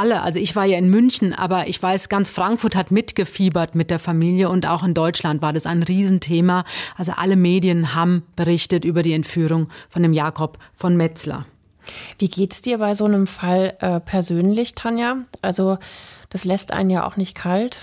alle, 0.00 0.22
also 0.22 0.38
ich 0.38 0.56
war 0.56 0.64
ja 0.64 0.78
in 0.78 0.88
München, 0.88 1.34
aber 1.34 1.68
ich 1.68 1.82
weiß, 1.82 2.08
ganz 2.08 2.30
Frankfurt 2.30 2.74
hat 2.74 2.90
mitgefiebert 2.90 3.74
mit 3.74 3.90
der 3.90 3.98
Familie 3.98 4.48
und 4.48 4.66
auch 4.66 4.82
in 4.82 4.94
Deutschland 4.94 5.42
war 5.42 5.52
das 5.52 5.66
ein 5.66 5.82
Riesenthema. 5.82 6.64
Also 6.96 7.12
alle 7.16 7.36
Medien 7.36 7.94
haben 7.94 8.22
berichtet 8.34 8.84
über 8.86 9.02
die 9.02 9.12
Entführung 9.12 9.68
von 9.90 10.02
dem 10.02 10.14
Jakob 10.14 10.58
von 10.74 10.96
Metzler. 10.96 11.44
Wie 12.18 12.28
geht's 12.28 12.62
dir 12.62 12.78
bei 12.78 12.94
so 12.94 13.04
einem 13.04 13.26
Fall 13.26 13.76
äh, 13.80 14.00
persönlich, 14.00 14.74
Tanja? 14.74 15.18
Also 15.42 15.78
das 16.30 16.44
lässt 16.44 16.72
einen 16.72 16.90
ja 16.90 17.06
auch 17.06 17.16
nicht 17.16 17.34
kalt. 17.34 17.82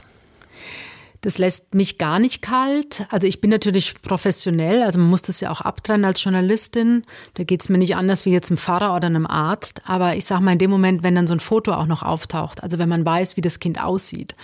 Das 1.22 1.38
lässt 1.38 1.74
mich 1.74 1.98
gar 1.98 2.20
nicht 2.20 2.42
kalt. 2.42 3.06
Also 3.10 3.28
ich 3.28 3.42
bin 3.42 3.50
natürlich 3.50 4.02
professionell, 4.02 4.84
also 4.84 5.00
man 5.00 5.10
muss 5.10 5.24
das 5.24 5.40
ja 5.40 5.52
auch 5.52 5.62
abtrennen 5.62 6.06
als 6.06 6.24
Journalistin. 6.24 7.04
Da 7.34 7.44
geht's 7.44 7.70
mir 7.70 7.78
nicht 7.78 7.96
anders 7.96 8.26
wie 8.26 8.32
jetzt 8.32 8.50
einem 8.50 8.58
Pfarrer 8.58 8.96
oder 8.96 9.08
einem 9.08 9.26
Arzt. 9.26 9.82
Aber 9.86 10.16
ich 10.16 10.26
sage 10.26 10.44
mal, 10.44 10.54
in 10.54 10.60
dem 10.60 10.70
Moment, 10.70 11.04
wenn 11.04 11.16
dann 11.16 11.28
so 11.28 11.34
ein 11.34 11.40
Foto 11.40 11.74
auch 11.74 11.88
noch 11.88 12.04
auftaucht, 12.04 12.64
also 12.64 12.78
wenn 12.78 12.90
man 12.90 13.06
weiß, 13.06 13.38
wie 13.38 13.42
das 13.42 13.60
Kind 13.60 13.82
aussieht 13.82 14.36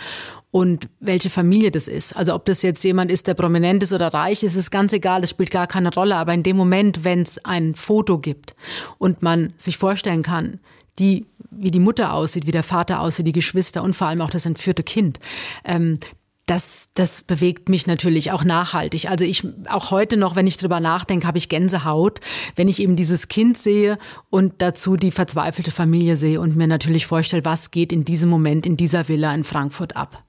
und 0.54 0.88
welche 1.00 1.32
Familie 1.32 1.72
das 1.72 1.88
ist. 1.88 2.16
Also 2.16 2.36
ob 2.36 2.46
das 2.46 2.62
jetzt 2.62 2.84
jemand 2.84 3.12
ist, 3.12 3.26
der 3.28 3.34
prominent 3.34 3.82
ist 3.82 3.92
oder 3.92 4.14
reich 4.14 4.44
ist, 4.44 4.56
ist 4.56 4.70
ganz 4.70 4.94
egal, 4.94 5.22
das 5.22 5.32
spielt 5.32 5.50
gar 5.50 5.66
keine 5.66 5.94
Rolle. 5.94 6.16
Aber 6.16 6.34
in 6.34 6.44
dem 6.44 6.58
Moment, 6.58 7.04
wenn 7.04 7.22
es 7.22 7.44
ein 7.44 7.76
Foto 7.76 8.20
gibt 8.20 8.56
und 9.00 9.24
man 9.24 9.54
sich 9.58 9.78
vorstellen 9.78 10.22
kann, 10.22 10.60
die, 11.00 11.26
wie 11.50 11.72
die 11.72 11.80
Mutter 11.80 12.14
aussieht, 12.14 12.46
wie 12.46 12.52
der 12.52 12.62
Vater 12.62 13.00
aussieht, 13.00 13.26
die 13.26 13.32
Geschwister 13.32 13.82
und 13.82 13.96
vor 13.96 14.08
allem 14.08 14.22
auch 14.22 14.30
das 14.30 14.46
entführte 14.46 14.84
Kind, 14.84 15.20
ähm, 15.66 16.00
das, 16.46 16.90
das 16.94 17.22
bewegt 17.22 17.70
mich 17.70 17.88
natürlich 17.88 18.32
auch 18.32 18.44
nachhaltig. 18.44 19.10
Also 19.10 19.24
ich, 19.24 19.48
auch 19.70 19.92
heute 19.92 20.18
noch, 20.18 20.36
wenn 20.36 20.48
ich 20.48 20.58
drüber 20.58 20.80
nachdenke, 20.80 21.26
habe 21.26 21.38
ich 21.38 21.48
Gänsehaut, 21.48 22.20
wenn 22.56 22.68
ich 22.68 22.82
eben 22.82 22.96
dieses 22.96 23.30
Kind 23.30 23.58
sehe 23.58 23.98
und 24.30 24.56
dazu 24.58 24.98
die 24.98 25.12
verzweifelte 25.12 25.72
Familie 25.72 26.18
sehe 26.18 26.42
und 26.42 26.58
mir 26.58 26.68
natürlich 26.68 27.06
vorstelle, 27.06 27.46
was 27.46 27.72
geht 27.72 27.94
in 27.94 28.04
diesem 28.04 28.30
Moment 28.30 28.66
in 28.66 28.76
dieser 28.76 29.08
Villa 29.08 29.34
in 29.34 29.46
Frankfurt 29.46 29.96
ab. 29.96 30.24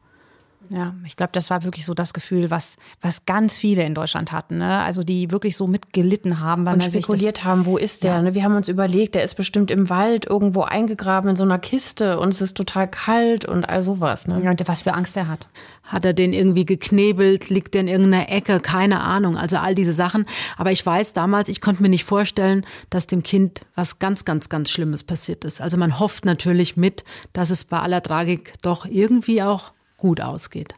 Ja, 0.71 0.95
ich 1.07 1.17
glaube, 1.17 1.33
das 1.33 1.51
war 1.51 1.65
wirklich 1.65 1.85
so 1.85 1.95
das 1.95 2.13
Gefühl, 2.13 2.51
was, 2.51 2.77
was 3.01 3.27
ganz 3.27 3.57
viele 3.59 3.83
in 3.83 3.95
Deutschland 3.95 4.33
hatten. 4.33 4.59
Ne? 4.59 4.81
Also 4.81 5.03
die 5.03 5.31
wirklich 5.31 5.57
so 5.57 5.67
mitgelitten 5.67 6.41
haben. 6.41 6.65
Weil 6.65 6.75
und 6.75 6.85
spekuliert 6.85 7.39
das, 7.39 7.45
haben, 7.45 7.67
wo 7.67 7.77
ist 7.77 8.05
der? 8.05 8.15
Ja. 8.15 8.23
Ne? 8.23 8.35
Wir 8.35 8.45
haben 8.45 8.57
uns 8.57 8.69
überlegt, 8.69 9.15
der 9.15 9.25
ist 9.25 9.35
bestimmt 9.35 9.71
im 9.71 9.91
Wald 9.91 10.27
irgendwo 10.27 10.63
eingegraben 10.63 11.31
in 11.31 11.37
so 11.37 11.45
einer 11.45 11.59
Kiste 11.59 12.19
und 12.19 12.33
es 12.33 12.41
ist 12.41 12.57
total 12.57 12.89
kalt 12.89 13.45
und 13.45 13.69
all 13.69 13.83
sowas. 13.83 14.27
Ne? 14.27 14.41
Ja, 14.43 14.51
und 14.51 14.69
was 14.69 14.83
für 14.83 14.95
Angst 14.95 15.17
er 15.17 15.29
hat. 15.29 15.49
Hat 15.85 16.05
er 16.05 16.15
den 16.15 16.33
irgendwie 16.33 16.65
geknebelt? 16.65 17.51
Liegt 17.51 17.75
der 17.75 17.83
in 17.83 17.89
irgendeiner 17.89 18.31
Ecke? 18.31 18.61
Keine 18.61 19.01
Ahnung. 19.01 19.37
Also 19.37 19.59
all 19.59 19.75
diese 19.75 19.93
Sachen. 19.93 20.25
Aber 20.57 20.73
ich 20.73 20.85
weiß 20.85 21.13
damals, 21.13 21.49
ich 21.49 21.61
konnte 21.61 21.83
mir 21.83 21.91
nicht 21.91 22.05
vorstellen, 22.05 22.65
dass 22.89 23.07
dem 23.07 23.23
Kind 23.23 23.61
was 23.75 23.99
ganz, 23.99 24.25
ganz, 24.25 24.49
ganz 24.49 24.71
Schlimmes 24.71 25.03
passiert 25.03 25.45
ist. 25.45 25.61
Also 25.61 25.77
man 25.77 25.99
hofft 26.01 26.25
natürlich 26.25 26.77
mit, 26.77 27.05
dass 27.35 27.51
es 27.51 27.65
bei 27.65 27.79
aller 27.79 28.03
Tragik 28.03 28.55
doch 28.63 28.87
irgendwie 28.87 29.43
auch 29.43 29.73
gut 29.97 30.21
ausgeht. 30.21 30.75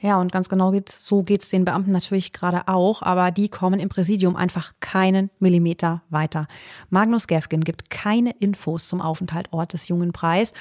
Ja, 0.00 0.20
und 0.20 0.30
ganz 0.30 0.48
genau 0.48 0.70
geht's, 0.70 1.06
so 1.06 1.24
geht's 1.24 1.50
den 1.50 1.64
Beamten 1.64 1.90
natürlich 1.90 2.32
gerade 2.32 2.68
auch, 2.68 3.02
aber 3.02 3.32
die 3.32 3.48
kommen 3.48 3.80
im 3.80 3.88
Präsidium 3.88 4.36
einfach 4.36 4.74
keinen 4.78 5.30
Millimeter 5.40 6.02
weiter. 6.08 6.46
Magnus 6.88 7.26
Gefgen 7.26 7.62
gibt 7.62 7.90
keine 7.90 8.30
Infos 8.38 8.86
zum 8.86 9.00
Aufenthaltort 9.00 9.72
des 9.72 9.88
jungen 9.88 10.12
Preis 10.12 10.52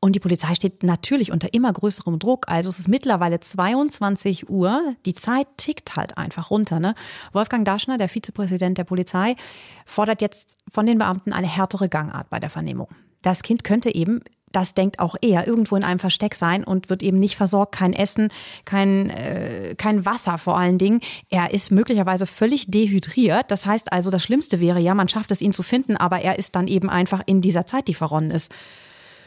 und 0.00 0.16
die 0.16 0.20
Polizei 0.20 0.54
steht 0.54 0.82
natürlich 0.82 1.30
unter 1.30 1.52
immer 1.52 1.72
größerem 1.72 2.18
Druck. 2.18 2.46
Also 2.48 2.70
es 2.70 2.78
ist 2.78 2.88
mittlerweile 2.88 3.38
22 3.38 4.48
Uhr. 4.48 4.96
Die 5.04 5.14
Zeit 5.14 5.46
tickt 5.58 5.94
halt 5.94 6.16
einfach 6.16 6.50
runter. 6.50 6.80
Ne? 6.80 6.94
Wolfgang 7.32 7.66
Daschner, 7.66 7.98
der 7.98 8.08
Vizepräsident 8.08 8.78
der 8.78 8.84
Polizei, 8.84 9.36
fordert 9.84 10.22
jetzt 10.22 10.56
von 10.72 10.86
den 10.86 10.98
Beamten 10.98 11.32
eine 11.34 11.46
härtere 11.46 11.90
Gangart 11.90 12.30
bei 12.30 12.40
der 12.40 12.48
Vernehmung. 12.48 12.88
Das 13.22 13.42
Kind 13.42 13.62
könnte 13.62 13.94
eben 13.94 14.22
das 14.52 14.74
denkt 14.74 14.98
auch 14.98 15.14
er, 15.20 15.46
irgendwo 15.46 15.76
in 15.76 15.84
einem 15.84 15.98
Versteck 15.98 16.34
sein 16.34 16.64
und 16.64 16.90
wird 16.90 17.02
eben 17.02 17.18
nicht 17.20 17.36
versorgt, 17.36 17.72
kein 17.72 17.92
Essen, 17.92 18.28
kein, 18.64 19.10
äh, 19.10 19.74
kein 19.76 20.04
Wasser 20.04 20.38
vor 20.38 20.58
allen 20.58 20.78
Dingen. 20.78 21.00
Er 21.28 21.52
ist 21.52 21.70
möglicherweise 21.70 22.26
völlig 22.26 22.70
dehydriert. 22.70 23.50
Das 23.50 23.66
heißt 23.66 23.92
also, 23.92 24.10
das 24.10 24.22
Schlimmste 24.22 24.60
wäre 24.60 24.80
ja, 24.80 24.94
man 24.94 25.08
schafft 25.08 25.30
es, 25.30 25.40
ihn 25.40 25.52
zu 25.52 25.62
finden, 25.62 25.96
aber 25.96 26.20
er 26.20 26.38
ist 26.38 26.56
dann 26.56 26.68
eben 26.68 26.90
einfach 26.90 27.22
in 27.26 27.40
dieser 27.40 27.66
Zeit, 27.66 27.88
die 27.88 27.94
verronnen 27.94 28.30
ist, 28.30 28.52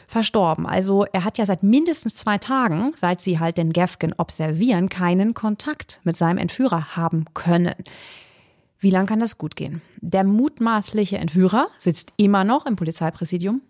verstorben. 0.06 0.66
Also 0.66 1.04
er 1.12 1.24
hat 1.24 1.38
ja 1.38 1.46
seit 1.46 1.62
mindestens 1.62 2.14
zwei 2.14 2.38
Tagen, 2.38 2.92
seit 2.94 3.20
sie 3.20 3.38
halt 3.38 3.56
den 3.56 3.72
Gefgen 3.72 4.14
observieren, 4.16 4.88
keinen 4.88 5.34
Kontakt 5.34 6.00
mit 6.04 6.16
seinem 6.16 6.38
Entführer 6.38 6.96
haben 6.96 7.24
können. 7.32 7.74
Wie 8.78 8.90
lang 8.90 9.06
kann 9.06 9.20
das 9.20 9.38
gut 9.38 9.56
gehen? 9.56 9.80
Der 10.02 10.24
mutmaßliche 10.24 11.16
Entführer 11.16 11.68
sitzt 11.78 12.12
immer 12.18 12.44
noch 12.44 12.66
im 12.66 12.76
Polizeipräsidium 12.76 13.62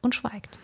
und 0.00 0.14
schweigt. 0.14 0.58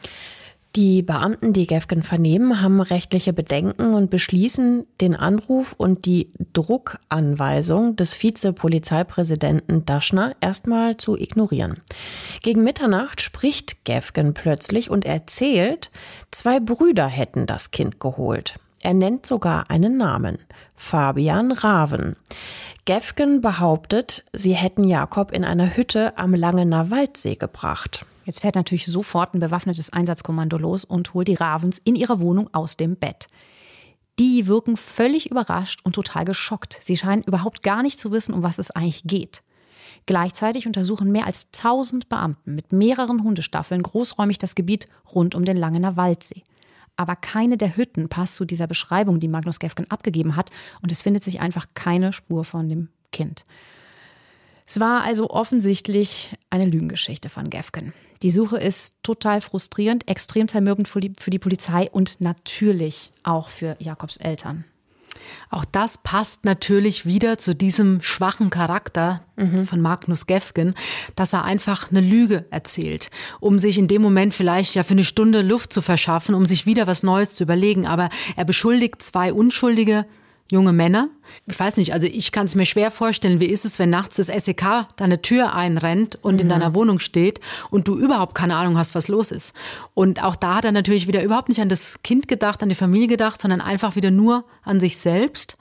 Die 0.79 1.03
Beamten, 1.03 1.53
die 1.53 1.67
Gefgen 1.67 2.05
vernehmen, 2.05 2.63
haben 2.63 2.81
rechtliche 2.81 3.33
Bedenken 3.33 3.95
und 3.95 4.11
beschließen, 4.11 4.87
den 5.01 5.17
Anruf 5.17 5.75
und 5.77 6.07
die 6.07 6.31
Druckanweisung 6.53 7.97
des 7.97 8.23
Vizepolizeipräsidenten 8.23 9.85
Daschner 9.87 10.37
erstmal 10.41 10.97
zu 10.97 11.19
ignorieren. 11.19 11.81
Gegen 12.43 12.63
Mitternacht 12.63 13.21
spricht 13.21 13.85
Gefgen 13.85 14.35
plötzlich 14.35 14.89
und 14.89 15.05
erzählt, 15.05 15.91
zwei 16.31 16.61
Brüder 16.61 17.09
hätten 17.09 17.47
das 17.47 17.73
Kind 17.73 17.99
geholt. 17.99 18.61
Er 18.81 18.95
nennt 18.95 19.27
sogar 19.27 19.73
einen 19.73 19.97
Namen. 19.97 20.39
Fabian 20.77 21.51
Raven. 21.51 22.15
Gefgen 22.85 23.41
behauptet, 23.41 24.23
sie 24.33 24.55
hätten 24.55 24.85
Jakob 24.85 25.33
in 25.33 25.45
einer 25.45 25.77
Hütte 25.77 26.17
am 26.17 26.35
Langener 26.35 26.93
Waldsee 26.93 27.35
gebracht. 27.35 28.07
Jetzt 28.29 28.41
fährt 28.41 28.57
natürlich 28.57 28.85
sofort 28.85 29.33
ein 29.33 29.41
bewaffnetes 29.41 29.91
Einsatzkommando 29.91 30.59
los 30.59 30.85
und 30.85 31.15
holt 31.15 31.29
die 31.29 31.35
Ravens 31.35 31.81
in 31.83 31.95
ihrer 31.95 32.21
Wohnung 32.21 32.53
aus 32.53 32.77
dem 32.77 32.95
Bett. 32.95 33.27
Die 34.19 34.47
wirken 34.47 34.77
völlig 34.77 35.31
überrascht 35.31 35.81
und 35.83 35.95
total 35.95 36.27
geschockt. 36.27 36.79
Sie 36.83 36.99
scheinen 36.99 37.23
überhaupt 37.23 37.63
gar 37.63 37.83
nicht 37.83 37.99
zu 37.99 38.13
wissen, 38.13 38.35
um 38.35 38.43
was 38.43 38.59
es 38.59 38.71
eigentlich 38.71 39.05
geht. 39.05 39.43
Gleichzeitig 40.05 40.67
untersuchen 40.67 41.11
mehr 41.11 41.25
als 41.25 41.47
1000 41.57 42.11
Beamten 42.11 42.55
mit 42.55 42.71
mehreren 42.71 43.25
Hundestaffeln 43.25 43.83
großräumig 43.83 44.37
das 44.37 44.55
Gebiet 44.55 44.89
rund 45.15 45.35
um 45.35 45.47
den 45.47 45.57
Langener 45.57 45.97
Waldsee. 45.97 46.43
Aber 46.97 47.17
keine 47.17 47.57
der 47.57 47.79
Hütten 47.79 48.11
passt 48.11 48.35
zu 48.35 48.45
dieser 48.45 48.67
Beschreibung, 48.67 49.21
die 49.21 49.29
Magnus 49.29 49.59
Gefgen 49.59 49.91
abgegeben 49.91 50.37
hat, 50.37 50.51
und 50.83 50.93
es 50.93 51.01
findet 51.01 51.25
sich 51.25 51.41
einfach 51.41 51.65
keine 51.73 52.13
Spur 52.13 52.45
von 52.45 52.69
dem 52.69 52.91
Kind. 53.11 53.47
Es 54.67 54.81
war 54.81 55.01
also 55.01 55.31
offensichtlich 55.31 56.37
eine 56.51 56.67
Lügengeschichte 56.67 57.31
von 57.31 57.49
Gefgen. 57.49 57.95
Die 58.23 58.31
Suche 58.31 58.59
ist 58.59 58.97
total 59.03 59.41
frustrierend, 59.41 60.09
extrem 60.09 60.49
zermürbend 60.49 60.89
für 60.89 61.01
die, 61.01 61.13
für 61.19 61.31
die 61.31 61.39
Polizei 61.39 61.89
und 61.91 62.21
natürlich 62.21 63.13
auch 63.23 63.49
für 63.49 63.77
Jakobs 63.79 64.17
Eltern. 64.17 64.65
Auch 65.51 65.65
das 65.65 65.99
passt 65.99 66.45
natürlich 66.45 67.07
wieder 67.07 67.39
zu 67.39 67.55
diesem 67.55 68.03
schwachen 68.03 68.51
Charakter 68.51 69.23
mhm. 69.37 69.67
von 69.67 69.81
Magnus 69.81 70.27
Gefgen, 70.27 70.75
dass 71.17 71.33
er 71.33 71.45
einfach 71.45 71.91
eine 71.91 72.01
Lüge 72.01 72.45
erzählt, 72.51 73.11
um 73.41 73.59
sich 73.59 73.79
in 73.79 73.89
dem 73.89 74.03
Moment 74.03 74.35
vielleicht 74.35 74.75
ja 74.75 74.83
für 74.83 74.93
eine 74.93 75.05
Stunde 75.05 75.43
Luft 75.43 75.73
zu 75.73 75.83
verschaffen, 75.83 76.35
um 76.35 76.47
sich 76.47 76.67
wieder 76.67 76.87
was 76.87 77.03
Neues 77.03 77.35
zu 77.35 77.45
überlegen. 77.45 77.87
Aber 77.87 78.11
er 78.37 78.45
beschuldigt 78.45 79.03
zwei 79.03 79.33
Unschuldige 79.33 80.07
junge 80.49 80.73
Männer. 80.73 81.09
Ich 81.47 81.59
weiß 81.59 81.77
nicht, 81.77 81.93
also 81.93 82.07
ich 82.07 82.33
kann 82.33 82.47
es 82.47 82.55
mir 82.55 82.65
schwer 82.65 82.91
vorstellen, 82.91 83.39
wie 83.39 83.47
ist 83.47 83.65
es, 83.65 83.79
wenn 83.79 83.91
nachts 83.91 84.17
das 84.17 84.29
SEK 84.29 84.87
deine 84.97 85.21
Tür 85.21 85.55
einrennt 85.55 86.19
und 86.23 86.37
mhm. 86.37 86.41
in 86.41 86.49
deiner 86.49 86.75
Wohnung 86.75 86.99
steht 86.99 87.41
und 87.71 87.87
du 87.87 87.97
überhaupt 87.97 88.35
keine 88.35 88.57
Ahnung 88.57 88.79
hast, 88.79 88.95
was 88.95 89.09
los 89.09 89.31
ist. 89.31 89.55
Und 89.95 90.23
auch 90.23 90.37
da 90.37 90.57
hat 90.57 90.65
er 90.65 90.73
natürlich 90.73 91.07
wieder 91.07 91.23
überhaupt 91.23 91.51
nicht 91.51 91.61
an 91.61 91.69
das 91.69 92.03
Kind 92.03 92.29
gedacht, 92.29 92.63
an 92.63 92.71
die 92.71 92.75
Familie 92.75 93.09
gedacht, 93.09 93.41
sondern 93.41 93.61
einfach 93.61 93.95
wieder 93.95 94.11
nur 94.11 94.45
an 94.63 94.81
sich 94.81 94.97
selbst 94.97 95.59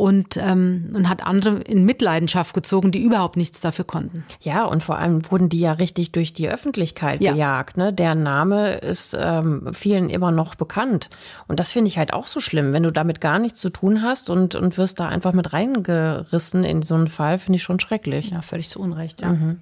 und, 0.00 0.38
ähm, 0.38 0.92
und 0.94 1.10
hat 1.10 1.26
andere 1.26 1.58
in 1.58 1.84
Mitleidenschaft 1.84 2.54
gezogen, 2.54 2.90
die 2.90 3.02
überhaupt 3.02 3.36
nichts 3.36 3.60
dafür 3.60 3.84
konnten. 3.84 4.24
Ja, 4.40 4.64
und 4.64 4.82
vor 4.82 4.98
allem 4.98 5.30
wurden 5.30 5.50
die 5.50 5.60
ja 5.60 5.74
richtig 5.74 6.10
durch 6.12 6.32
die 6.32 6.48
Öffentlichkeit 6.48 7.20
ja. 7.20 7.32
gejagt. 7.32 7.76
Ne? 7.76 7.92
Der 7.92 8.14
Name 8.14 8.78
ist 8.78 9.14
ähm, 9.20 9.68
vielen 9.74 10.08
immer 10.08 10.30
noch 10.30 10.54
bekannt. 10.54 11.10
Und 11.48 11.60
das 11.60 11.70
finde 11.70 11.88
ich 11.88 11.98
halt 11.98 12.14
auch 12.14 12.26
so 12.26 12.40
schlimm, 12.40 12.72
wenn 12.72 12.82
du 12.82 12.90
damit 12.90 13.20
gar 13.20 13.38
nichts 13.38 13.60
zu 13.60 13.68
tun 13.68 14.00
hast 14.00 14.30
und, 14.30 14.54
und 14.54 14.78
wirst 14.78 15.00
da 15.00 15.08
einfach 15.08 15.34
mit 15.34 15.52
reingerissen 15.52 16.64
in 16.64 16.80
so 16.80 16.94
einen 16.94 17.08
Fall, 17.08 17.36
finde 17.36 17.58
ich 17.58 17.62
schon 17.62 17.78
schrecklich. 17.78 18.30
Ja, 18.30 18.40
völlig 18.40 18.70
zu 18.70 18.80
Unrecht, 18.80 19.20
ja. 19.20 19.32
Mhm. 19.32 19.60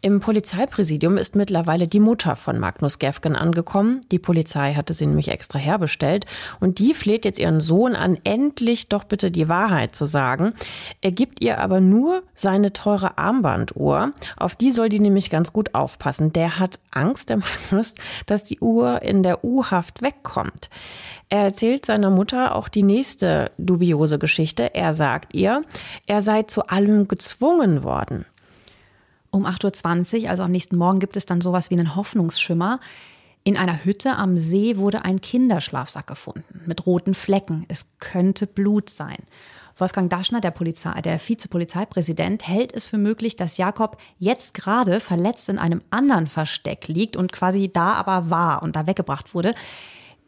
Im 0.00 0.20
Polizeipräsidium 0.20 1.16
ist 1.16 1.34
mittlerweile 1.34 1.88
die 1.88 1.98
Mutter 1.98 2.36
von 2.36 2.60
Magnus 2.60 3.00
Gefgen 3.00 3.34
angekommen. 3.34 4.00
Die 4.12 4.20
Polizei 4.20 4.74
hatte 4.74 4.94
sie 4.94 5.06
nämlich 5.06 5.26
extra 5.26 5.58
herbestellt. 5.58 6.24
Und 6.60 6.78
die 6.78 6.94
fleht 6.94 7.24
jetzt 7.24 7.40
ihren 7.40 7.58
Sohn 7.58 7.96
an, 7.96 8.16
endlich 8.22 8.88
doch 8.88 9.02
bitte 9.02 9.32
die 9.32 9.48
Wahrheit 9.48 9.96
zu 9.96 10.06
sagen. 10.06 10.54
Er 11.00 11.10
gibt 11.10 11.42
ihr 11.42 11.58
aber 11.58 11.80
nur 11.80 12.22
seine 12.36 12.72
teure 12.72 13.18
Armbanduhr. 13.18 14.12
Auf 14.36 14.54
die 14.54 14.70
soll 14.70 14.88
die 14.88 15.00
nämlich 15.00 15.30
ganz 15.30 15.52
gut 15.52 15.74
aufpassen. 15.74 16.32
Der 16.32 16.60
hat 16.60 16.78
Angst, 16.92 17.28
der 17.28 17.38
Magnus, 17.72 17.94
dass 18.26 18.44
die 18.44 18.60
Uhr 18.60 19.02
in 19.02 19.24
der 19.24 19.44
U-Haft 19.44 20.00
wegkommt. 20.00 20.70
Er 21.28 21.40
erzählt 21.40 21.84
seiner 21.84 22.10
Mutter 22.10 22.54
auch 22.54 22.68
die 22.68 22.84
nächste 22.84 23.50
dubiose 23.58 24.20
Geschichte. 24.20 24.76
Er 24.76 24.94
sagt 24.94 25.34
ihr, 25.34 25.64
er 26.06 26.22
sei 26.22 26.44
zu 26.44 26.68
allem 26.68 27.08
gezwungen 27.08 27.82
worden. 27.82 28.26
Um 29.30 29.46
8.20 29.46 30.22
Uhr, 30.22 30.30
also 30.30 30.42
am 30.42 30.50
nächsten 30.50 30.76
Morgen, 30.76 31.00
gibt 31.00 31.16
es 31.16 31.26
dann 31.26 31.40
sowas 31.40 31.70
wie 31.70 31.74
einen 31.74 31.96
Hoffnungsschimmer. 31.96 32.80
In 33.44 33.56
einer 33.56 33.84
Hütte 33.84 34.16
am 34.16 34.38
See 34.38 34.76
wurde 34.76 35.04
ein 35.04 35.20
Kinderschlafsack 35.20 36.06
gefunden 36.06 36.62
mit 36.66 36.86
roten 36.86 37.14
Flecken. 37.14 37.64
Es 37.68 37.92
könnte 37.98 38.46
Blut 38.46 38.90
sein. 38.90 39.16
Wolfgang 39.76 40.10
Daschner, 40.10 40.40
der, 40.40 40.50
Polizei, 40.50 41.00
der 41.02 41.20
Vizepolizeipräsident, 41.20 42.48
hält 42.48 42.74
es 42.74 42.88
für 42.88 42.98
möglich, 42.98 43.36
dass 43.36 43.58
Jakob 43.58 43.96
jetzt 44.18 44.54
gerade 44.54 44.98
verletzt 44.98 45.48
in 45.48 45.58
einem 45.58 45.82
anderen 45.90 46.26
Versteck 46.26 46.88
liegt 46.88 47.16
und 47.16 47.32
quasi 47.32 47.70
da 47.72 47.92
aber 47.92 48.28
war 48.28 48.62
und 48.62 48.74
da 48.74 48.86
weggebracht 48.86 49.34
wurde. 49.34 49.54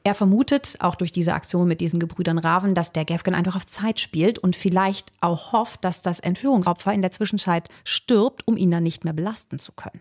Er 0.03 0.15
vermutet, 0.15 0.77
auch 0.81 0.95
durch 0.95 1.13
diese 1.13 1.35
Aktion 1.35 1.69
mit 1.69 1.81
diesen 1.81 2.01
Gebrüdern 2.01 2.39
Raven, 2.39 2.75
dass 2.75 2.93
der 2.93 3.05
Gefgen 3.05 3.35
einfach 3.35 3.57
auf 3.57 3.67
Zeit 3.67 4.01
spielt 4.01 4.39
und 4.39 4.57
vielleicht 4.57 5.13
auch 5.21 5.53
hofft, 5.53 5.85
dass 5.85 6.01
das 6.01 6.21
Entführungsopfer 6.21 6.93
in 6.93 7.03
der 7.03 7.11
Zwischenzeit 7.11 7.69
stirbt, 7.85 8.47
um 8.49 8.57
ihn 8.57 8.71
dann 8.71 8.83
nicht 8.83 9.05
mehr 9.05 9.13
belasten 9.13 9.59
zu 9.59 9.73
können. 9.73 10.01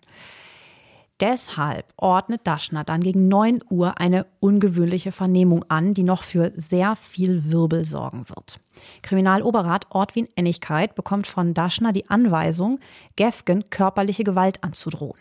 Deshalb 1.19 1.85
ordnet 1.97 2.47
Daschner 2.47 2.85
dann 2.85 3.01
gegen 3.01 3.27
9 3.27 3.59
Uhr 3.69 3.99
eine 3.99 4.25
ungewöhnliche 4.39 5.11
Vernehmung 5.11 5.65
an, 5.67 5.93
die 5.93 6.03
noch 6.03 6.23
für 6.23 6.53
sehr 6.55 6.95
viel 6.95 7.51
Wirbel 7.51 7.83
sorgen 7.83 8.29
wird. 8.29 8.61
Kriminaloberrat 9.01 9.87
Ortwin 9.89 10.29
Ennigkeit 10.35 10.95
bekommt 10.95 11.27
von 11.27 11.53
Daschner 11.53 11.91
die 11.91 12.09
Anweisung, 12.09 12.79
Gefgen 13.17 13.69
körperliche 13.69 14.23
Gewalt 14.23 14.63
anzudrohen. 14.63 15.19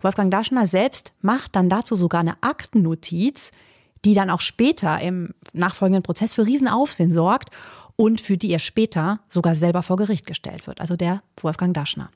Wolfgang 0.00 0.30
Daschner 0.30 0.68
selbst 0.68 1.14
macht 1.20 1.56
dann 1.56 1.68
dazu 1.68 1.96
sogar 1.96 2.20
eine 2.20 2.40
Aktennotiz, 2.42 3.50
die 4.04 4.14
dann 4.14 4.30
auch 4.30 4.40
später 4.40 5.00
im 5.00 5.34
nachfolgenden 5.52 6.02
Prozess 6.02 6.34
für 6.34 6.46
Riesenaufsehen 6.46 7.12
sorgt 7.12 7.50
und 7.96 8.20
für 8.20 8.38
die 8.38 8.50
er 8.50 8.58
später 8.58 9.20
sogar 9.28 9.54
selber 9.54 9.82
vor 9.82 9.96
Gericht 9.96 10.26
gestellt 10.26 10.66
wird, 10.66 10.80
also 10.80 10.96
der 10.96 11.22
Wolfgang 11.40 11.74
Daschner. 11.74 12.10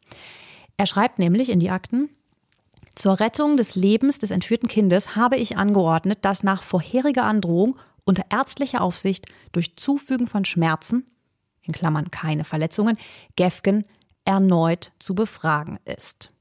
Er 0.77 0.87
schreibt 0.87 1.19
nämlich 1.19 1.51
in 1.51 1.61
die 1.61 1.71
Akten, 1.71 2.09
zur 2.95 3.19
Rettung 3.19 3.57
des 3.57 3.75
Lebens 3.75 4.19
des 4.19 4.31
entführten 4.31 4.69
Kindes 4.69 5.17
habe 5.17 5.37
ich 5.37 5.59
angeordnet, 5.59 6.19
dass 6.23 6.45
nach 6.45 6.63
vorheriger 6.63 7.25
Androhung 7.25 7.77
unter 8.05 8.25
ärztlicher 8.31 8.83
Aufsicht 8.83 9.27
durch 9.53 9.77
Zufügen 9.77 10.27
von 10.27 10.45
Schmerzen, 10.45 11.05
in 11.63 11.73
Klammern 11.73 12.11
keine 12.11 12.45
Verletzungen, 12.45 12.97
Gefgen 13.37 13.85
erneut 14.25 14.93
zu 14.99 15.15
befragen 15.15 15.79
ist. 15.85 16.34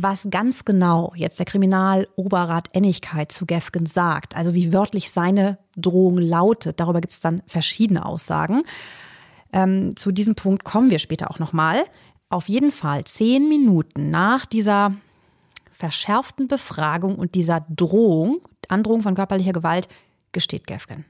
Was 0.00 0.28
ganz 0.30 0.64
genau 0.64 1.12
jetzt 1.16 1.40
der 1.40 1.46
Kriminaloberrat 1.46 2.68
Ennigkeit 2.72 3.32
zu 3.32 3.46
Gefgen 3.46 3.84
sagt, 3.84 4.36
also 4.36 4.54
wie 4.54 4.72
wörtlich 4.72 5.10
seine 5.10 5.58
Drohung 5.76 6.18
lautet, 6.18 6.78
darüber 6.78 7.00
gibt 7.00 7.14
es 7.14 7.20
dann 7.20 7.42
verschiedene 7.46 8.06
Aussagen. 8.06 8.62
Ähm, 9.52 9.96
zu 9.96 10.12
diesem 10.12 10.36
Punkt 10.36 10.62
kommen 10.62 10.90
wir 10.90 11.00
später 11.00 11.32
auch 11.32 11.40
nochmal. 11.40 11.82
Auf 12.30 12.48
jeden 12.48 12.70
Fall 12.70 13.02
zehn 13.06 13.48
Minuten 13.48 14.10
nach 14.10 14.46
dieser 14.46 14.94
verschärften 15.72 16.46
Befragung 16.46 17.16
und 17.16 17.34
dieser 17.34 17.66
Drohung, 17.68 18.40
Androhung 18.68 19.02
von 19.02 19.16
körperlicher 19.16 19.52
Gewalt, 19.52 19.88
gesteht 20.30 20.68
Gefgen. 20.68 21.06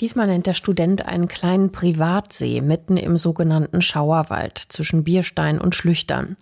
Diesmal 0.00 0.26
nennt 0.26 0.46
der 0.46 0.52
Student 0.52 1.06
einen 1.06 1.26
kleinen 1.26 1.72
Privatsee 1.72 2.60
mitten 2.60 2.98
im 2.98 3.16
sogenannten 3.16 3.80
Schauerwald 3.80 4.58
zwischen 4.58 5.04
Bierstein 5.04 5.58
und 5.58 5.74
Schlüchtern. 5.74 6.36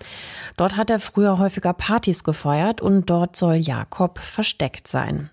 Dort 0.57 0.77
hat 0.77 0.91
er 0.91 0.99
früher 0.99 1.39
häufiger 1.39 1.73
Partys 1.73 2.25
gefeuert 2.25 2.81
und 2.81 3.09
dort 3.11 3.37
soll 3.37 3.55
Jakob 3.55 4.19
versteckt 4.19 4.89
sein. 4.89 5.31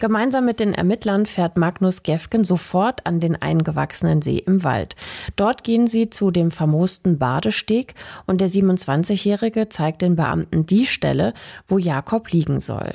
Gemeinsam 0.00 0.44
mit 0.44 0.60
den 0.60 0.74
Ermittlern 0.74 1.26
fährt 1.26 1.56
Magnus 1.56 2.04
Gefgen 2.04 2.44
sofort 2.44 3.04
an 3.04 3.18
den 3.18 3.40
eingewachsenen 3.40 4.22
See 4.22 4.38
im 4.38 4.62
Wald. 4.62 4.94
Dort 5.34 5.64
gehen 5.64 5.88
sie 5.88 6.08
zu 6.08 6.30
dem 6.30 6.52
vermoosten 6.52 7.18
Badesteg 7.18 7.94
und 8.26 8.40
der 8.40 8.48
27-Jährige 8.48 9.68
zeigt 9.70 10.02
den 10.02 10.14
Beamten 10.14 10.66
die 10.66 10.86
Stelle, 10.86 11.34
wo 11.66 11.78
Jakob 11.78 12.30
liegen 12.30 12.60
soll. 12.60 12.92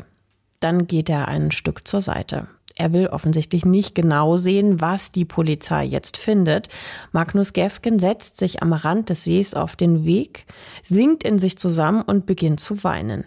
Dann 0.62 0.88
geht 0.88 1.10
er 1.10 1.28
ein 1.28 1.52
Stück 1.52 1.88
zur 1.88 2.00
Seite. 2.00 2.48
Er 2.76 2.94
will 2.94 3.08
offensichtlich 3.08 3.66
nicht 3.66 3.96
genau 3.96 4.38
sehen, 4.38 4.82
was 4.82 5.12
die 5.12 5.26
Polizei 5.26 5.84
jetzt 5.86 6.18
findet. 6.18 6.70
Magnus 7.12 7.54
Gefgen 7.54 8.00
setzt 8.00 8.38
sich 8.38 8.62
am 8.62 8.74
Rand 8.74 9.10
des 9.10 9.24
Sees 9.24 9.54
auf 9.54 9.76
den 9.76 10.06
Weg, 10.06 10.46
sinkt 10.84 11.24
in 11.24 11.40
sich 11.40 11.58
zusammen 11.58 12.02
und 12.02 12.26
beginnt 12.26 12.60
zu 12.60 12.84
weinen. 12.84 13.26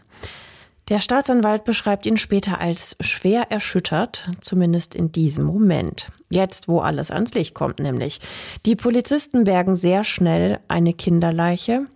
Der 0.89 1.01
Staatsanwalt 1.01 1.65
beschreibt 1.65 2.05
ihn 2.05 2.19
später 2.19 2.61
als 2.61 2.95
schwer 3.01 3.51
erschüttert, 3.51 4.31
zumindest 4.43 4.95
in 4.95 5.13
diesem 5.13 5.45
Moment. 5.45 6.11
Jetzt, 6.29 6.69
wo 6.69 6.81
alles 6.81 7.11
ans 7.11 7.33
Licht 7.33 7.55
kommt, 7.55 7.79
nämlich. 7.79 8.21
Die 8.67 8.77
Polizisten 8.77 9.45
bergen 9.45 9.77
sehr 9.77 10.05
schnell 10.05 10.59
eine 10.69 10.93
Kinderleiche, 10.93 11.87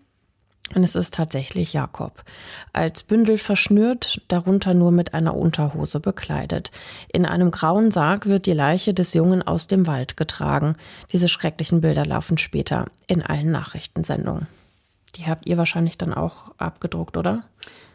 und 0.74 0.84
es 0.84 0.94
ist 0.94 1.14
tatsächlich 1.14 1.72
Jakob. 1.72 2.24
Als 2.72 3.02
Bündel 3.02 3.38
verschnürt, 3.38 4.20
darunter 4.28 4.74
nur 4.74 4.90
mit 4.90 5.14
einer 5.14 5.36
Unterhose 5.36 6.00
bekleidet. 6.00 6.70
In 7.12 7.26
einem 7.26 7.50
grauen 7.50 7.90
Sarg 7.90 8.26
wird 8.26 8.46
die 8.46 8.52
Leiche 8.52 8.94
des 8.94 9.14
Jungen 9.14 9.42
aus 9.42 9.66
dem 9.66 9.86
Wald 9.86 10.16
getragen. 10.16 10.76
Diese 11.12 11.28
schrecklichen 11.28 11.80
Bilder 11.80 12.04
laufen 12.04 12.38
später 12.38 12.86
in 13.06 13.22
allen 13.22 13.50
Nachrichtensendungen. 13.50 14.46
Die 15.16 15.26
habt 15.26 15.48
ihr 15.48 15.56
wahrscheinlich 15.56 15.98
dann 15.98 16.12
auch 16.14 16.52
abgedruckt, 16.58 17.16
oder? 17.16 17.44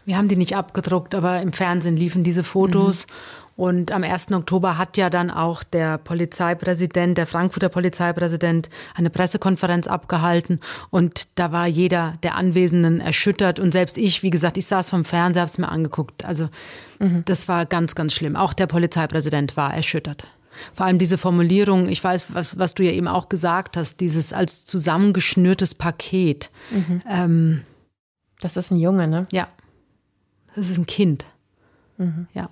Wir 0.06 0.18
haben 0.18 0.28
die 0.28 0.36
nicht 0.36 0.56
abgedruckt, 0.56 1.16
aber 1.16 1.42
im 1.42 1.54
Fernsehen 1.54 1.96
liefen 1.96 2.24
diese 2.24 2.44
Fotos. 2.44 3.06
Mhm. 3.06 3.14
Und 3.56 3.92
am 3.92 4.04
1. 4.04 4.32
Oktober 4.32 4.78
hat 4.78 4.98
ja 4.98 5.10
dann 5.10 5.30
auch 5.30 5.64
der 5.64 6.00
Polizeipräsident, 6.00 7.18
der 7.18 7.28
Frankfurter 7.28 7.70
Polizeipräsident, 7.70 8.70
eine 8.96 9.12
Pressekonferenz 9.12 9.88
abgehalten. 9.88 10.60
Und 10.90 11.28
da 11.36 11.52
war 11.52 11.68
jeder 11.68 12.14
der 12.24 12.36
Anwesenden 12.36 13.00
erschüttert. 13.00 13.60
Und 13.60 13.72
selbst 13.72 13.98
ich, 13.98 14.24
wie 14.24 14.32
gesagt, 14.32 14.58
ich 14.58 14.66
saß 14.66 14.90
vom 14.90 15.06
Fernseher, 15.06 15.42
habe 15.42 15.52
es 15.52 15.58
mir 15.60 15.70
angeguckt. 15.70 16.26
Also 16.26 16.50
mhm. 17.00 17.24
das 17.26 17.48
war 17.48 17.66
ganz, 17.66 17.94
ganz 17.94 18.14
schlimm. 18.14 18.36
Auch 18.36 18.54
der 18.54 18.68
Polizeipräsident 18.68 19.56
war 19.56 19.74
erschüttert. 19.74 20.24
Vor 20.74 20.86
allem 20.86 21.00
diese 21.00 21.18
Formulierung, 21.18 21.88
ich 21.88 22.04
weiß, 22.04 22.34
was, 22.34 22.58
was 22.58 22.74
du 22.74 22.84
ja 22.84 22.92
eben 22.92 23.08
auch 23.08 23.30
gesagt 23.30 23.78
hast, 23.78 24.00
dieses 24.00 24.34
als 24.34 24.66
zusammengeschnürtes 24.66 25.76
Paket. 25.76 26.50
Mhm. 26.72 27.02
Ähm, 27.10 27.62
das 28.40 28.58
ist 28.58 28.72
ein 28.72 28.78
Junge, 28.78 29.08
ne? 29.08 29.28
Ja. 29.32 29.48
Das 30.56 30.70
ist 30.70 30.78
ein 30.78 30.86
Kind. 30.86 31.26
Mhm. 31.98 32.28
Ja. 32.34 32.50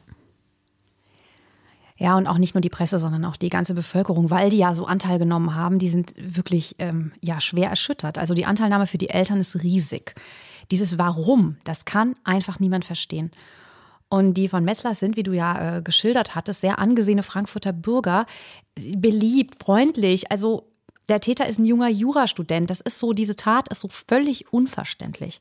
Ja, 2.01 2.17
und 2.17 2.25
auch 2.25 2.39
nicht 2.39 2.55
nur 2.55 2.61
die 2.61 2.69
Presse, 2.69 2.97
sondern 2.97 3.23
auch 3.25 3.35
die 3.35 3.51
ganze 3.51 3.75
Bevölkerung, 3.75 4.31
weil 4.31 4.49
die 4.49 4.57
ja 4.57 4.73
so 4.73 4.87
Anteil 4.87 5.19
genommen 5.19 5.53
haben, 5.53 5.77
die 5.77 5.87
sind 5.87 6.15
wirklich 6.17 6.75
ähm, 6.79 7.11
ja, 7.21 7.39
schwer 7.39 7.69
erschüttert. 7.69 8.17
Also 8.17 8.33
die 8.33 8.45
Anteilnahme 8.45 8.87
für 8.87 8.97
die 8.97 9.11
Eltern 9.11 9.39
ist 9.39 9.61
riesig. 9.61 10.15
Dieses 10.71 10.97
Warum, 10.97 11.57
das 11.63 11.85
kann 11.85 12.15
einfach 12.23 12.59
niemand 12.59 12.85
verstehen. 12.85 13.29
Und 14.09 14.33
die 14.33 14.47
von 14.47 14.63
Metzler 14.63 14.95
sind, 14.95 15.15
wie 15.15 15.21
du 15.21 15.31
ja 15.33 15.77
äh, 15.77 15.81
geschildert 15.83 16.33
hattest, 16.33 16.61
sehr 16.61 16.79
angesehene 16.79 17.21
Frankfurter 17.21 17.71
Bürger, 17.71 18.25
beliebt, 18.73 19.63
freundlich. 19.63 20.31
Also 20.31 20.71
der 21.07 21.19
Täter 21.19 21.45
ist 21.45 21.59
ein 21.59 21.67
junger 21.67 21.89
Jurastudent. 21.89 22.71
Das 22.71 22.81
ist 22.81 22.97
so, 22.97 23.13
diese 23.13 23.35
Tat 23.35 23.69
ist 23.69 23.81
so 23.81 23.89
völlig 23.89 24.51
unverständlich. 24.51 25.39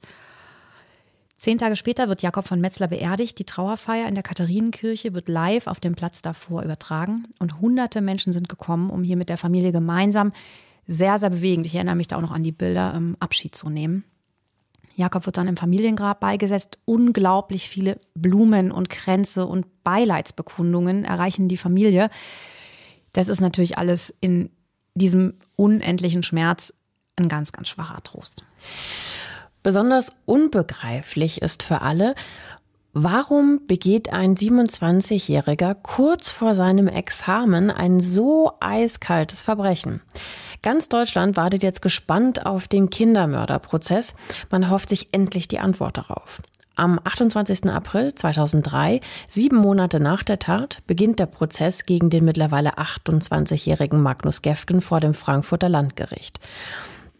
Zehn 1.41 1.57
Tage 1.57 1.74
später 1.74 2.11
wird 2.11 2.20
Jakob 2.20 2.47
von 2.47 2.61
Metzler 2.61 2.86
beerdigt. 2.86 3.38
Die 3.38 3.47
Trauerfeier 3.47 4.07
in 4.07 4.14
der 4.14 4.22
Katharinenkirche 4.22 5.14
wird 5.14 5.30
live 5.30 5.68
auf 5.68 5.80
dem 5.80 5.95
Platz 5.95 6.20
davor 6.20 6.62
übertragen. 6.62 7.28
Und 7.38 7.62
hunderte 7.62 8.03
Menschen 8.03 8.34
sind 8.34 8.51
gekommen, 8.51 8.91
um 8.91 9.03
hier 9.03 9.16
mit 9.16 9.30
der 9.30 9.38
Familie 9.38 9.72
gemeinsam 9.72 10.34
sehr, 10.86 11.16
sehr 11.16 11.30
bewegend, 11.30 11.64
ich 11.64 11.74
erinnere 11.74 11.97
mich 11.97 12.09
da 12.09 12.18
auch 12.18 12.20
noch 12.20 12.30
an 12.30 12.43
die 12.43 12.53
Bilder, 12.53 12.93
ähm, 12.95 13.16
Abschied 13.20 13.55
zu 13.55 13.70
nehmen. 13.70 14.05
Jakob 14.97 15.24
wird 15.24 15.38
dann 15.38 15.49
im 15.49 15.57
Familiengrab 15.57 16.20
beigesetzt. 16.20 16.78
Unglaublich 16.84 17.70
viele 17.70 17.99
Blumen 18.14 18.70
und 18.70 18.91
Kränze 18.91 19.47
und 19.47 19.82
Beileidsbekundungen 19.82 21.07
erreichen 21.07 21.49
die 21.49 21.57
Familie. 21.57 22.11
Das 23.14 23.28
ist 23.28 23.41
natürlich 23.41 23.78
alles 23.78 24.14
in 24.20 24.51
diesem 24.93 25.38
unendlichen 25.57 26.22
Schmerz 26.22 26.74
ein 27.16 27.30
ganz, 27.30 27.53
ganz 27.53 27.68
schwacher 27.68 28.03
Trost. 28.03 28.45
Besonders 29.63 30.11
unbegreiflich 30.27 31.43
ist 31.43 31.63
für 31.63 31.83
alle, 31.83 32.15
Warum 32.93 33.61
begeht 33.69 34.13
ein 34.13 34.35
27-Jähriger 34.35 35.77
kurz 35.81 36.29
vor 36.29 36.57
seinem 36.57 36.89
Examen 36.89 37.71
ein 37.71 38.01
so 38.01 38.55
eiskaltes 38.59 39.43
Verbrechen? 39.43 40.01
Ganz 40.61 40.89
Deutschland 40.89 41.37
wartet 41.37 41.63
jetzt 41.63 41.83
gespannt 41.83 42.47
auf 42.47 42.67
den 42.67 42.91
Kindermörderprozess. 42.91 44.15
Man 44.51 44.71
hofft 44.71 44.89
sich 44.89 45.11
endlich 45.13 45.47
die 45.47 45.61
Antwort 45.61 45.99
darauf. 45.99 46.43
Am 46.75 46.99
28. 47.05 47.71
April 47.71 48.13
2003, 48.13 49.01
sieben 49.29 49.59
Monate 49.59 50.01
nach 50.01 50.25
der 50.25 50.41
Tat, 50.41 50.83
beginnt 50.89 51.21
der 51.21 51.27
Prozess 51.27 51.87
gegen 51.87 52.11
den 52.11 52.25
mittlerweile 52.25 52.79
28-jährigen 52.79 54.03
Magnus 54.03 54.43
Gefgen 54.43 54.81
vor 54.81 54.99
dem 54.99 55.15
Frankfurter 55.15 55.69
Landgericht. 55.69 56.41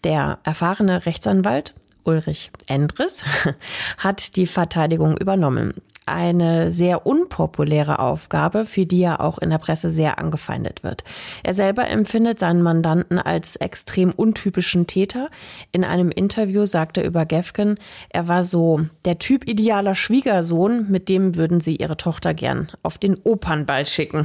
Der 0.03 0.39
erfahrene 0.43 1.07
Rechtsanwalt 1.07 1.75
Ulrich 2.05 2.51
Endres 2.67 3.25
hat 3.99 4.37
die 4.37 4.47
Verteidigung 4.47 5.17
übernommen. 5.17 5.75
Eine 6.07 6.73
sehr 6.73 7.07
unpopuläre 7.07 8.01
Aufgabe, 8.01 8.67
für 8.67 8.85
die 8.85 9.03
er 9.03 9.21
auch 9.21 9.39
in 9.39 9.51
der 9.51 9.59
Presse 9.59 9.91
sehr 9.91 10.19
angefeindet 10.19 10.83
wird. 10.83 11.05
Er 11.45 11.55
selber 11.55 11.87
empfindet 11.87 12.39
seinen 12.39 12.63
Mandanten 12.63 13.19
als 13.19 13.55
extrem 13.57 14.11
untypischen 14.11 14.89
Täter. 14.89 15.29
In 15.71 15.85
einem 15.85 16.11
Interview 16.11 16.67
sagte 16.67 17.03
er 17.03 17.07
über 17.07 17.27
Gefgen, 17.27 17.77
er 18.09 18.27
war 18.27 18.43
so 18.43 18.81
der 19.05 19.19
Typ 19.19 19.49
idealer 19.49 19.95
Schwiegersohn, 19.95 20.91
mit 20.91 21.09
dem 21.09 21.37
würden 21.37 21.61
sie 21.61 21.77
ihre 21.77 21.97
Tochter 21.97 22.35
gern 22.35 22.69
auf 22.83 22.99
den 22.99 23.17
Opernball 23.23 23.87
schicken. 23.87 24.25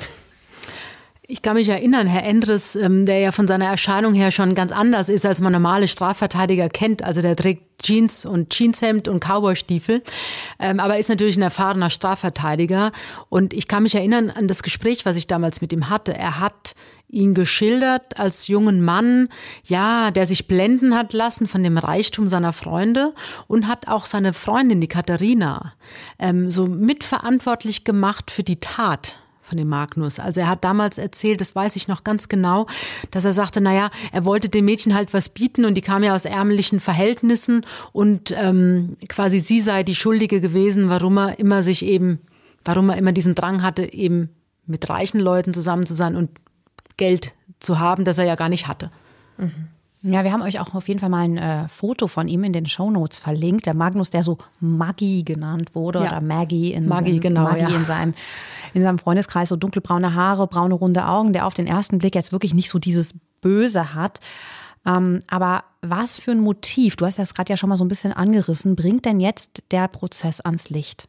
Ich 1.28 1.42
kann 1.42 1.56
mich 1.56 1.70
erinnern, 1.70 2.06
Herr 2.06 2.24
Endres, 2.24 2.76
ähm, 2.76 3.08
der 3.08 3.20
ja 3.20 3.32
von 3.32 3.48
seiner 3.48 3.66
Erscheinung 3.66 4.14
her 4.14 4.30
schon 4.30 4.54
ganz 4.54 4.72
anders 4.72 5.10
ist, 5.10 5.26
als 5.26 5.42
man 5.42 5.52
normale 5.52 5.88
Strafverteidiger 5.88 6.70
kennt. 6.70 7.04
Also 7.04 7.22
der 7.22 7.36
trägt 7.36 7.82
Jeans 7.82 8.26
und 8.26 8.52
Jeanshemd 8.52 9.08
und 9.08 9.24
Cowboystiefel, 9.24 10.04
ähm, 10.60 10.80
aber 10.80 11.00
ist 11.00 11.10
natürlich 11.10 11.36
ein 11.36 11.42
erfahrener 11.42 11.90
Strafverteidiger. 11.90 12.92
Und 13.30 13.54
ich 13.54 13.68
kann 13.68 13.84
mich 13.84 13.96
erinnern 13.96 14.30
an 14.30 14.48
das 14.48 14.62
Gespräch, 14.62 15.06
was 15.06 15.16
ich 15.16 15.26
damals 15.26 15.62
mit 15.62 15.74
ihm 15.74 15.90
hatte. 15.90 16.16
Er 16.16 16.40
hat 16.40 16.76
ihn 17.10 17.34
geschildert 17.34 18.20
als 18.20 18.48
jungen 18.48 18.84
Mann, 18.84 19.30
ja, 19.64 20.12
der 20.12 20.28
sich 20.28 20.48
blenden 20.48 20.96
hat 20.96 21.14
lassen 21.14 21.48
von 21.48 21.64
dem 21.64 21.80
Reichtum 21.80 22.28
seiner 22.28 22.54
Freunde 22.54 23.14
und 23.48 23.68
hat 23.68 23.88
auch 23.88 24.06
seine 24.06 24.34
Freundin, 24.34 24.80
die 24.80 24.88
Katharina, 24.88 25.74
ähm, 26.20 26.52
so 26.52 26.68
mitverantwortlich 26.68 27.84
gemacht 27.84 28.30
für 28.30 28.44
die 28.44 28.60
Tat 28.60 29.18
von 29.46 29.58
dem 29.58 29.70
Magnus. 29.70 30.20
Also 30.20 30.42
er 30.42 30.50
hat 30.50 30.64
damals 30.64 30.98
erzählt, 30.98 31.40
das 31.40 31.56
weiß 31.56 31.76
ich 31.76 31.88
noch 31.88 32.04
ganz 32.04 32.28
genau, 32.30 32.66
dass 33.12 33.26
er 33.26 33.34
sagte, 33.34 33.62
naja, 33.62 33.92
er 34.12 34.26
wollte 34.26 34.50
dem 34.50 34.66
Mädchen 34.66 34.96
halt 34.96 35.14
was 35.14 35.30
bieten 35.30 35.66
und 35.66 35.76
die 35.76 35.82
kam 35.82 36.04
ja 36.04 36.16
aus 36.16 36.26
ärmlichen 36.26 36.80
Verhältnissen 36.80 37.66
und 37.94 38.34
ähm, 38.36 38.98
quasi 39.08 39.40
sie 39.40 39.62
sei 39.62 39.84
die 39.84 39.96
Schuldige 39.96 40.42
gewesen, 40.42 40.90
warum 40.90 41.18
er 41.18 41.40
immer 41.40 41.62
sich 41.62 41.86
eben, 41.86 42.20
warum 42.64 42.90
er 42.90 42.98
immer 42.98 43.12
diesen 43.12 43.36
Drang 43.36 43.62
hatte, 43.62 43.94
eben 43.94 44.30
mit 44.66 44.90
reichen 44.90 45.20
Leuten 45.20 45.54
zusammen 45.54 45.86
zu 45.86 45.94
sein 45.94 46.16
und 46.16 46.32
Geld 46.98 47.34
zu 47.60 47.80
haben, 47.80 48.04
das 48.04 48.18
er 48.18 48.26
ja 48.26 48.36
gar 48.36 48.50
nicht 48.50 48.68
hatte. 48.68 48.90
Mhm. 49.38 49.68
Ja, 50.08 50.24
wir 50.24 50.32
haben 50.32 50.44
euch 50.44 50.60
auch 50.60 50.76
auf 50.76 50.88
jeden 50.88 51.00
Fall 51.00 51.10
mal 51.10 51.24
ein 51.24 51.38
äh, 51.38 51.68
Foto 51.68 52.06
von 52.06 52.28
ihm 52.28 52.44
in 52.44 52.54
den 52.54 52.68
Shownotes 52.68 53.18
verlinkt. 53.18 53.66
Der 53.66 53.74
Magnus, 53.74 54.12
der 54.12 54.22
so 54.22 54.38
Maggie 54.60 55.26
genannt 55.26 55.74
wurde 55.74 56.00
ja. 56.00 56.10
oder 56.10 56.22
Maggie 56.22 56.74
in, 56.74 56.88
Maggie, 56.88 57.14
seinem, 57.14 57.22
genau, 57.22 57.44
Maggie 57.44 57.62
ja. 57.62 57.70
in, 57.70 57.86
seinem, 57.86 58.14
in 58.76 58.84
seinem 58.84 59.00
Freundeskreis, 59.00 59.50
so 59.50 59.56
dunkelbraune 59.56 60.14
Haare, 60.14 60.46
braune 60.46 60.76
runde 60.76 61.08
Augen, 61.08 61.34
der 61.34 61.48
auf 61.48 61.56
den 61.56 61.66
ersten 61.66 61.98
Blick 61.98 62.14
jetzt 62.14 62.32
wirklich 62.32 62.54
nicht 62.54 62.70
so 62.70 62.78
dieses 62.78 63.16
Böse 63.42 63.96
hat. 63.96 64.20
Ähm, 64.86 65.22
aber 65.28 65.64
was 65.82 66.20
für 66.20 66.32
ein 66.32 66.40
Motiv, 66.40 66.98
du 66.98 67.08
hast 67.08 67.18
das 67.18 67.34
gerade 67.34 67.52
ja 67.52 67.58
schon 67.58 67.70
mal 67.70 67.76
so 67.76 67.84
ein 67.84 67.88
bisschen 67.90 68.14
angerissen, 68.14 68.76
bringt 68.76 69.06
denn 69.06 69.20
jetzt 69.20 69.64
der 69.72 69.88
Prozess 69.88 70.40
ans 70.40 70.70
Licht? 70.70 71.08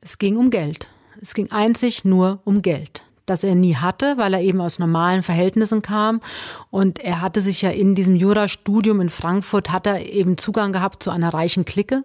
Es 0.00 0.16
ging 0.16 0.38
um 0.38 0.48
Geld. 0.48 0.88
Es 1.20 1.34
ging 1.34 1.50
einzig 1.50 2.06
nur 2.06 2.40
um 2.44 2.62
Geld 2.62 3.02
das 3.30 3.44
er 3.44 3.54
nie 3.54 3.76
hatte, 3.76 4.16
weil 4.16 4.34
er 4.34 4.40
eben 4.40 4.60
aus 4.60 4.78
normalen 4.78 5.22
Verhältnissen 5.22 5.82
kam. 5.82 6.20
Und 6.70 6.98
er 6.98 7.20
hatte 7.20 7.40
sich 7.40 7.62
ja 7.62 7.70
in 7.70 7.94
diesem 7.94 8.16
Jurastudium 8.16 9.00
in 9.00 9.08
Frankfurt, 9.08 9.70
hat 9.70 9.86
er 9.86 10.06
eben 10.06 10.38
Zugang 10.38 10.72
gehabt 10.72 11.02
zu 11.02 11.10
einer 11.10 11.32
reichen 11.32 11.64
Clique, 11.64 12.04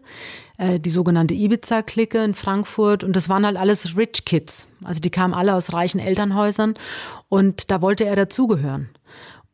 äh, 0.57 0.80
die 0.80 0.89
sogenannte 0.89 1.34
Ibiza-Clique 1.34 2.24
in 2.24 2.36
Frankfurt. 2.36 3.03
Und 3.03 3.15
das 3.15 3.30
waren 3.30 3.45
halt 3.45 3.57
alles 3.57 3.97
Rich 3.97 4.26
Kids. 4.26 4.67
Also 4.84 4.99
die 4.99 5.11
kamen 5.11 5.34
alle 5.34 5.55
aus 5.55 5.74
reichen 5.74 5.99
Elternhäusern. 5.99 6.76
Und 7.30 7.71
da 7.71 7.82
wollte 7.82 8.05
er 8.05 8.15
dazugehören. 8.15 8.89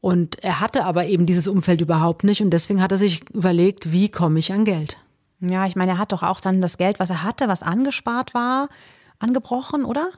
Und 0.01 0.43
er 0.43 0.59
hatte 0.59 0.85
aber 0.85 1.05
eben 1.07 1.25
dieses 1.25 1.47
Umfeld 1.47 1.81
überhaupt 1.81 2.23
nicht. 2.23 2.41
Und 2.41 2.51
deswegen 2.51 2.81
hat 2.81 2.91
er 2.91 2.97
sich 2.97 3.29
überlegt, 3.29 3.91
wie 3.91 4.09
komme 4.09 4.39
ich 4.39 4.53
an 4.53 4.65
Geld? 4.65 4.97
Ja, 5.41 5.65
ich 5.65 5.75
meine, 5.75 5.93
er 5.93 5.97
hat 5.97 6.11
doch 6.11 6.23
auch 6.23 6.41
dann 6.41 6.61
das 6.61 6.77
Geld, 6.77 6.99
was 6.99 7.09
er 7.09 7.23
hatte, 7.23 7.47
was 7.47 7.63
angespart 7.63 8.33
war, 8.33 8.69
angebrochen, 9.19 9.85
oder? 9.85 10.09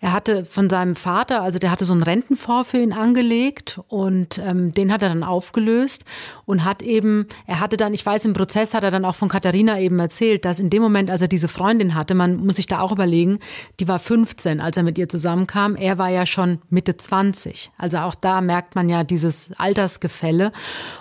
Er 0.00 0.12
hatte 0.12 0.44
von 0.44 0.68
seinem 0.68 0.94
Vater, 0.94 1.42
also 1.42 1.58
der 1.58 1.70
hatte 1.70 1.84
so 1.84 1.92
einen 1.92 2.02
Rentenfonds 2.02 2.70
für 2.70 2.78
ihn 2.78 2.92
angelegt 2.92 3.80
und 3.88 4.38
ähm, 4.38 4.72
den 4.72 4.92
hat 4.92 5.02
er 5.02 5.08
dann 5.08 5.24
aufgelöst 5.24 6.04
und 6.44 6.64
hat 6.64 6.82
eben, 6.82 7.26
er 7.46 7.60
hatte 7.60 7.76
dann, 7.76 7.94
ich 7.94 8.04
weiß, 8.04 8.24
im 8.24 8.32
Prozess 8.32 8.74
hat 8.74 8.84
er 8.84 8.90
dann 8.90 9.04
auch 9.04 9.14
von 9.14 9.28
Katharina 9.28 9.78
eben 9.80 9.98
erzählt, 9.98 10.44
dass 10.44 10.60
in 10.60 10.70
dem 10.70 10.82
Moment, 10.82 11.10
als 11.10 11.22
er 11.22 11.28
diese 11.28 11.48
Freundin 11.48 11.94
hatte, 11.94 12.14
man 12.14 12.36
muss 12.36 12.56
sich 12.56 12.66
da 12.66 12.80
auch 12.80 12.92
überlegen, 12.92 13.38
die 13.80 13.88
war 13.88 13.98
15, 13.98 14.60
als 14.60 14.76
er 14.76 14.82
mit 14.82 14.98
ihr 14.98 15.08
zusammenkam, 15.08 15.76
er 15.76 15.98
war 15.98 16.08
ja 16.08 16.26
schon 16.26 16.58
Mitte 16.70 16.96
20. 16.96 17.70
Also 17.78 17.98
auch 17.98 18.14
da 18.14 18.40
merkt 18.40 18.74
man 18.74 18.88
ja 18.88 19.04
dieses 19.04 19.50
Altersgefälle 19.56 20.52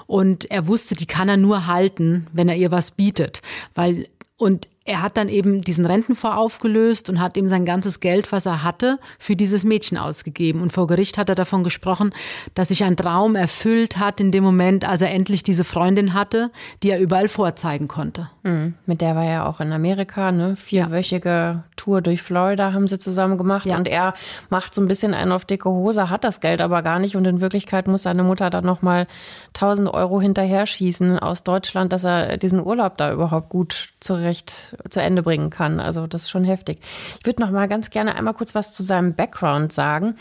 und 0.08 0.50
er 0.52 0.68
wusste, 0.68 0.96
die 0.96 1.08
kann 1.08 1.30
er 1.30 1.38
nur 1.38 1.68
halten, 1.68 2.28
wenn 2.34 2.50
er 2.50 2.56
ihr 2.56 2.72
was 2.72 2.92
bietet, 2.92 3.42
weil 3.74 4.08
und 4.38 4.68
er 4.88 5.02
hat 5.02 5.18
dann 5.18 5.30
eben 5.30 5.62
diesen 5.62 5.84
Rentenfonds 5.86 6.38
aufgelöst 6.38 7.10
und 7.10 7.20
hat 7.20 7.38
ihm 7.38 7.48
sein 7.48 7.66
ganzes 7.66 8.00
Geld, 8.00 8.32
was 8.32 8.46
er 8.46 8.64
hatte, 8.64 9.00
für 9.18 9.36
dieses 9.36 9.66
Mädchen 9.66 9.98
ausgegeben. 9.98 10.62
Und 10.62 10.72
vor 10.72 10.86
Gericht 10.86 11.18
hat 11.18 11.28
er 11.28 11.34
davon 11.34 11.64
gesprochen, 11.64 12.14
dass 12.54 12.68
sich 12.68 12.84
ein 12.84 12.96
Traum 12.96 13.36
erfüllt 13.36 13.98
hat 13.98 14.22
in 14.22 14.32
dem 14.32 14.44
Moment, 14.44 14.86
als 14.86 15.02
er 15.02 15.10
endlich 15.10 15.42
diese 15.42 15.64
Freundin 15.64 16.14
hatte, 16.14 16.52
die 16.84 16.92
er 16.92 17.00
überall 17.00 17.30
vorzeigen 17.30 17.88
konnte. 17.88 18.30
Mhm. 18.44 18.76
Mit 18.86 19.02
der 19.02 19.16
war 19.16 19.26
er 19.26 19.50
auch 19.50 19.60
in 19.60 19.74
Amerika, 19.74 20.32
ne? 20.32 20.56
Vierwöchige 20.56 21.30
ja. 21.30 21.64
Tour 21.78 22.02
durch 22.02 22.22
Florida 22.22 22.72
haben 22.72 22.88
sie 22.88 23.00
zusammen 23.00 23.40
gemacht. 23.40 23.66
Ja. 23.66 23.78
Und 23.78 23.88
er 23.88 24.14
macht 24.50 24.76
so 24.76 24.82
ein 24.82 24.88
bisschen 24.88 25.16
einen 25.16 25.32
auf 25.32 25.46
dicke 25.46 25.70
Hose, 25.70 26.12
hat 26.12 26.24
das 26.24 26.42
Geld 26.42 26.62
aber 26.62 26.84
gar 26.84 27.00
nicht. 27.00 27.16
Und 27.16 27.26
in 27.26 27.42
Wirklichkeit 27.42 27.88
muss 27.88 28.04
seine 28.04 28.22
Mutter 28.22 28.52
dann 28.52 28.66
nochmal 28.66 29.08
1000 29.56 29.92
Euro 29.92 30.22
hinterher 30.22 30.68
schießen 30.68 31.18
aus 31.18 31.44
Deutschland, 31.44 31.92
dass 31.92 32.04
er 32.04 32.38
diesen 32.38 32.64
Urlaub 32.64 32.98
da 32.98 33.12
überhaupt 33.12 33.50
gut 33.50 33.90
zurecht 34.00 34.75
zu 34.90 35.02
Ende 35.02 35.24
bringen 35.24 35.50
kann. 35.50 35.80
Also 35.80 36.08
das 36.08 36.24
ist 36.24 36.30
schon 36.30 36.44
heftig. 36.44 36.80
Ich 37.20 37.26
würde 37.26 37.42
noch 37.42 37.52
mal 37.52 37.68
ganz 37.68 37.90
gerne 37.90 38.16
einmal 38.16 38.34
kurz 38.34 38.56
was 38.56 38.74
zu 38.74 38.84
seinem 38.84 39.14
Background 39.14 39.72
sagen. 39.72 40.16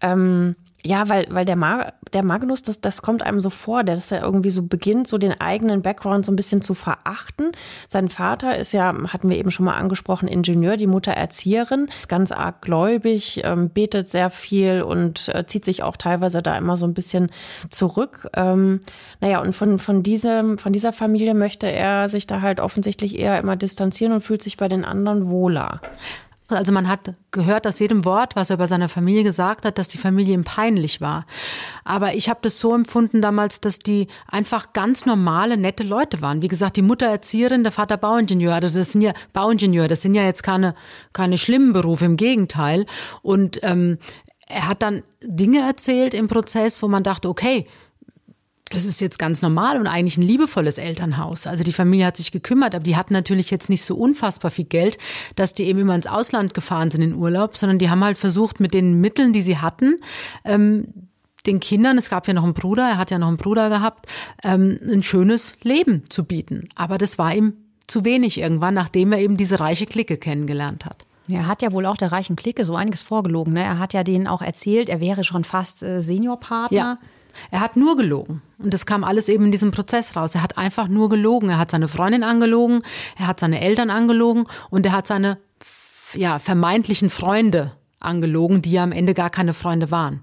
Ähm, 0.00 0.56
ja, 0.86 1.08
weil, 1.08 1.26
weil 1.30 1.44
der, 1.44 1.56
Mag 1.56 1.94
der 2.12 2.22
Magnus, 2.22 2.62
das, 2.62 2.80
das 2.80 3.02
kommt 3.02 3.22
einem 3.22 3.40
so 3.40 3.50
vor, 3.50 3.82
dass 3.82 4.12
er 4.12 4.22
irgendwie 4.22 4.50
so 4.50 4.62
beginnt, 4.62 5.08
so 5.08 5.18
den 5.18 5.38
eigenen 5.40 5.82
Background 5.82 6.24
so 6.24 6.32
ein 6.32 6.36
bisschen 6.36 6.62
zu 6.62 6.74
verachten. 6.74 7.50
Sein 7.88 8.08
Vater 8.08 8.56
ist 8.56 8.72
ja, 8.72 8.94
hatten 9.08 9.28
wir 9.28 9.36
eben 9.36 9.50
schon 9.50 9.66
mal 9.66 9.74
angesprochen, 9.74 10.28
Ingenieur, 10.28 10.76
die 10.76 10.86
Mutter 10.86 11.12
Erzieherin, 11.12 11.88
ist 11.98 12.08
ganz 12.08 12.30
arg 12.30 12.62
gläubig, 12.62 13.40
ähm, 13.44 13.70
betet 13.70 14.08
sehr 14.08 14.30
viel 14.30 14.82
und 14.82 15.28
äh, 15.34 15.44
zieht 15.46 15.64
sich 15.64 15.82
auch 15.82 15.96
teilweise 15.96 16.40
da 16.40 16.56
immer 16.56 16.76
so 16.76 16.86
ein 16.86 16.94
bisschen 16.94 17.30
zurück. 17.68 18.28
Ähm, 18.34 18.80
naja, 19.20 19.40
und 19.40 19.54
von, 19.54 19.80
von, 19.80 20.04
diesem, 20.04 20.58
von 20.58 20.72
dieser 20.72 20.92
Familie 20.92 21.34
möchte 21.34 21.66
er 21.66 22.08
sich 22.08 22.26
da 22.26 22.42
halt 22.42 22.60
offensichtlich 22.60 23.18
eher 23.18 23.38
immer 23.40 23.56
distanzieren 23.56 24.12
und 24.12 24.20
fühlt 24.20 24.42
sich 24.42 24.56
bei 24.56 24.68
den 24.68 24.84
anderen 24.84 25.28
wohler. 25.28 25.80
Also 26.48 26.72
man 26.72 26.88
hat 26.88 27.12
gehört 27.32 27.66
aus 27.66 27.78
jedem 27.78 28.04
Wort, 28.04 28.36
was 28.36 28.50
er 28.50 28.54
über 28.54 28.68
seine 28.68 28.88
Familie 28.88 29.24
gesagt 29.24 29.64
hat, 29.64 29.78
dass 29.78 29.88
die 29.88 29.98
Familie 29.98 30.34
ihm 30.34 30.44
peinlich 30.44 31.00
war. 31.00 31.26
Aber 31.84 32.14
ich 32.14 32.28
habe 32.28 32.40
das 32.42 32.60
so 32.60 32.74
empfunden 32.74 33.20
damals, 33.20 33.60
dass 33.60 33.78
die 33.78 34.06
einfach 34.28 34.72
ganz 34.72 35.06
normale, 35.06 35.56
nette 35.56 35.82
Leute 35.82 36.22
waren. 36.22 36.42
Wie 36.42 36.48
gesagt, 36.48 36.76
die 36.76 36.82
Mutter 36.82 37.06
Erzieherin, 37.06 37.64
der 37.64 37.72
Vater 37.72 37.96
Bauingenieur. 37.96 38.54
Also 38.54 38.78
das 38.78 38.92
sind 38.92 39.02
ja 39.02 39.12
Bauingenieur, 39.32 39.88
das 39.88 40.02
sind 40.02 40.14
ja 40.14 40.22
jetzt 40.22 40.42
keine, 40.42 40.74
keine 41.12 41.38
schlimmen 41.38 41.72
Berufe, 41.72 42.04
im 42.04 42.16
Gegenteil. 42.16 42.86
Und 43.22 43.58
ähm, 43.62 43.98
er 44.48 44.68
hat 44.68 44.82
dann 44.82 45.02
Dinge 45.22 45.60
erzählt 45.60 46.14
im 46.14 46.28
Prozess, 46.28 46.82
wo 46.82 46.88
man 46.88 47.02
dachte, 47.02 47.28
okay, 47.28 47.66
das 48.70 48.84
ist 48.84 49.00
jetzt 49.00 49.18
ganz 49.18 49.42
normal 49.42 49.78
und 49.78 49.86
eigentlich 49.86 50.16
ein 50.16 50.22
liebevolles 50.22 50.78
Elternhaus. 50.78 51.46
Also 51.46 51.62
die 51.62 51.72
Familie 51.72 52.06
hat 52.06 52.16
sich 52.16 52.32
gekümmert, 52.32 52.74
aber 52.74 52.82
die 52.82 52.96
hatten 52.96 53.12
natürlich 53.12 53.50
jetzt 53.50 53.68
nicht 53.68 53.84
so 53.84 53.94
unfassbar 53.94 54.50
viel 54.50 54.64
Geld, 54.64 54.98
dass 55.36 55.54
die 55.54 55.64
eben 55.64 55.80
immer 55.80 55.94
ins 55.94 56.08
Ausland 56.08 56.52
gefahren 56.52 56.90
sind 56.90 57.02
in 57.02 57.14
Urlaub, 57.14 57.56
sondern 57.56 57.78
die 57.78 57.90
haben 57.90 58.02
halt 58.02 58.18
versucht, 58.18 58.58
mit 58.58 58.74
den 58.74 59.00
Mitteln, 59.00 59.32
die 59.32 59.42
sie 59.42 59.58
hatten, 59.58 60.00
ähm, 60.44 60.88
den 61.46 61.60
Kindern, 61.60 61.96
es 61.96 62.10
gab 62.10 62.26
ja 62.26 62.34
noch 62.34 62.42
einen 62.42 62.54
Bruder, 62.54 62.88
er 62.88 62.98
hat 62.98 63.12
ja 63.12 63.18
noch 63.18 63.28
einen 63.28 63.36
Bruder 63.36 63.68
gehabt, 63.68 64.06
ähm, 64.42 64.80
ein 64.82 65.04
schönes 65.04 65.54
Leben 65.62 66.02
zu 66.08 66.24
bieten. 66.24 66.68
Aber 66.74 66.98
das 66.98 67.18
war 67.18 67.32
ihm 67.32 67.52
zu 67.86 68.04
wenig 68.04 68.38
irgendwann, 68.38 68.74
nachdem 68.74 69.12
er 69.12 69.20
eben 69.20 69.36
diese 69.36 69.60
reiche 69.60 69.86
Clique 69.86 70.16
kennengelernt 70.16 70.84
hat. 70.84 71.06
Er 71.30 71.46
hat 71.46 71.62
ja 71.62 71.70
wohl 71.70 71.86
auch 71.86 71.96
der 71.96 72.10
reichen 72.10 72.34
Clique 72.34 72.64
so 72.64 72.74
einiges 72.74 73.02
vorgelogen. 73.02 73.52
Ne? 73.52 73.62
Er 73.62 73.78
hat 73.78 73.92
ja 73.92 74.02
denen 74.02 74.26
auch 74.26 74.42
erzählt, 74.42 74.88
er 74.88 75.00
wäre 75.00 75.22
schon 75.22 75.44
fast 75.44 75.84
äh, 75.84 76.00
Seniorpartner. 76.00 76.76
Ja 76.76 76.98
Er 77.50 77.60
hat 77.60 77.76
nur 77.76 77.96
gelogen. 77.96 78.42
Und 78.58 78.72
das 78.72 78.86
kam 78.86 79.04
alles 79.04 79.28
eben 79.28 79.46
in 79.46 79.50
diesem 79.50 79.70
Prozess 79.70 80.16
raus. 80.16 80.34
Er 80.34 80.42
hat 80.42 80.58
einfach 80.58 80.88
nur 80.88 81.08
gelogen. 81.08 81.50
Er 81.50 81.58
hat 81.58 81.70
seine 81.70 81.88
Freundin 81.88 82.22
angelogen, 82.22 82.82
er 83.18 83.26
hat 83.26 83.40
seine 83.40 83.60
Eltern 83.60 83.90
angelogen 83.90 84.44
und 84.70 84.86
er 84.86 84.92
hat 84.92 85.06
seine 85.06 85.38
ja, 86.14 86.38
vermeintlichen 86.38 87.10
Freunde 87.10 87.72
angelogen, 88.00 88.62
die 88.62 88.72
ja 88.72 88.82
am 88.82 88.92
Ende 88.92 89.14
gar 89.14 89.30
keine 89.30 89.54
Freunde 89.54 89.90
waren. 89.90 90.22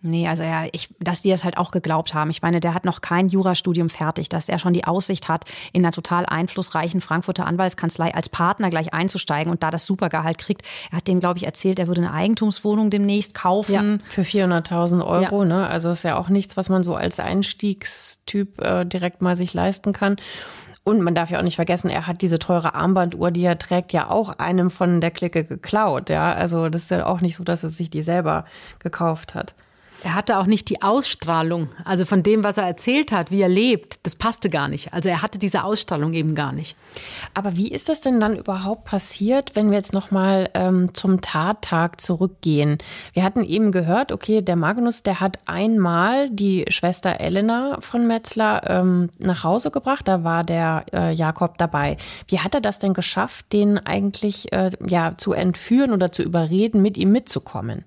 Nee, 0.00 0.28
also 0.28 0.44
ja, 0.44 0.66
ich, 0.70 0.88
dass 1.00 1.22
die 1.22 1.30
das 1.30 1.42
halt 1.42 1.58
auch 1.58 1.72
geglaubt 1.72 2.14
haben. 2.14 2.30
Ich 2.30 2.40
meine, 2.40 2.60
der 2.60 2.72
hat 2.72 2.84
noch 2.84 3.00
kein 3.00 3.28
Jurastudium 3.28 3.90
fertig, 3.90 4.28
dass 4.28 4.48
er 4.48 4.60
schon 4.60 4.72
die 4.72 4.84
Aussicht 4.84 5.26
hat, 5.26 5.44
in 5.72 5.84
einer 5.84 5.90
total 5.90 6.24
einflussreichen 6.24 7.00
Frankfurter 7.00 7.46
Anwaltskanzlei 7.46 8.14
als 8.14 8.28
Partner 8.28 8.70
gleich 8.70 8.94
einzusteigen 8.94 9.50
und 9.50 9.64
da 9.64 9.72
das 9.72 9.86
Supergehalt 9.86 10.38
kriegt. 10.38 10.62
Er 10.92 10.98
hat 10.98 11.08
denen, 11.08 11.18
glaube 11.18 11.38
ich, 11.38 11.46
erzählt, 11.46 11.80
er 11.80 11.88
würde 11.88 12.02
eine 12.02 12.12
Eigentumswohnung 12.12 12.90
demnächst 12.90 13.34
kaufen. 13.34 14.00
Ja, 14.04 14.04
für 14.08 14.22
400.000 14.22 15.04
Euro, 15.04 15.42
ja. 15.42 15.48
ne? 15.48 15.66
Also 15.66 15.90
ist 15.90 16.04
ja 16.04 16.16
auch 16.16 16.28
nichts, 16.28 16.56
was 16.56 16.68
man 16.68 16.84
so 16.84 16.94
als 16.94 17.18
Einstiegstyp 17.18 18.60
äh, 18.60 18.84
direkt 18.84 19.20
mal 19.20 19.36
sich 19.36 19.52
leisten 19.52 19.92
kann. 19.92 20.14
Und 20.84 21.02
man 21.02 21.16
darf 21.16 21.30
ja 21.30 21.40
auch 21.40 21.44
nicht 21.44 21.56
vergessen, 21.56 21.90
er 21.90 22.06
hat 22.06 22.22
diese 22.22 22.38
teure 22.38 22.74
Armbanduhr, 22.74 23.32
die 23.32 23.44
er 23.44 23.58
trägt, 23.58 23.92
ja 23.92 24.08
auch 24.08 24.38
einem 24.38 24.70
von 24.70 25.00
der 25.00 25.10
Clique 25.10 25.42
geklaut. 25.42 26.08
Ja, 26.08 26.32
also 26.32 26.68
das 26.68 26.84
ist 26.84 26.90
ja 26.92 27.04
auch 27.04 27.20
nicht 27.20 27.36
so, 27.36 27.42
dass 27.42 27.64
er 27.64 27.68
sich 27.68 27.90
die 27.90 28.02
selber 28.02 28.44
gekauft 28.78 29.34
hat. 29.34 29.54
Er 30.04 30.14
hatte 30.14 30.38
auch 30.38 30.46
nicht 30.46 30.70
die 30.70 30.80
Ausstrahlung, 30.80 31.68
also 31.84 32.04
von 32.04 32.22
dem, 32.22 32.44
was 32.44 32.56
er 32.56 32.64
erzählt 32.64 33.10
hat, 33.10 33.32
wie 33.32 33.40
er 33.40 33.48
lebt, 33.48 34.06
das 34.06 34.14
passte 34.14 34.48
gar 34.48 34.68
nicht. 34.68 34.94
Also 34.94 35.08
er 35.08 35.22
hatte 35.22 35.40
diese 35.40 35.64
Ausstrahlung 35.64 36.12
eben 36.12 36.36
gar 36.36 36.52
nicht. 36.52 36.76
Aber 37.34 37.56
wie 37.56 37.68
ist 37.68 37.88
das 37.88 38.00
denn 38.00 38.20
dann 38.20 38.36
überhaupt 38.36 38.84
passiert, 38.84 39.56
wenn 39.56 39.70
wir 39.70 39.76
jetzt 39.76 39.92
nochmal 39.92 40.50
ähm, 40.54 40.94
zum 40.94 41.20
Tattag 41.20 42.00
zurückgehen? 42.00 42.78
Wir 43.12 43.24
hatten 43.24 43.42
eben 43.42 43.72
gehört, 43.72 44.12
okay, 44.12 44.40
der 44.40 44.54
Magnus, 44.54 45.02
der 45.02 45.18
hat 45.18 45.40
einmal 45.46 46.30
die 46.30 46.64
Schwester 46.68 47.18
Elena 47.18 47.78
von 47.80 48.06
Metzler 48.06 48.62
ähm, 48.70 49.10
nach 49.18 49.42
Hause 49.42 49.72
gebracht, 49.72 50.06
da 50.06 50.22
war 50.22 50.44
der 50.44 50.86
äh, 50.92 51.12
Jakob 51.12 51.58
dabei. 51.58 51.96
Wie 52.28 52.38
hat 52.38 52.54
er 52.54 52.60
das 52.60 52.78
denn 52.78 52.94
geschafft, 52.94 53.52
den 53.52 53.78
eigentlich 53.78 54.52
äh, 54.52 54.70
ja, 54.86 55.16
zu 55.16 55.32
entführen 55.32 55.92
oder 55.92 56.12
zu 56.12 56.22
überreden, 56.22 56.82
mit 56.82 56.96
ihm 56.96 57.10
mitzukommen? 57.10 57.84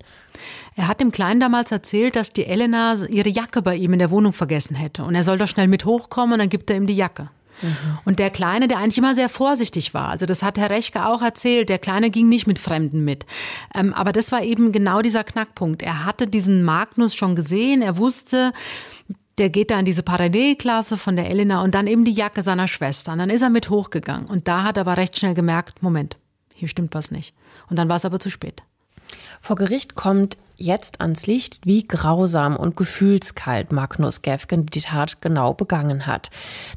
Er 0.81 0.87
hat 0.87 0.99
dem 0.99 1.11
Kleinen 1.11 1.39
damals 1.39 1.71
erzählt, 1.71 2.15
dass 2.15 2.33
die 2.33 2.47
Elena 2.47 2.95
ihre 3.07 3.29
Jacke 3.29 3.61
bei 3.61 3.75
ihm 3.75 3.93
in 3.93 3.99
der 3.99 4.09
Wohnung 4.09 4.33
vergessen 4.33 4.73
hätte. 4.73 5.03
Und 5.03 5.13
er 5.13 5.23
soll 5.23 5.37
doch 5.37 5.47
schnell 5.47 5.67
mit 5.67 5.85
hochkommen 5.85 6.33
und 6.33 6.39
dann 6.39 6.49
gibt 6.49 6.71
er 6.71 6.75
ihm 6.75 6.87
die 6.87 6.95
Jacke. 6.95 7.29
Mhm. 7.61 7.99
Und 8.03 8.17
der 8.17 8.31
Kleine, 8.31 8.67
der 8.67 8.79
eigentlich 8.79 8.97
immer 8.97 9.13
sehr 9.13 9.29
vorsichtig 9.29 9.93
war, 9.93 10.07
also 10.07 10.25
das 10.25 10.41
hat 10.41 10.57
Herr 10.57 10.71
Rechke 10.71 11.05
auch 11.05 11.21
erzählt, 11.21 11.69
der 11.69 11.77
Kleine 11.77 12.09
ging 12.09 12.29
nicht 12.29 12.47
mit 12.47 12.57
Fremden 12.57 13.05
mit. 13.05 13.27
Ähm, 13.75 13.93
aber 13.93 14.11
das 14.11 14.31
war 14.31 14.41
eben 14.41 14.71
genau 14.71 15.03
dieser 15.03 15.23
Knackpunkt. 15.23 15.83
Er 15.83 16.03
hatte 16.03 16.25
diesen 16.25 16.63
Magnus 16.63 17.13
schon 17.13 17.35
gesehen, 17.35 17.83
er 17.83 17.97
wusste, 17.97 18.51
der 19.37 19.51
geht 19.51 19.69
da 19.69 19.77
in 19.77 19.85
diese 19.85 20.01
Parallelklasse 20.01 20.97
von 20.97 21.15
der 21.15 21.29
Elena 21.29 21.61
und 21.61 21.75
dann 21.75 21.85
eben 21.85 22.05
die 22.05 22.11
Jacke 22.11 22.41
seiner 22.41 22.67
Schwester. 22.67 23.11
Und 23.11 23.19
dann 23.19 23.29
ist 23.29 23.43
er 23.43 23.51
mit 23.51 23.69
hochgegangen. 23.69 24.25
Und 24.25 24.47
da 24.47 24.63
hat 24.63 24.77
er 24.77 24.81
aber 24.81 24.97
recht 24.97 25.15
schnell 25.15 25.35
gemerkt, 25.35 25.83
Moment, 25.83 26.17
hier 26.55 26.67
stimmt 26.67 26.95
was 26.95 27.11
nicht. 27.11 27.35
Und 27.69 27.77
dann 27.77 27.87
war 27.87 27.97
es 27.97 28.05
aber 28.05 28.19
zu 28.19 28.31
spät. 28.31 28.63
Vor 29.41 29.55
Gericht 29.55 29.95
kommt 29.95 30.37
jetzt 30.61 31.01
ans 31.01 31.27
Licht, 31.27 31.59
wie 31.65 31.87
grausam 31.87 32.55
und 32.55 32.77
gefühlskalt 32.77 33.71
Magnus 33.71 34.21
Gefgen 34.21 34.65
die 34.65 34.81
Tat 34.81 35.21
genau 35.21 35.53
begangen 35.53 36.07
hat. 36.07 36.29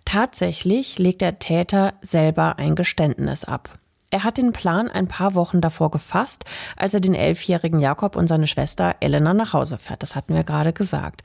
Tatsächlich 0.05 0.99
legt 0.99 1.21
der 1.21 1.39
Täter 1.39 1.95
selber 2.03 2.59
ein 2.59 2.75
Geständnis 2.75 3.45
ab. 3.45 3.79
Er 4.11 4.23
hat 4.23 4.39
den 4.39 4.53
Plan 4.53 4.89
ein 4.89 5.09
paar 5.09 5.35
Wochen 5.35 5.61
davor 5.61 5.91
gefasst, 5.91 6.45
als 6.77 6.95
er 6.95 7.01
den 7.01 7.15
elfjährigen 7.15 7.81
Jakob 7.81 8.15
und 8.15 8.29
seine 8.29 8.47
Schwester 8.47 8.95
Elena 9.01 9.35
nach 9.35 9.53
Hause 9.53 9.77
fährt. 9.77 10.05
Das 10.05 10.15
hatten 10.15 10.35
wir 10.35 10.45
gerade 10.45 10.73
gesagt. 10.73 11.23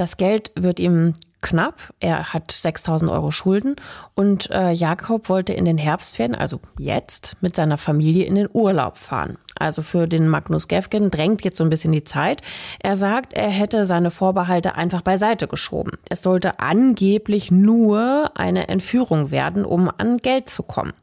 Das 0.00 0.16
Geld 0.16 0.52
wird 0.54 0.80
ihm 0.80 1.12
knapp. 1.42 1.92
Er 2.00 2.32
hat 2.32 2.52
6000 2.52 3.10
Euro 3.10 3.30
Schulden 3.32 3.76
und 4.14 4.50
äh, 4.50 4.70
Jakob 4.70 5.28
wollte 5.28 5.52
in 5.52 5.66
den 5.66 5.76
Herbstferien, 5.76 6.34
also 6.34 6.58
jetzt, 6.78 7.36
mit 7.42 7.54
seiner 7.54 7.76
Familie 7.76 8.24
in 8.24 8.34
den 8.34 8.48
Urlaub 8.50 8.96
fahren. 8.96 9.36
Also 9.58 9.82
für 9.82 10.06
den 10.06 10.26
Magnus 10.26 10.68
Gefgen 10.68 11.10
drängt 11.10 11.44
jetzt 11.44 11.58
so 11.58 11.64
ein 11.64 11.68
bisschen 11.68 11.92
die 11.92 12.04
Zeit. 12.04 12.40
Er 12.78 12.96
sagt, 12.96 13.34
er 13.34 13.50
hätte 13.50 13.84
seine 13.84 14.10
Vorbehalte 14.10 14.74
einfach 14.74 15.02
beiseite 15.02 15.48
geschoben. 15.48 15.92
Es 16.08 16.22
sollte 16.22 16.60
angeblich 16.60 17.50
nur 17.50 18.30
eine 18.36 18.68
Entführung 18.68 19.30
werden, 19.30 19.66
um 19.66 19.90
an 19.98 20.16
Geld 20.16 20.48
zu 20.48 20.62
kommen. 20.62 20.94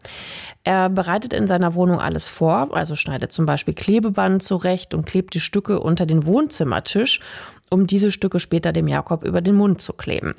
Er 0.63 0.89
bereitet 0.89 1.33
in 1.33 1.45
seiner 1.45 1.75
Wohnung 1.75 1.99
alles 1.99 2.29
vor, 2.29 2.75
also 2.75 2.95
schneidet 2.95 3.31
zum 3.31 3.45
Beispiel 3.45 3.75
Klebeband 3.75 4.41
zurecht 4.41 4.95
und 4.95 5.05
klebt 5.05 5.35
die 5.35 5.39
Stücke 5.39 5.79
unter 5.79 6.07
den 6.07 6.25
Wohnzimmertisch 6.25 7.19
um 7.69 7.87
diese 7.87 8.11
Stücke 8.11 8.39
später 8.39 8.71
dem 8.71 8.87
Jakob 8.87 9.23
über 9.23 9.41
den 9.41 9.55
Mund 9.55 9.81
zu 9.81 9.93
kleben. 9.93 10.35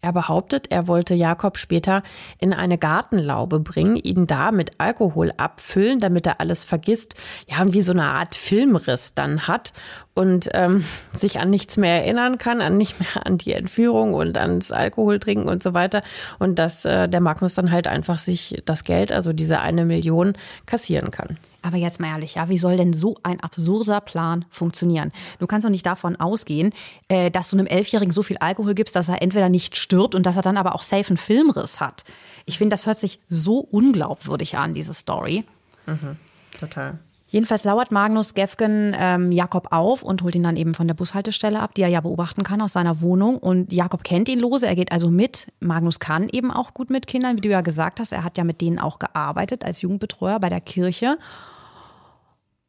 Er 0.00 0.12
behauptet, 0.12 0.70
er 0.70 0.86
wollte 0.86 1.14
Jakob 1.14 1.58
später 1.58 2.04
in 2.38 2.52
eine 2.52 2.78
Gartenlaube 2.78 3.58
bringen, 3.58 3.96
ihn 3.96 4.28
da 4.28 4.52
mit 4.52 4.78
Alkohol 4.78 5.32
abfüllen, 5.36 5.98
damit 5.98 6.24
er 6.26 6.40
alles 6.40 6.64
vergisst, 6.64 7.16
ja, 7.48 7.60
und 7.62 7.72
wie 7.72 7.82
so 7.82 7.90
eine 7.90 8.04
Art 8.04 8.36
Filmriss 8.36 9.14
dann 9.14 9.48
hat 9.48 9.72
und 10.18 10.48
ähm, 10.52 10.84
sich 11.12 11.38
an 11.38 11.48
nichts 11.48 11.76
mehr 11.76 12.02
erinnern 12.02 12.38
kann, 12.38 12.60
an 12.60 12.76
nicht 12.76 12.98
mehr 12.98 13.24
an 13.24 13.38
die 13.38 13.52
Entführung 13.52 14.14
und 14.14 14.36
ans 14.36 14.72
Alkohol 14.72 15.20
trinken 15.20 15.48
und 15.48 15.62
so 15.62 15.74
weiter. 15.74 16.02
Und 16.40 16.58
dass 16.58 16.84
äh, 16.84 17.08
der 17.08 17.20
Magnus 17.20 17.54
dann 17.54 17.70
halt 17.70 17.86
einfach 17.86 18.18
sich 18.18 18.60
das 18.64 18.82
Geld, 18.82 19.12
also 19.12 19.32
diese 19.32 19.60
eine 19.60 19.84
Million, 19.84 20.34
kassieren 20.66 21.12
kann. 21.12 21.38
Aber 21.62 21.76
jetzt 21.76 22.00
mal 22.00 22.08
ehrlich, 22.08 22.34
ja, 22.34 22.48
wie 22.48 22.58
soll 22.58 22.76
denn 22.76 22.92
so 22.92 23.16
ein 23.22 23.40
absurder 23.40 24.00
Plan 24.00 24.44
funktionieren? 24.50 25.12
Du 25.38 25.46
kannst 25.46 25.64
doch 25.64 25.70
nicht 25.70 25.86
davon 25.86 26.16
ausgehen, 26.16 26.72
äh, 27.08 27.30
dass 27.30 27.50
du 27.50 27.56
einem 27.56 27.66
Elfjährigen 27.66 28.12
so 28.12 28.22
viel 28.22 28.38
Alkohol 28.38 28.74
gibst, 28.74 28.96
dass 28.96 29.08
er 29.08 29.22
entweder 29.22 29.48
nicht 29.48 29.76
stirbt 29.76 30.14
und 30.14 30.26
dass 30.26 30.36
er 30.36 30.42
dann 30.42 30.56
aber 30.56 30.74
auch 30.74 30.82
safe 30.82 31.08
einen 31.08 31.16
Filmriss 31.16 31.80
hat. 31.80 32.04
Ich 32.44 32.58
finde, 32.58 32.74
das 32.74 32.86
hört 32.86 32.98
sich 32.98 33.20
so 33.28 33.58
unglaubwürdig 33.58 34.58
an, 34.58 34.74
diese 34.74 34.94
Story. 34.94 35.44
Mhm, 35.86 36.16
total. 36.58 36.98
Jedenfalls 37.30 37.64
lauert 37.64 37.92
Magnus 37.92 38.32
Gefgen 38.32 38.96
ähm, 38.98 39.30
Jakob 39.30 39.68
auf 39.70 40.02
und 40.02 40.22
holt 40.22 40.34
ihn 40.34 40.42
dann 40.42 40.56
eben 40.56 40.72
von 40.72 40.86
der 40.86 40.94
Bushaltestelle 40.94 41.60
ab, 41.60 41.74
die 41.74 41.82
er 41.82 41.88
ja 41.88 42.00
beobachten 42.00 42.42
kann 42.42 42.62
aus 42.62 42.72
seiner 42.72 43.02
Wohnung. 43.02 43.36
Und 43.36 43.70
Jakob 43.70 44.02
kennt 44.02 44.30
ihn 44.30 44.40
lose, 44.40 44.66
er 44.66 44.74
geht 44.74 44.92
also 44.92 45.10
mit. 45.10 45.48
Magnus 45.60 46.00
kann 46.00 46.30
eben 46.30 46.50
auch 46.50 46.72
gut 46.72 46.88
mit 46.88 47.06
Kindern, 47.06 47.36
wie 47.36 47.42
du 47.42 47.50
ja 47.50 47.60
gesagt 47.60 48.00
hast. 48.00 48.12
Er 48.12 48.24
hat 48.24 48.38
ja 48.38 48.44
mit 48.44 48.62
denen 48.62 48.78
auch 48.78 48.98
gearbeitet 48.98 49.62
als 49.62 49.82
Jugendbetreuer 49.82 50.40
bei 50.40 50.48
der 50.48 50.62
Kirche. 50.62 51.18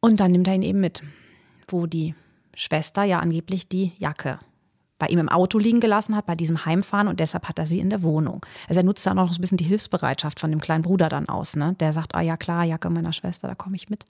Und 0.00 0.20
dann 0.20 0.32
nimmt 0.32 0.46
er 0.46 0.54
ihn 0.54 0.62
eben 0.62 0.80
mit, 0.80 1.02
wo 1.68 1.86
die 1.86 2.14
Schwester 2.54 3.02
ja 3.04 3.18
angeblich 3.18 3.66
die 3.68 3.92
Jacke 3.98 4.40
bei 5.00 5.06
ihm 5.06 5.18
im 5.18 5.28
Auto 5.30 5.58
liegen 5.58 5.80
gelassen 5.80 6.14
hat, 6.14 6.26
bei 6.26 6.36
diesem 6.36 6.66
Heimfahren 6.66 7.08
und 7.08 7.18
deshalb 7.18 7.48
hat 7.48 7.58
er 7.58 7.66
sie 7.66 7.80
in 7.80 7.90
der 7.90 8.02
Wohnung. 8.02 8.44
Also 8.68 8.80
er 8.80 8.84
nutzt 8.84 9.04
dann 9.06 9.18
auch 9.18 9.26
noch 9.26 9.32
so 9.32 9.38
ein 9.38 9.40
bisschen 9.40 9.56
die 9.56 9.64
Hilfsbereitschaft 9.64 10.38
von 10.38 10.50
dem 10.50 10.60
kleinen 10.60 10.82
Bruder 10.82 11.08
dann 11.08 11.28
aus. 11.28 11.56
Ne? 11.56 11.74
Der 11.80 11.92
sagt, 11.92 12.14
ah 12.14 12.20
ja 12.20 12.36
klar, 12.36 12.64
Jacke 12.64 12.90
meiner 12.90 13.14
Schwester, 13.14 13.48
da 13.48 13.54
komme 13.54 13.76
ich 13.76 13.88
mit. 13.88 14.04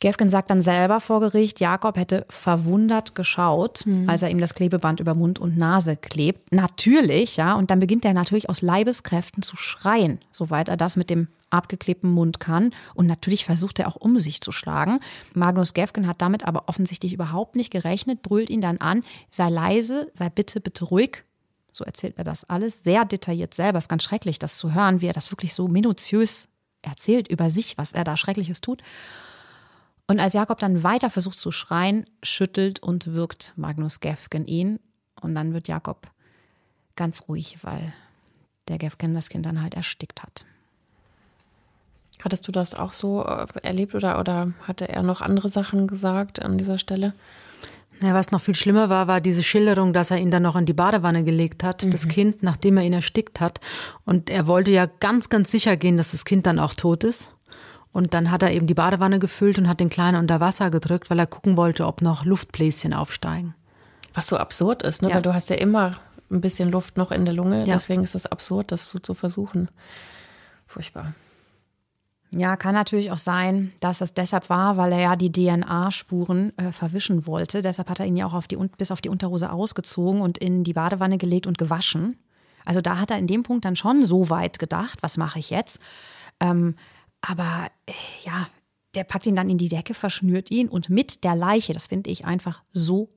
Gefgen 0.00 0.28
sagt 0.28 0.50
dann 0.50 0.62
selber 0.62 1.00
vor 1.00 1.20
Gericht, 1.20 1.60
Jakob 1.60 1.96
hätte 1.96 2.26
verwundert 2.28 3.14
geschaut, 3.14 3.84
mhm. 3.86 4.08
als 4.08 4.22
er 4.22 4.30
ihm 4.30 4.38
das 4.38 4.54
Klebeband 4.54 5.00
über 5.00 5.14
Mund 5.14 5.38
und 5.38 5.56
Nase 5.56 5.96
klebt. 5.96 6.52
Natürlich, 6.52 7.36
ja, 7.36 7.54
und 7.54 7.70
dann 7.70 7.78
beginnt 7.78 8.04
er 8.04 8.14
natürlich 8.14 8.48
aus 8.48 8.62
Leibeskräften 8.62 9.42
zu 9.42 9.56
schreien, 9.56 10.18
soweit 10.30 10.68
er 10.68 10.76
das 10.76 10.96
mit 10.96 11.10
dem 11.10 11.28
abgeklebten 11.50 12.10
Mund 12.10 12.40
kann. 12.40 12.70
Und 12.94 13.06
natürlich 13.06 13.44
versucht 13.44 13.78
er 13.78 13.88
auch 13.88 13.96
um 13.96 14.18
sich 14.18 14.40
zu 14.40 14.52
schlagen. 14.52 15.00
Magnus 15.34 15.74
Gefgen 15.74 16.06
hat 16.06 16.20
damit 16.20 16.46
aber 16.46 16.68
offensichtlich 16.68 17.12
überhaupt 17.12 17.56
nicht 17.56 17.70
gerechnet, 17.70 18.22
brüllt 18.22 18.50
ihn 18.50 18.60
dann 18.60 18.78
an, 18.78 19.02
sei 19.30 19.48
leise, 19.48 20.10
sei 20.12 20.28
bitte, 20.28 20.60
bitte 20.60 20.84
ruhig. 20.84 21.24
So 21.72 21.84
erzählt 21.84 22.14
er 22.16 22.24
das 22.24 22.48
alles, 22.48 22.82
sehr 22.84 23.04
detailliert 23.04 23.54
selber. 23.54 23.78
Es 23.78 23.84
ist 23.84 23.88
ganz 23.88 24.02
schrecklich, 24.02 24.38
das 24.38 24.58
zu 24.58 24.74
hören, 24.74 25.00
wie 25.00 25.06
er 25.06 25.12
das 25.12 25.30
wirklich 25.30 25.54
so 25.54 25.68
minutiös 25.68 26.48
erzählt 26.82 27.28
über 27.28 27.50
sich, 27.50 27.76
was 27.76 27.92
er 27.92 28.04
da 28.04 28.16
Schreckliches 28.16 28.60
tut. 28.60 28.82
Und 30.06 30.20
als 30.20 30.34
Jakob 30.34 30.58
dann 30.58 30.82
weiter 30.82 31.10
versucht 31.10 31.38
zu 31.38 31.50
schreien, 31.50 32.06
schüttelt 32.22 32.80
und 32.80 33.14
wirkt 33.14 33.52
Magnus 33.56 34.00
Gefgen 34.00 34.46
ihn. 34.46 34.78
Und 35.20 35.34
dann 35.34 35.52
wird 35.52 35.68
Jakob 35.68 36.08
ganz 36.94 37.24
ruhig, 37.28 37.58
weil 37.62 37.92
der 38.68 38.78
Gefgen 38.78 39.14
das 39.14 39.28
Kind 39.28 39.46
dann 39.46 39.62
halt 39.62 39.74
erstickt 39.74 40.22
hat. 40.22 40.44
Hattest 42.22 42.48
du 42.48 42.52
das 42.52 42.74
auch 42.74 42.92
so 42.92 43.24
äh, 43.24 43.46
erlebt 43.62 43.94
oder, 43.94 44.18
oder 44.18 44.52
hatte 44.62 44.88
er 44.88 45.02
noch 45.02 45.20
andere 45.20 45.48
Sachen 45.48 45.86
gesagt 45.86 46.42
an 46.42 46.58
dieser 46.58 46.78
Stelle? 46.78 47.12
Ja, 48.00 48.14
was 48.14 48.30
noch 48.30 48.40
viel 48.40 48.54
schlimmer 48.54 48.88
war, 48.88 49.06
war 49.06 49.20
diese 49.20 49.42
Schilderung, 49.42 49.92
dass 49.92 50.10
er 50.10 50.18
ihn 50.18 50.30
dann 50.30 50.42
noch 50.42 50.56
in 50.56 50.66
die 50.66 50.74
Badewanne 50.74 51.24
gelegt 51.24 51.62
hat, 51.62 51.84
mhm. 51.84 51.90
das 51.90 52.08
Kind, 52.08 52.42
nachdem 52.42 52.76
er 52.76 52.84
ihn 52.84 52.92
erstickt 52.92 53.40
hat. 53.40 53.60
Und 54.04 54.28
er 54.28 54.46
wollte 54.46 54.70
ja 54.70 54.86
ganz, 54.86 55.28
ganz 55.28 55.50
sicher 55.50 55.76
gehen, 55.76 55.96
dass 55.96 56.10
das 56.10 56.24
Kind 56.24 56.46
dann 56.46 56.58
auch 56.58 56.74
tot 56.74 57.04
ist. 57.04 57.32
Und 57.96 58.12
dann 58.12 58.30
hat 58.30 58.42
er 58.42 58.52
eben 58.52 58.66
die 58.66 58.74
Badewanne 58.74 59.18
gefüllt 59.18 59.58
und 59.58 59.68
hat 59.68 59.80
den 59.80 59.88
Kleinen 59.88 60.20
unter 60.20 60.38
Wasser 60.38 60.68
gedrückt, 60.68 61.08
weil 61.08 61.18
er 61.18 61.26
gucken 61.26 61.56
wollte, 61.56 61.86
ob 61.86 62.02
noch 62.02 62.26
Luftbläschen 62.26 62.92
aufsteigen. 62.92 63.54
Was 64.12 64.26
so 64.26 64.36
absurd 64.36 64.82
ist, 64.82 65.00
ne? 65.00 65.08
Ja. 65.08 65.14
weil 65.14 65.22
du 65.22 65.32
hast 65.32 65.48
ja 65.48 65.56
immer 65.56 65.96
ein 66.30 66.42
bisschen 66.42 66.70
Luft 66.70 66.98
noch 66.98 67.10
in 67.10 67.24
der 67.24 67.32
Lunge. 67.32 67.60
Ja. 67.60 67.72
Deswegen 67.72 68.02
ist 68.02 68.14
es 68.14 68.26
absurd, 68.26 68.70
das 68.70 68.90
so 68.90 68.98
zu 68.98 69.14
versuchen. 69.14 69.70
Furchtbar. 70.66 71.14
Ja, 72.32 72.56
kann 72.56 72.74
natürlich 72.74 73.12
auch 73.12 73.16
sein, 73.16 73.72
dass 73.80 74.02
es 74.02 74.12
deshalb 74.12 74.50
war, 74.50 74.76
weil 74.76 74.92
er 74.92 75.00
ja 75.00 75.16
die 75.16 75.32
DNA-Spuren 75.32 76.52
äh, 76.58 76.72
verwischen 76.72 77.26
wollte. 77.26 77.62
Deshalb 77.62 77.88
hat 77.88 78.00
er 78.00 78.04
ihn 78.04 78.18
ja 78.18 78.26
auch 78.26 78.34
auf 78.34 78.46
die, 78.46 78.58
bis 78.76 78.90
auf 78.90 79.00
die 79.00 79.08
Unterhose 79.08 79.50
ausgezogen 79.50 80.20
und 80.20 80.36
in 80.36 80.64
die 80.64 80.74
Badewanne 80.74 81.16
gelegt 81.16 81.46
und 81.46 81.56
gewaschen. 81.56 82.18
Also 82.66 82.82
da 82.82 82.98
hat 82.98 83.10
er 83.10 83.16
in 83.16 83.26
dem 83.26 83.42
Punkt 83.42 83.64
dann 83.64 83.74
schon 83.74 84.04
so 84.04 84.28
weit 84.28 84.58
gedacht, 84.58 84.98
was 85.00 85.16
mache 85.16 85.38
ich 85.38 85.48
jetzt? 85.48 85.80
Ähm, 86.40 86.74
aber 87.26 87.70
äh, 87.86 87.92
ja, 88.24 88.48
der 88.94 89.04
packt 89.04 89.26
ihn 89.26 89.36
dann 89.36 89.50
in 89.50 89.58
die 89.58 89.68
Decke, 89.68 89.94
verschnürt 89.94 90.50
ihn 90.50 90.68
und 90.68 90.88
mit 90.88 91.24
der 91.24 91.36
Leiche, 91.36 91.74
das 91.74 91.86
finde 91.86 92.10
ich 92.10 92.24
einfach 92.24 92.62
so 92.72 93.10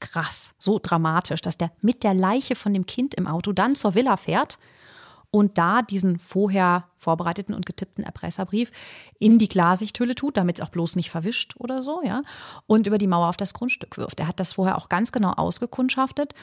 krass, 0.00 0.54
so 0.58 0.80
dramatisch, 0.82 1.40
dass 1.40 1.56
der 1.56 1.70
mit 1.80 2.02
der 2.02 2.14
Leiche 2.14 2.56
von 2.56 2.74
dem 2.74 2.86
Kind 2.86 3.14
im 3.14 3.26
Auto 3.26 3.52
dann 3.52 3.74
zur 3.74 3.94
Villa 3.94 4.16
fährt 4.16 4.58
und 5.30 5.58
da 5.58 5.82
diesen 5.82 6.18
vorher 6.18 6.88
vorbereiteten 6.96 7.54
und 7.54 7.66
getippten 7.66 8.04
Erpresserbrief 8.04 8.70
in 9.18 9.38
die 9.38 9.48
Klarsichthülle 9.48 10.14
tut, 10.14 10.36
damit 10.36 10.58
es 10.58 10.64
auch 10.64 10.68
bloß 10.68 10.96
nicht 10.96 11.10
verwischt 11.10 11.54
oder 11.58 11.82
so, 11.82 12.02
ja, 12.04 12.22
und 12.66 12.86
über 12.86 12.98
die 12.98 13.06
Mauer 13.06 13.28
auf 13.28 13.36
das 13.36 13.54
Grundstück 13.54 13.96
wirft. 13.96 14.20
Er 14.20 14.28
hat 14.28 14.40
das 14.40 14.52
vorher 14.52 14.76
auch 14.78 14.88
ganz 14.88 15.10
genau 15.12 15.32
ausgekundschaftet, 15.32 16.34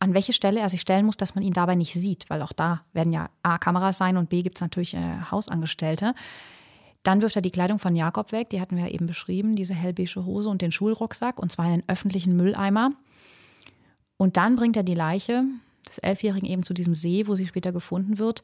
an 0.00 0.14
welche 0.14 0.32
Stelle 0.32 0.60
er 0.60 0.68
sich 0.68 0.80
stellen 0.80 1.06
muss, 1.06 1.16
dass 1.16 1.34
man 1.34 1.42
ihn 1.42 1.52
dabei 1.52 1.74
nicht 1.74 1.92
sieht, 1.92 2.30
weil 2.30 2.42
auch 2.42 2.52
da 2.52 2.84
werden 2.92 3.12
ja 3.12 3.30
A 3.42 3.58
Kameras 3.58 3.98
sein 3.98 4.16
und 4.16 4.28
B 4.28 4.42
gibt 4.42 4.56
es 4.56 4.60
natürlich 4.62 4.94
äh, 4.94 5.20
Hausangestellte. 5.30 6.14
Dann 7.02 7.22
wirft 7.22 7.36
er 7.36 7.42
die 7.42 7.50
Kleidung 7.50 7.78
von 7.78 7.96
Jakob 7.96 8.32
weg, 8.32 8.50
die 8.50 8.60
hatten 8.60 8.76
wir 8.76 8.84
ja 8.84 8.90
eben 8.90 9.06
beschrieben, 9.06 9.56
diese 9.56 9.74
hellbeige 9.74 10.24
Hose 10.24 10.50
und 10.50 10.62
den 10.62 10.72
Schulrucksack, 10.72 11.38
und 11.38 11.50
zwar 11.50 11.66
in 11.66 11.72
einen 11.72 11.88
öffentlichen 11.88 12.36
Mülleimer. 12.36 12.92
Und 14.16 14.36
dann 14.36 14.56
bringt 14.56 14.76
er 14.76 14.82
die 14.82 14.94
Leiche 14.94 15.44
des 15.88 15.98
Elfjährigen 15.98 16.48
eben 16.48 16.64
zu 16.64 16.74
diesem 16.74 16.94
See, 16.94 17.26
wo 17.26 17.34
sie 17.34 17.46
später 17.46 17.72
gefunden 17.72 18.18
wird. 18.18 18.42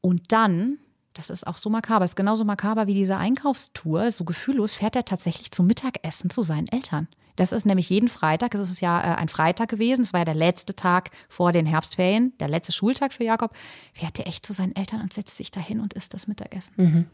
Und 0.00 0.32
dann, 0.32 0.78
das 1.14 1.30
ist 1.30 1.46
auch 1.46 1.56
so 1.56 1.70
makaber, 1.70 2.04
ist 2.04 2.16
genauso 2.16 2.44
makaber 2.44 2.86
wie 2.86 2.94
diese 2.94 3.16
Einkaufstour, 3.16 4.10
so 4.10 4.24
gefühllos 4.24 4.74
fährt 4.74 4.96
er 4.96 5.04
tatsächlich 5.04 5.50
zum 5.50 5.66
Mittagessen 5.66 6.30
zu 6.30 6.42
seinen 6.42 6.68
Eltern. 6.68 7.08
Das 7.36 7.50
ist 7.50 7.66
nämlich 7.66 7.90
jeden 7.90 8.08
Freitag, 8.08 8.54
es 8.54 8.70
ist 8.70 8.80
ja 8.80 9.00
äh, 9.00 9.16
ein 9.16 9.28
Freitag 9.28 9.68
gewesen, 9.68 10.02
es 10.02 10.12
war 10.12 10.20
ja 10.20 10.24
der 10.24 10.34
letzte 10.34 10.76
Tag 10.76 11.10
vor 11.28 11.50
den 11.52 11.66
Herbstferien, 11.66 12.32
der 12.38 12.48
letzte 12.48 12.72
Schultag 12.72 13.12
für 13.12 13.24
Jakob, 13.24 13.52
fährt 13.92 14.18
er 14.18 14.26
echt 14.26 14.46
zu 14.46 14.52
seinen 14.52 14.76
Eltern 14.76 15.00
und 15.00 15.12
setzt 15.12 15.36
sich 15.36 15.50
dahin 15.50 15.80
und 15.80 15.94
isst 15.94 16.14
das 16.14 16.28
Mittagessen. 16.28 16.74
Mhm. 16.76 17.06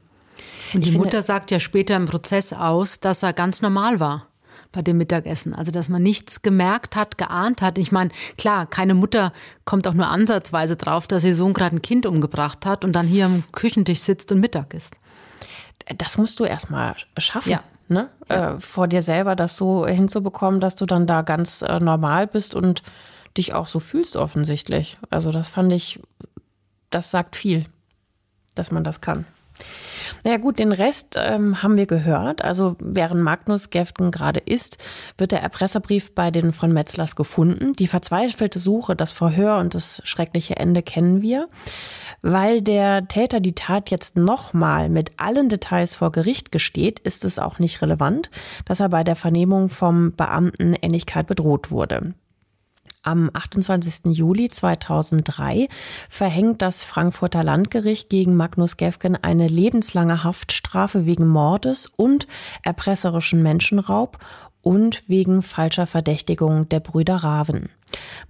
Und 0.74 0.86
die 0.86 0.92
Mutter 0.92 1.22
sagt 1.22 1.50
ja 1.50 1.60
später 1.60 1.96
im 1.96 2.06
Prozess 2.06 2.52
aus, 2.52 3.00
dass 3.00 3.22
er 3.22 3.32
ganz 3.32 3.62
normal 3.62 4.00
war 4.00 4.29
bei 4.72 4.82
dem 4.82 4.98
Mittagessen. 4.98 5.54
Also, 5.54 5.70
dass 5.70 5.88
man 5.88 6.02
nichts 6.02 6.42
gemerkt 6.42 6.96
hat, 6.96 7.18
geahnt 7.18 7.62
hat. 7.62 7.78
Ich 7.78 7.92
meine, 7.92 8.10
klar, 8.38 8.66
keine 8.66 8.94
Mutter 8.94 9.32
kommt 9.64 9.86
auch 9.88 9.94
nur 9.94 10.08
ansatzweise 10.08 10.76
drauf, 10.76 11.06
dass 11.06 11.24
ihr 11.24 11.34
Sohn 11.34 11.54
gerade 11.54 11.76
ein 11.76 11.82
Kind 11.82 12.06
umgebracht 12.06 12.66
hat 12.66 12.84
und 12.84 12.92
dann 12.92 13.06
hier 13.06 13.26
am 13.26 13.44
Küchentisch 13.52 14.00
sitzt 14.00 14.30
und 14.32 14.40
Mittag 14.40 14.74
isst. 14.74 14.94
Das 15.98 16.18
musst 16.18 16.38
du 16.40 16.44
erstmal 16.44 16.94
schaffen. 17.18 17.50
Ja. 17.50 17.62
Ne? 17.88 18.08
Ja. 18.28 18.54
Äh, 18.54 18.60
vor 18.60 18.86
dir 18.86 19.02
selber 19.02 19.34
das 19.34 19.56
so 19.56 19.86
hinzubekommen, 19.86 20.60
dass 20.60 20.76
du 20.76 20.86
dann 20.86 21.08
da 21.08 21.22
ganz 21.22 21.62
äh, 21.62 21.80
normal 21.80 22.28
bist 22.28 22.54
und 22.54 22.84
dich 23.36 23.54
auch 23.54 23.66
so 23.66 23.80
fühlst 23.80 24.16
offensichtlich. 24.16 24.96
Also 25.10 25.32
das 25.32 25.48
fand 25.48 25.72
ich, 25.72 26.00
das 26.90 27.10
sagt 27.10 27.34
viel, 27.34 27.64
dass 28.54 28.70
man 28.70 28.84
das 28.84 29.00
kann. 29.00 29.24
Naja 30.24 30.38
gut, 30.38 30.58
den 30.58 30.72
Rest 30.72 31.16
ähm, 31.16 31.62
haben 31.62 31.76
wir 31.76 31.86
gehört. 31.86 32.44
Also 32.44 32.76
während 32.80 33.22
Magnus 33.22 33.70
Geften 33.70 34.10
gerade 34.10 34.40
ist, 34.40 34.78
wird 35.18 35.32
der 35.32 35.42
Erpresserbrief 35.42 36.14
bei 36.14 36.30
den 36.30 36.52
von 36.52 36.72
Metzlers 36.72 37.16
gefunden. 37.16 37.72
Die 37.72 37.86
verzweifelte 37.86 38.60
Suche, 38.60 38.96
das 38.96 39.12
Verhör 39.12 39.58
und 39.58 39.74
das 39.74 40.02
schreckliche 40.04 40.56
Ende 40.56 40.82
kennen 40.82 41.22
wir. 41.22 41.48
Weil 42.22 42.60
der 42.60 43.08
Täter 43.08 43.40
die 43.40 43.54
Tat 43.54 43.90
jetzt 43.90 44.16
nochmal 44.16 44.88
mit 44.90 45.12
allen 45.16 45.48
Details 45.48 45.94
vor 45.94 46.12
Gericht 46.12 46.52
gesteht, 46.52 46.98
ist 46.98 47.24
es 47.24 47.38
auch 47.38 47.58
nicht 47.58 47.80
relevant, 47.80 48.30
dass 48.66 48.80
er 48.80 48.90
bei 48.90 49.04
der 49.04 49.16
Vernehmung 49.16 49.70
vom 49.70 50.12
Beamten 50.12 50.74
Ähnlichkeit 50.74 51.26
bedroht 51.26 51.70
wurde. 51.70 52.14
Am 53.02 53.30
28. 53.32 54.14
Juli 54.16 54.50
2003 54.50 55.68
verhängt 56.08 56.60
das 56.60 56.84
Frankfurter 56.84 57.42
Landgericht 57.42 58.10
gegen 58.10 58.36
Magnus 58.36 58.76
Gefgen 58.76 59.16
eine 59.22 59.48
lebenslange 59.48 60.22
Haftstrafe 60.22 61.06
wegen 61.06 61.26
Mordes 61.26 61.86
und 61.96 62.26
erpresserischen 62.62 63.42
Menschenraub 63.42 64.18
und 64.62 65.08
wegen 65.08 65.42
falscher 65.42 65.86
Verdächtigung 65.86 66.68
der 66.68 66.80
Brüder 66.80 67.16
Raven. 67.16 67.70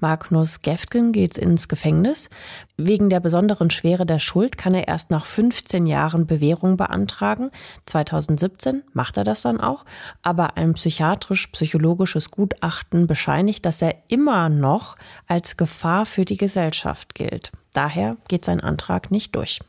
Magnus 0.00 0.62
Geftgen 0.62 1.12
geht 1.12 1.38
ins 1.38 1.68
Gefängnis. 1.68 2.28
Wegen 2.76 3.10
der 3.10 3.20
besonderen 3.20 3.70
Schwere 3.70 4.06
der 4.06 4.18
Schuld 4.18 4.56
kann 4.56 4.74
er 4.74 4.88
erst 4.88 5.10
nach 5.10 5.26
15 5.26 5.86
Jahren 5.86 6.26
Bewährung 6.26 6.76
beantragen. 6.76 7.50
2017 7.86 8.82
macht 8.92 9.16
er 9.16 9.24
das 9.24 9.42
dann 9.42 9.60
auch, 9.60 9.84
aber 10.22 10.56
ein 10.56 10.74
psychiatrisch-psychologisches 10.74 12.30
Gutachten 12.30 13.06
bescheinigt, 13.06 13.66
dass 13.66 13.82
er 13.82 13.94
immer 14.08 14.48
noch 14.48 14.96
als 15.26 15.56
Gefahr 15.56 16.06
für 16.06 16.24
die 16.24 16.36
Gesellschaft 16.36 17.14
gilt. 17.14 17.52
Daher 17.72 18.16
geht 18.28 18.44
sein 18.44 18.60
Antrag 18.60 19.10
nicht 19.10 19.36
durch. 19.36 19.60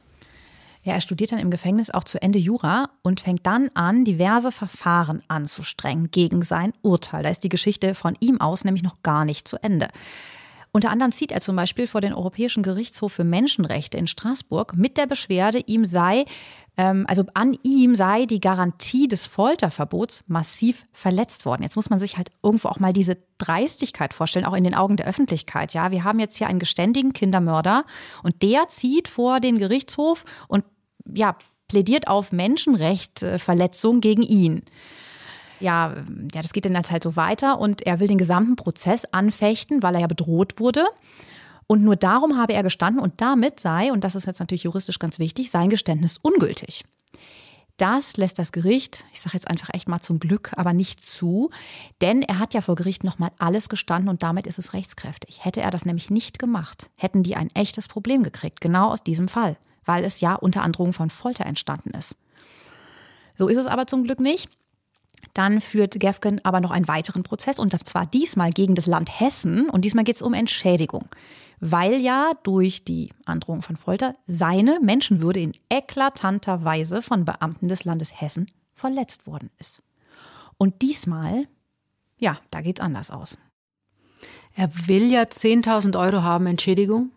Ja, 0.83 0.93
er 0.93 1.01
studiert 1.01 1.31
dann 1.31 1.39
im 1.39 1.51
Gefängnis 1.51 1.91
auch 1.91 2.03
zu 2.03 2.21
Ende 2.21 2.39
Jura 2.39 2.89
und 3.03 3.19
fängt 3.19 3.45
dann 3.45 3.69
an, 3.75 4.03
diverse 4.03 4.51
Verfahren 4.51 5.21
anzustrengen 5.27 6.09
gegen 6.09 6.41
sein 6.41 6.73
Urteil. 6.81 7.21
Da 7.21 7.29
ist 7.29 7.43
die 7.43 7.49
Geschichte 7.49 7.93
von 7.93 8.17
ihm 8.19 8.41
aus 8.41 8.63
nämlich 8.63 8.83
noch 8.83 9.03
gar 9.03 9.23
nicht 9.23 9.47
zu 9.47 9.57
Ende. 9.61 9.89
Unter 10.73 10.89
anderem 10.89 11.11
zieht 11.11 11.33
er 11.33 11.41
zum 11.41 11.57
Beispiel 11.57 11.85
vor 11.85 11.99
den 11.99 12.13
Europäischen 12.13 12.63
Gerichtshof 12.63 13.11
für 13.11 13.25
Menschenrechte 13.25 13.97
in 13.97 14.07
Straßburg 14.07 14.75
mit 14.77 14.97
der 14.97 15.05
Beschwerde, 15.05 15.61
ihm 15.65 15.83
sei, 15.83 16.25
also 17.05 17.25
an 17.33 17.57
ihm 17.63 17.95
sei 17.95 18.25
die 18.25 18.39
Garantie 18.39 19.07
des 19.07 19.25
Folterverbots 19.25 20.23
massiv 20.27 20.85
verletzt 20.93 21.45
worden. 21.45 21.63
Jetzt 21.63 21.75
muss 21.75 21.89
man 21.89 21.99
sich 21.99 22.17
halt 22.17 22.29
irgendwo 22.41 22.69
auch 22.69 22.79
mal 22.79 22.93
diese 22.93 23.17
Dreistigkeit 23.37 24.13
vorstellen, 24.13 24.45
auch 24.45 24.53
in 24.53 24.63
den 24.63 24.75
Augen 24.75 24.97
der 24.97 25.05
Öffentlichkeit. 25.05 25.73
Ja, 25.73 25.91
wir 25.91 26.03
haben 26.03 26.19
jetzt 26.19 26.37
hier 26.37 26.47
einen 26.47 26.59
geständigen 26.59 27.13
Kindermörder 27.13 27.85
und 28.23 28.41
der 28.41 28.67
zieht 28.67 29.07
vor 29.07 29.39
den 29.39 29.59
Gerichtshof 29.59 30.23
und 30.47 30.63
ja, 31.13 31.35
plädiert 31.67 32.07
auf 32.07 32.31
Menschenrechtsverletzung 32.31 34.01
gegen 34.01 34.23
ihn 34.23 34.63
ja, 35.61 35.93
ja, 36.33 36.41
das 36.41 36.53
geht 36.53 36.65
dann 36.65 36.75
halt 36.75 37.03
so 37.03 37.15
weiter 37.15 37.59
und 37.59 37.83
er 37.83 37.99
will 37.99 38.07
den 38.07 38.17
gesamten 38.17 38.55
Prozess 38.55 39.05
anfechten, 39.05 39.83
weil 39.83 39.95
er 39.95 40.01
ja 40.01 40.07
bedroht 40.07 40.59
wurde. 40.59 40.85
Und 41.71 41.85
nur 41.85 41.95
darum 41.95 42.37
habe 42.37 42.51
er 42.51 42.63
gestanden 42.63 43.01
und 43.01 43.21
damit 43.21 43.61
sei, 43.61 43.93
und 43.93 44.03
das 44.03 44.15
ist 44.15 44.27
jetzt 44.27 44.41
natürlich 44.41 44.63
juristisch 44.63 44.99
ganz 44.99 45.19
wichtig, 45.19 45.49
sein 45.49 45.69
Geständnis 45.69 46.17
ungültig. 46.21 46.83
Das 47.77 48.17
lässt 48.17 48.39
das 48.39 48.51
Gericht, 48.51 49.05
ich 49.13 49.21
sage 49.21 49.37
jetzt 49.37 49.49
einfach 49.49 49.69
echt 49.71 49.87
mal 49.87 50.01
zum 50.01 50.19
Glück, 50.19 50.51
aber 50.57 50.73
nicht 50.73 51.01
zu, 51.01 51.49
denn 52.01 52.23
er 52.23 52.39
hat 52.39 52.53
ja 52.53 52.59
vor 52.59 52.75
Gericht 52.75 53.05
nochmal 53.05 53.31
alles 53.37 53.69
gestanden 53.69 54.09
und 54.09 54.21
damit 54.21 54.47
ist 54.47 54.59
es 54.59 54.73
rechtskräftig. 54.73 55.45
Hätte 55.45 55.61
er 55.61 55.71
das 55.71 55.85
nämlich 55.85 56.09
nicht 56.09 56.39
gemacht, 56.39 56.89
hätten 56.97 57.23
die 57.23 57.37
ein 57.37 57.49
echtes 57.55 57.87
Problem 57.87 58.23
gekriegt, 58.23 58.59
genau 58.59 58.89
aus 58.89 59.01
diesem 59.01 59.29
Fall, 59.29 59.55
weil 59.85 60.03
es 60.03 60.19
ja 60.19 60.35
unter 60.35 60.63
Androhung 60.63 60.91
von 60.91 61.09
Folter 61.09 61.45
entstanden 61.45 61.91
ist. 61.91 62.17
So 63.37 63.47
ist 63.47 63.57
es 63.57 63.67
aber 63.67 63.87
zum 63.87 64.03
Glück 64.03 64.19
nicht. 64.19 64.49
Dann 65.33 65.61
führt 65.61 66.01
Gefgen 66.01 66.43
aber 66.43 66.59
noch 66.59 66.71
einen 66.71 66.89
weiteren 66.89 67.23
Prozess 67.23 67.59
und 67.59 67.71
zwar 67.87 68.05
diesmal 68.07 68.51
gegen 68.51 68.75
das 68.75 68.87
Land 68.87 69.21
Hessen 69.21 69.69
und 69.69 69.85
diesmal 69.85 70.03
geht 70.03 70.17
es 70.17 70.21
um 70.21 70.33
Entschädigung, 70.33 71.07
weil 71.61 71.93
ja 71.93 72.31
durch 72.43 72.83
die 72.83 73.13
Androhung 73.25 73.61
von 73.61 73.77
Folter 73.77 74.15
seine 74.25 74.79
Menschenwürde 74.81 75.39
in 75.39 75.53
eklatanter 75.69 76.65
Weise 76.65 77.01
von 77.01 77.23
Beamten 77.23 77.67
des 77.67 77.85
Landes 77.85 78.19
Hessen 78.19 78.47
verletzt 78.73 79.27
worden 79.27 79.51
ist. 79.59 79.83
Und 80.57 80.81
diesmal, 80.81 81.47
ja, 82.17 82.39
da 82.49 82.61
geht's 82.61 82.81
anders 82.81 83.11
aus. 83.11 83.37
Er 84.55 84.69
will 84.87 85.09
ja 85.11 85.21
10.000 85.21 85.97
Euro 85.97 86.23
haben 86.23 86.47
Entschädigung. 86.47 87.11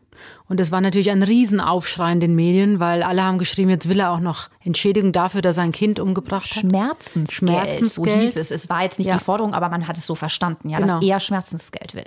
Und 0.47 0.61
es 0.61 0.71
war 0.71 0.81
natürlich 0.81 1.11
ein 1.11 1.23
Riesenaufschrei 1.23 2.13
in 2.13 2.21
den 2.21 2.35
Medien, 2.37 2.79
weil 2.79 3.03
alle 3.03 3.25
haben 3.25 3.39
geschrieben, 3.39 3.71
jetzt 3.71 3.89
will 3.89 3.99
er 3.99 4.13
auch 4.13 4.21
noch 4.21 4.49
Entschädigung 4.63 5.13
dafür, 5.13 5.43
dass 5.43 5.57
er 5.57 5.65
ein 5.65 5.73
Kind 5.73 5.99
umgebracht 5.99 6.55
hat. 6.55 6.61
Schmerzensgeld, 6.61 7.51
Schmerzensgeld. 7.51 8.17
so 8.17 8.23
hieß 8.23 8.37
es. 8.37 8.51
Es 8.51 8.69
war 8.69 8.83
jetzt 8.85 8.99
nicht 8.99 9.09
ja. 9.09 9.17
die 9.17 9.25
Forderung, 9.25 9.55
aber 9.55 9.71
man 9.71 9.89
hat 9.89 9.99
es 9.99 10.07
so 10.07 10.15
verstanden, 10.15 10.69
ja, 10.69 10.79
genau. 10.79 10.95
dass 10.95 11.03
er 11.03 11.19
Schmerzensgeld 11.19 11.95
will. 11.95 12.07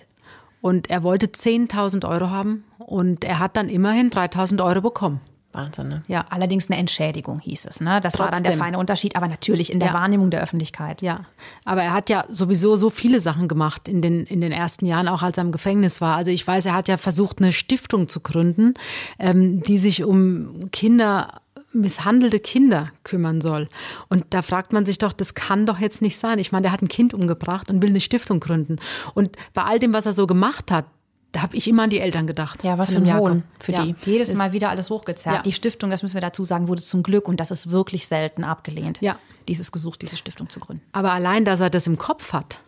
Und 0.61 0.89
er 0.89 1.03
wollte 1.03 1.27
10.000 1.27 2.07
Euro 2.07 2.29
haben 2.29 2.63
und 2.79 3.23
er 3.23 3.39
hat 3.39 3.57
dann 3.57 3.69
immerhin 3.69 4.09
3.000 4.09 4.63
Euro 4.63 4.81
bekommen. 4.81 5.21
Wahnsinn, 5.57 5.87
ne? 5.87 6.03
Ja, 6.07 6.25
allerdings 6.29 6.69
eine 6.69 6.79
Entschädigung 6.79 7.39
hieß 7.39 7.65
es. 7.65 7.81
Ne? 7.81 7.99
Das 8.01 8.13
Trotzdem. 8.13 8.25
war 8.25 8.31
dann 8.31 8.43
der 8.43 8.53
feine 8.53 8.77
Unterschied, 8.77 9.15
aber 9.15 9.27
natürlich 9.27 9.71
in 9.71 9.79
der 9.79 9.89
ja. 9.89 9.93
Wahrnehmung 9.95 10.29
der 10.29 10.41
Öffentlichkeit. 10.41 11.01
Ja, 11.01 11.25
aber 11.65 11.81
er 11.81 11.93
hat 11.93 12.09
ja 12.09 12.25
sowieso 12.29 12.75
so 12.75 12.89
viele 12.89 13.19
Sachen 13.19 13.47
gemacht 13.47 13.87
in 13.87 14.01
den, 14.01 14.25
in 14.25 14.39
den 14.39 14.51
ersten 14.51 14.85
Jahren, 14.85 15.07
auch 15.07 15.23
als 15.23 15.37
er 15.37 15.43
im 15.43 15.51
Gefängnis 15.51 15.99
war. 15.99 16.15
Also 16.15 16.31
ich 16.31 16.45
weiß, 16.45 16.67
er 16.67 16.73
hat 16.73 16.87
ja 16.87 16.97
versucht, 16.97 17.39
eine 17.39 17.53
Stiftung 17.53 18.07
zu 18.07 18.19
gründen, 18.19 18.75
ähm, 19.17 19.63
die 19.63 19.79
sich 19.79 20.03
um 20.03 20.69
Kinder 20.71 21.41
misshandelte 21.81 22.39
Kinder 22.39 22.91
kümmern 23.03 23.41
soll. 23.41 23.67
Und 24.09 24.25
da 24.31 24.41
fragt 24.41 24.73
man 24.73 24.85
sich 24.85 24.97
doch, 24.97 25.13
das 25.13 25.33
kann 25.33 25.65
doch 25.65 25.79
jetzt 25.79 26.01
nicht 26.01 26.17
sein. 26.17 26.39
Ich 26.39 26.51
meine, 26.51 26.63
der 26.63 26.71
hat 26.71 26.81
ein 26.81 26.87
Kind 26.87 27.13
umgebracht 27.13 27.69
und 27.69 27.81
will 27.81 27.89
eine 27.89 28.01
Stiftung 28.01 28.39
gründen. 28.39 28.77
Und 29.13 29.35
bei 29.53 29.63
all 29.63 29.79
dem, 29.79 29.93
was 29.93 30.05
er 30.05 30.13
so 30.13 30.27
gemacht 30.27 30.71
hat, 30.71 30.85
da 31.33 31.41
habe 31.41 31.55
ich 31.55 31.67
immer 31.67 31.83
an 31.83 31.89
die 31.89 31.99
Eltern 31.99 32.25
gedacht. 32.25 32.63
Ja, 32.63 32.77
was 32.77 32.91
für 32.91 32.97
ein 32.97 33.03
Hohn 33.03 33.07
Jakob. 33.07 33.41
für 33.59 33.71
ja. 33.73 33.83
die. 33.83 33.95
Jedes 34.05 34.33
Mal 34.33 34.53
wieder 34.53 34.69
alles 34.69 34.89
hochgezerrt. 34.89 35.35
Ja. 35.35 35.41
Die 35.43 35.51
Stiftung, 35.51 35.89
das 35.89 36.01
müssen 36.01 36.15
wir 36.15 36.21
dazu 36.21 36.45
sagen, 36.45 36.67
wurde 36.67 36.81
zum 36.81 37.03
Glück 37.03 37.27
und 37.27 37.39
das 37.39 37.51
ist 37.51 37.69
wirklich 37.69 38.07
selten 38.07 38.43
abgelehnt. 38.43 39.01
Ja. 39.01 39.17
Dieses 39.47 39.71
Gesuch, 39.71 39.97
diese 39.97 40.17
Stiftung 40.17 40.49
zu 40.49 40.59
gründen. 40.59 40.83
Aber 40.93 41.11
allein, 41.11 41.45
dass 41.45 41.59
er 41.59 41.69
das 41.69 41.85
im 41.85 41.97
Kopf 41.97 42.33
hat. 42.33 42.59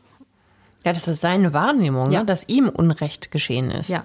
Ja, 0.86 0.94
das 0.94 1.08
ist 1.08 1.22
seine 1.22 1.54
Wahrnehmung, 1.54 2.12
Ja. 2.12 2.20
ne? 2.20 2.26
dass 2.26 2.48
ihm 2.48 2.70
Unrecht 2.70 3.32
geschehen 3.32 3.72
ist. 3.72 3.90
Ja. 3.90 4.04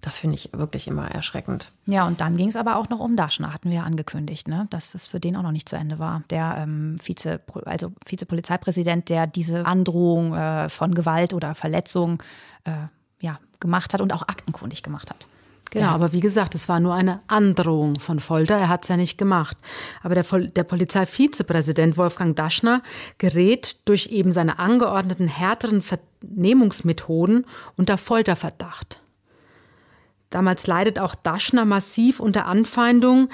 Das 0.00 0.18
finde 0.18 0.36
ich 0.36 0.50
wirklich 0.52 0.86
immer 0.86 1.10
erschreckend. 1.10 1.72
Ja, 1.86 2.06
und 2.06 2.20
dann 2.20 2.36
ging 2.36 2.48
es 2.48 2.56
aber 2.56 2.76
auch 2.76 2.88
noch 2.88 3.00
um 3.00 3.16
Daschner, 3.16 3.52
hatten 3.52 3.70
wir 3.70 3.78
ja 3.78 3.82
angekündigt, 3.82 4.46
ne? 4.46 4.66
dass 4.70 4.94
es 4.94 5.06
für 5.06 5.18
den 5.18 5.36
auch 5.36 5.42
noch 5.42 5.52
nicht 5.52 5.68
zu 5.68 5.76
Ende 5.76 5.98
war. 5.98 6.22
Der 6.30 6.56
ähm, 6.58 6.96
Vize, 7.02 7.40
also 7.64 7.92
Vizepolizeipräsident, 8.06 9.08
der 9.08 9.26
diese 9.26 9.66
Androhung 9.66 10.34
äh, 10.34 10.68
von 10.68 10.94
Gewalt 10.94 11.34
oder 11.34 11.54
Verletzung 11.54 12.22
äh, 12.64 12.72
ja, 13.20 13.40
gemacht 13.58 13.94
hat 13.94 14.00
und 14.00 14.12
auch 14.12 14.22
aktenkundig 14.22 14.82
gemacht 14.82 15.10
hat. 15.10 15.26
Genau, 15.70 15.88
aber 15.88 16.12
wie 16.12 16.20
gesagt, 16.20 16.54
es 16.54 16.68
war 16.68 16.80
nur 16.80 16.94
eine 16.94 17.20
Androhung 17.26 17.98
von 17.98 18.20
Folter. 18.20 18.56
Er 18.56 18.68
hat 18.68 18.84
es 18.84 18.88
ja 18.88 18.96
nicht 18.96 19.18
gemacht. 19.18 19.56
Aber 20.02 20.14
der, 20.14 20.24
der 20.24 20.64
Polizeivizepräsident 20.64 21.96
Wolfgang 21.96 22.36
Daschner 22.36 22.82
gerät 23.18 23.76
durch 23.84 24.06
eben 24.06 24.32
seine 24.32 24.58
angeordneten 24.58 25.26
härteren 25.26 25.82
Vernehmungsmethoden 25.82 27.46
unter 27.76 27.98
Folterverdacht. 27.98 29.00
Damals 30.36 30.66
leidet 30.66 30.98
auch 30.98 31.14
Daschner 31.14 31.64
massiv 31.64 32.20
unter 32.20 32.44
Anfeindungen. 32.44 33.30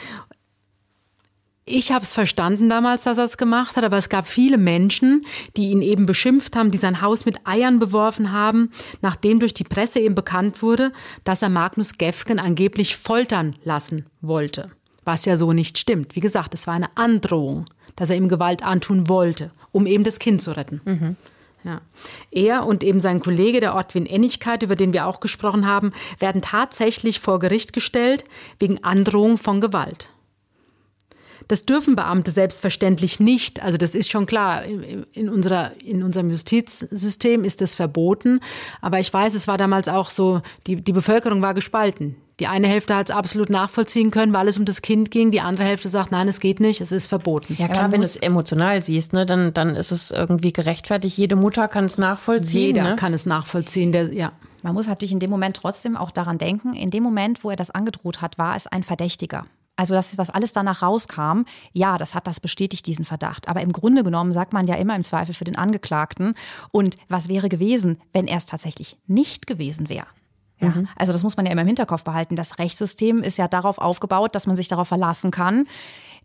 Ich 1.64 1.90
habe 1.90 2.04
es 2.04 2.12
verstanden 2.12 2.68
damals, 2.68 3.02
dass 3.02 3.18
er 3.18 3.24
es 3.24 3.36
gemacht 3.36 3.76
hat, 3.76 3.82
aber 3.82 3.96
es 3.96 4.08
gab 4.08 4.28
viele 4.28 4.56
Menschen, 4.56 5.26
die 5.56 5.70
ihn 5.70 5.82
eben 5.82 6.06
beschimpft 6.06 6.54
haben, 6.54 6.70
die 6.70 6.78
sein 6.78 7.02
Haus 7.02 7.24
mit 7.24 7.44
Eiern 7.44 7.80
beworfen 7.80 8.30
haben, 8.30 8.70
nachdem 9.00 9.40
durch 9.40 9.52
die 9.52 9.64
Presse 9.64 9.98
eben 9.98 10.14
bekannt 10.14 10.62
wurde, 10.62 10.92
dass 11.24 11.42
er 11.42 11.48
Magnus 11.48 11.98
Gefgen 11.98 12.38
angeblich 12.38 12.96
foltern 12.96 13.56
lassen 13.64 14.06
wollte. 14.20 14.70
Was 15.04 15.24
ja 15.24 15.36
so 15.36 15.52
nicht 15.52 15.78
stimmt. 15.78 16.14
Wie 16.14 16.20
gesagt, 16.20 16.54
es 16.54 16.68
war 16.68 16.74
eine 16.74 16.96
Androhung, 16.96 17.64
dass 17.96 18.10
er 18.10 18.16
ihm 18.16 18.28
Gewalt 18.28 18.62
antun 18.62 19.08
wollte, 19.08 19.50
um 19.72 19.86
eben 19.86 20.04
das 20.04 20.20
Kind 20.20 20.40
zu 20.40 20.56
retten. 20.56 21.16
Ja. 21.64 21.80
Er 22.30 22.66
und 22.66 22.82
eben 22.82 23.00
sein 23.00 23.20
Kollege, 23.20 23.60
der 23.60 23.74
Ortwin 23.74 24.06
Ennigkeit, 24.06 24.62
über 24.62 24.74
den 24.74 24.92
wir 24.92 25.06
auch 25.06 25.20
gesprochen 25.20 25.66
haben, 25.66 25.92
werden 26.18 26.42
tatsächlich 26.42 27.20
vor 27.20 27.38
Gericht 27.38 27.72
gestellt 27.72 28.24
wegen 28.58 28.82
Androhung 28.82 29.38
von 29.38 29.60
Gewalt. 29.60 30.08
Das 31.48 31.66
dürfen 31.66 31.96
Beamte 31.96 32.30
selbstverständlich 32.30 33.20
nicht. 33.20 33.62
Also 33.62 33.76
das 33.76 33.94
ist 33.94 34.10
schon 34.10 34.26
klar. 34.26 34.64
In, 34.64 35.28
unserer, 35.28 35.72
in 35.82 36.02
unserem 36.02 36.30
Justizsystem 36.30 37.44
ist 37.44 37.60
das 37.60 37.74
verboten. 37.74 38.40
Aber 38.80 39.00
ich 39.00 39.12
weiß, 39.12 39.34
es 39.34 39.48
war 39.48 39.58
damals 39.58 39.88
auch 39.88 40.10
so, 40.10 40.40
die, 40.66 40.76
die 40.76 40.92
Bevölkerung 40.92 41.42
war 41.42 41.54
gespalten. 41.54 42.16
Die 42.42 42.48
eine 42.48 42.66
Hälfte 42.66 42.96
hat 42.96 43.08
es 43.08 43.14
absolut 43.14 43.50
nachvollziehen 43.50 44.10
können, 44.10 44.32
weil 44.32 44.48
es 44.48 44.58
um 44.58 44.64
das 44.64 44.82
Kind 44.82 45.12
ging. 45.12 45.30
Die 45.30 45.40
andere 45.40 45.64
Hälfte 45.64 45.88
sagt, 45.88 46.10
nein, 46.10 46.26
es 46.26 46.40
geht 46.40 46.58
nicht, 46.58 46.80
es 46.80 46.90
ist 46.90 47.06
verboten. 47.06 47.54
Ja 47.56 47.68
klar, 47.68 47.92
wenn 47.92 48.00
du 48.00 48.04
es 48.04 48.16
emotional 48.16 48.82
siehst, 48.82 49.12
ne, 49.12 49.24
dann, 49.26 49.54
dann 49.54 49.76
ist 49.76 49.92
es 49.92 50.10
irgendwie 50.10 50.52
gerechtfertigt. 50.52 51.16
Jede 51.16 51.36
Mutter 51.36 51.68
kann 51.68 51.84
es 51.84 51.98
nachvollziehen. 51.98 52.74
Jeder 52.74 52.82
ne? 52.82 52.96
kann 52.96 53.14
es 53.14 53.26
nachvollziehen. 53.26 53.92
Der, 53.92 54.12
ja. 54.12 54.32
Man 54.64 54.74
muss 54.74 54.88
natürlich 54.88 55.12
in 55.12 55.20
dem 55.20 55.30
Moment 55.30 55.54
trotzdem 55.54 55.96
auch 55.96 56.10
daran 56.10 56.38
denken, 56.38 56.74
in 56.74 56.90
dem 56.90 57.04
Moment, 57.04 57.44
wo 57.44 57.50
er 57.50 57.54
das 57.54 57.70
angedroht 57.70 58.20
hat, 58.22 58.38
war 58.38 58.56
es 58.56 58.66
ein 58.66 58.82
Verdächtiger. 58.82 59.46
Also 59.76 59.94
das, 59.94 60.18
was 60.18 60.30
alles 60.30 60.52
danach 60.52 60.82
rauskam, 60.82 61.42
ja, 61.72 61.96
das 61.96 62.16
hat 62.16 62.26
das 62.26 62.40
bestätigt, 62.40 62.88
diesen 62.88 63.04
Verdacht. 63.04 63.46
Aber 63.46 63.60
im 63.60 63.72
Grunde 63.72 64.02
genommen 64.02 64.32
sagt 64.32 64.52
man 64.52 64.66
ja 64.66 64.74
immer 64.74 64.96
im 64.96 65.04
Zweifel 65.04 65.32
für 65.32 65.44
den 65.44 65.54
Angeklagten. 65.54 66.34
Und 66.72 66.96
was 67.08 67.28
wäre 67.28 67.48
gewesen, 67.48 67.98
wenn 68.12 68.26
er 68.26 68.38
es 68.38 68.46
tatsächlich 68.46 68.96
nicht 69.06 69.46
gewesen 69.46 69.88
wäre? 69.88 70.08
Ja, 70.62 70.84
also 70.96 71.12
das 71.12 71.22
muss 71.22 71.36
man 71.36 71.46
ja 71.46 71.52
immer 71.52 71.62
im 71.62 71.66
Hinterkopf 71.66 72.04
behalten. 72.04 72.36
Das 72.36 72.58
Rechtssystem 72.58 73.22
ist 73.22 73.38
ja 73.38 73.48
darauf 73.48 73.78
aufgebaut, 73.78 74.34
dass 74.34 74.46
man 74.46 74.56
sich 74.56 74.68
darauf 74.68 74.88
verlassen 74.88 75.30
kann, 75.30 75.64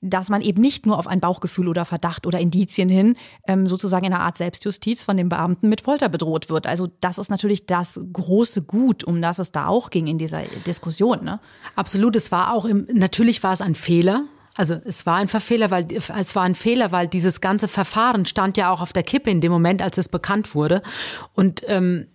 dass 0.02 0.30
man 0.30 0.42
eben 0.42 0.62
nicht 0.62 0.86
nur 0.86 0.98
auf 1.00 1.08
ein 1.08 1.20
Bauchgefühl 1.20 1.68
oder 1.68 1.86
Verdacht 1.86 2.28
oder 2.28 2.40
Indizien 2.40 2.90
hin 2.90 3.16
ähm, 3.48 3.68
sozusagen 3.68 4.06
in 4.06 4.14
einer 4.14 4.24
Art 4.24 4.38
Selbstjustiz 4.38 5.04
von 5.04 5.18
den 5.18 5.30
Beamten 5.30 5.70
mit 5.70 5.82
Folter 5.82 6.10
bedroht 6.10 6.50
wird. 6.50 6.68
Also 6.68 6.88
das 7.02 7.18
ist 7.18 7.30
natürlich 7.30 7.66
das 7.66 8.00
große 8.14 8.64
Gut, 8.64 9.04
um 9.04 9.22
das 9.22 9.40
es 9.40 9.52
da 9.52 9.68
auch 9.68 9.90
ging 9.90 10.08
in 10.08 10.18
dieser 10.18 10.44
Diskussion. 10.66 11.24
Ne? 11.24 11.40
Absolut, 11.76 12.16
es 12.16 12.32
war 12.32 12.54
auch 12.54 12.66
im, 12.66 12.88
natürlich 12.94 13.42
war 13.44 13.54
es 13.54 13.62
ein 13.62 13.76
Fehler. 13.76 14.26
Also 14.56 14.76
es 14.86 15.06
war 15.06 15.18
ein 15.18 15.28
Verfehler, 15.28 15.70
weil 15.70 15.88
es 15.92 16.36
war 16.36 16.44
ein 16.44 16.56
Fehler, 16.56 16.92
weil 16.92 17.08
dieses 17.08 17.42
ganze 17.42 17.68
Verfahren 17.68 18.26
stand 18.26 18.58
ja 18.58 18.72
auch 18.72 18.82
auf 18.82 18.92
der 18.92 19.04
Kippe 19.04 19.30
in 19.30 19.40
dem 19.40 19.52
Moment, 19.52 19.84
als 19.84 20.00
es 20.00 20.10
bekannt 20.10 20.56
wurde. 20.56 20.82
Und 21.34 21.62
ähm, 21.68 22.08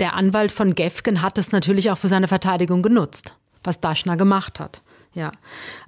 der 0.00 0.14
Anwalt 0.14 0.52
von 0.52 0.74
Gefgen 0.74 1.22
hat 1.22 1.38
es 1.38 1.52
natürlich 1.52 1.90
auch 1.90 1.98
für 1.98 2.08
seine 2.08 2.28
Verteidigung 2.28 2.82
genutzt, 2.82 3.34
was 3.62 3.80
Daschner 3.80 4.16
gemacht 4.16 4.60
hat. 4.60 4.82
Ja, 5.14 5.32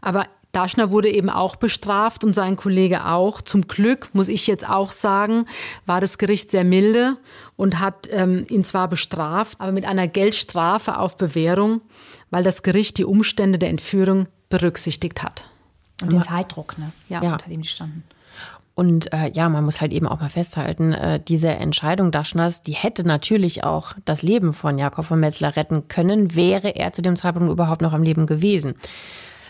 aber 0.01 0.26
Daschner 0.53 0.91
wurde 0.91 1.11
eben 1.11 1.28
auch 1.28 1.57
bestraft 1.57 2.24
und 2.24 2.34
sein 2.34 2.57
Kollege 2.57 3.05
auch. 3.05 3.43
Zum 3.43 3.66
Glück, 3.66 4.09
muss 4.14 4.28
ich 4.28 4.47
jetzt 4.47 4.66
auch 4.66 4.91
sagen, 4.91 5.47
war 5.84 6.01
das 6.01 6.16
Gericht 6.16 6.51
sehr 6.51 6.64
milde 6.64 7.18
und 7.57 7.78
hat 7.78 8.09
ähm, 8.11 8.47
ihn 8.49 8.64
zwar 8.64 8.89
bestraft, 8.89 9.61
aber 9.61 9.72
mit 9.72 9.84
einer 9.84 10.09
Geldstrafe 10.09 10.99
auf 10.99 11.18
Bewährung, 11.18 11.82
weil 12.30 12.43
das 12.43 12.62
Gericht 12.62 12.97
die 12.97 13.05
Umstände 13.05 13.59
der 13.59 13.68
Entführung 13.68 14.28
berücksichtigt 14.49 15.22
hat. 15.22 15.45
Und 16.03 16.12
den 16.12 16.22
Zeitdruck, 16.22 16.78
ne? 16.78 16.93
Ja. 17.09 17.20
unter 17.20 17.49
dem 17.49 17.62
die 17.62 17.68
standen. 17.68 18.05
Und 18.77 19.11
äh, 19.14 19.31
ja, 19.33 19.49
man 19.49 19.64
muss 19.64 19.81
halt 19.81 19.95
eben 19.95 20.07
auch 20.07 20.20
mal 20.20 20.29
festhalten, 20.29 20.93
äh, 20.93 21.18
diese 21.18 21.49
Entscheidung 21.49 22.11
Daschners, 22.11 22.62
die 22.62 22.74
hätte 22.74 23.07
natürlich 23.07 23.64
auch 23.64 23.95
das 24.05 24.20
Leben 24.22 24.53
von 24.53 24.77
Jakob 24.77 25.07
von 25.07 25.18
Metzler 25.18 25.57
retten 25.57 25.89
können, 25.89 26.35
wäre 26.35 26.77
er 26.77 26.93
zu 26.93 27.01
dem 27.01 27.16
Zeitpunkt 27.16 27.51
überhaupt 27.51 27.81
noch 27.81 27.95
am 27.95 28.03
Leben 28.03 28.27
gewesen. 28.27 28.74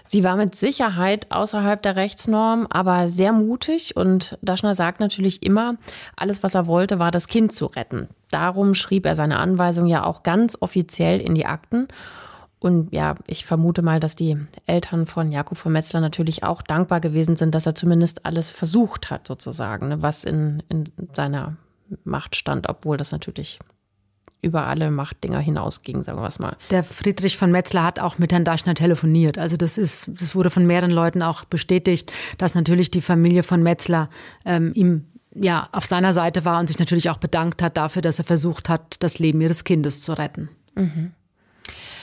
Sie 0.07 0.23
war 0.23 0.37
mit 0.37 0.55
Sicherheit 0.55 1.27
außerhalb 1.33 1.83
der 1.83 1.97
Rechtsnorm, 1.97 2.69
aber 2.71 3.11
sehr 3.11 3.33
mutig 3.33 3.97
und 3.97 4.39
Daschner 4.43 4.77
sagt 4.77 5.01
natürlich 5.01 5.43
immer, 5.43 5.75
alles 6.15 6.45
was 6.45 6.55
er 6.55 6.69
wollte, 6.69 7.01
war 7.01 7.11
das 7.11 7.27
Kind 7.27 7.53
zu 7.53 7.67
retten. 7.67 8.07
Darum 8.31 8.75
schrieb 8.75 9.07
er 9.07 9.17
seine 9.17 9.39
Anweisung 9.39 9.87
ja 9.87 10.05
auch 10.05 10.23
ganz 10.23 10.57
offiziell 10.61 11.21
in 11.21 11.35
die 11.35 11.47
Akten. 11.47 11.89
Und 12.59 12.93
ja, 12.93 13.17
ich 13.27 13.45
vermute 13.45 13.83
mal, 13.83 14.01
dass 14.01 14.17
die 14.17 14.37
Eltern 14.67 15.07
von 15.07 15.31
Jakob 15.31 15.59
von 15.59 15.73
Metzler 15.73 16.01
natürlich 16.01 16.43
auch 16.43 16.63
dankbar 16.63 17.01
gewesen 17.01 17.37
sind, 17.37 17.55
dass 17.55 17.67
er 17.67 17.75
zumindest 17.75 18.25
alles 18.25 18.51
versucht 18.51 19.11
hat, 19.11 19.27
sozusagen, 19.27 19.89
ne, 19.89 20.03
was 20.03 20.25
in, 20.25 20.63
in 20.69 20.85
seiner 21.15 21.57
Macht 22.05 22.35
stand, 22.35 22.69
obwohl 22.69 22.97
das 22.97 23.13
natürlich 23.13 23.59
über 24.43 24.67
alle 24.67 24.91
Machtdinger 24.91 25.41
hinausging, 25.41 26.03
sagen 26.03 26.21
wir 26.21 26.29
es 26.29 26.39
mal. 26.39 26.57
Der 26.71 26.85
Friedrich 26.85 27.37
von 27.37 27.51
Metzler 27.51 27.85
hat 27.85 27.99
auch 27.99 28.19
mit 28.19 28.33
Herrn 28.33 28.45
Daschner 28.45 28.75
telefoniert. 28.75 29.39
Also 29.39 29.57
das 29.57 29.77
ist, 29.77 30.11
das 30.21 30.35
wurde 30.35 30.51
von 30.51 30.67
mehreren 30.67 30.91
Leuten 30.91 31.23
auch 31.23 31.45
bestätigt, 31.45 32.13
dass 32.39 32.55
natürlich 32.55 32.91
die 32.91 33.01
Familie 33.01 33.43
von 33.43 33.63
Metzler 33.63 34.09
ähm, 34.45 34.73
ihm 34.75 35.07
ja 35.35 35.69
auf 35.73 35.87
seiner 35.87 36.13
Seite 36.13 36.45
war 36.45 36.61
und 36.61 36.69
sich 36.69 36.79
natürlich 36.79 37.11
auch 37.11 37.19
bedankt 37.19 37.61
hat 37.61 37.77
dafür, 37.77 38.03
dass 38.03 38.19
er 38.19 38.25
versucht 38.25 38.69
hat, 38.69 38.97
das 39.01 39.19
Leben 39.19 39.41
ihres 39.41 39.65
Kindes 39.65 40.01
zu 40.01 40.13
retten. 40.13 40.49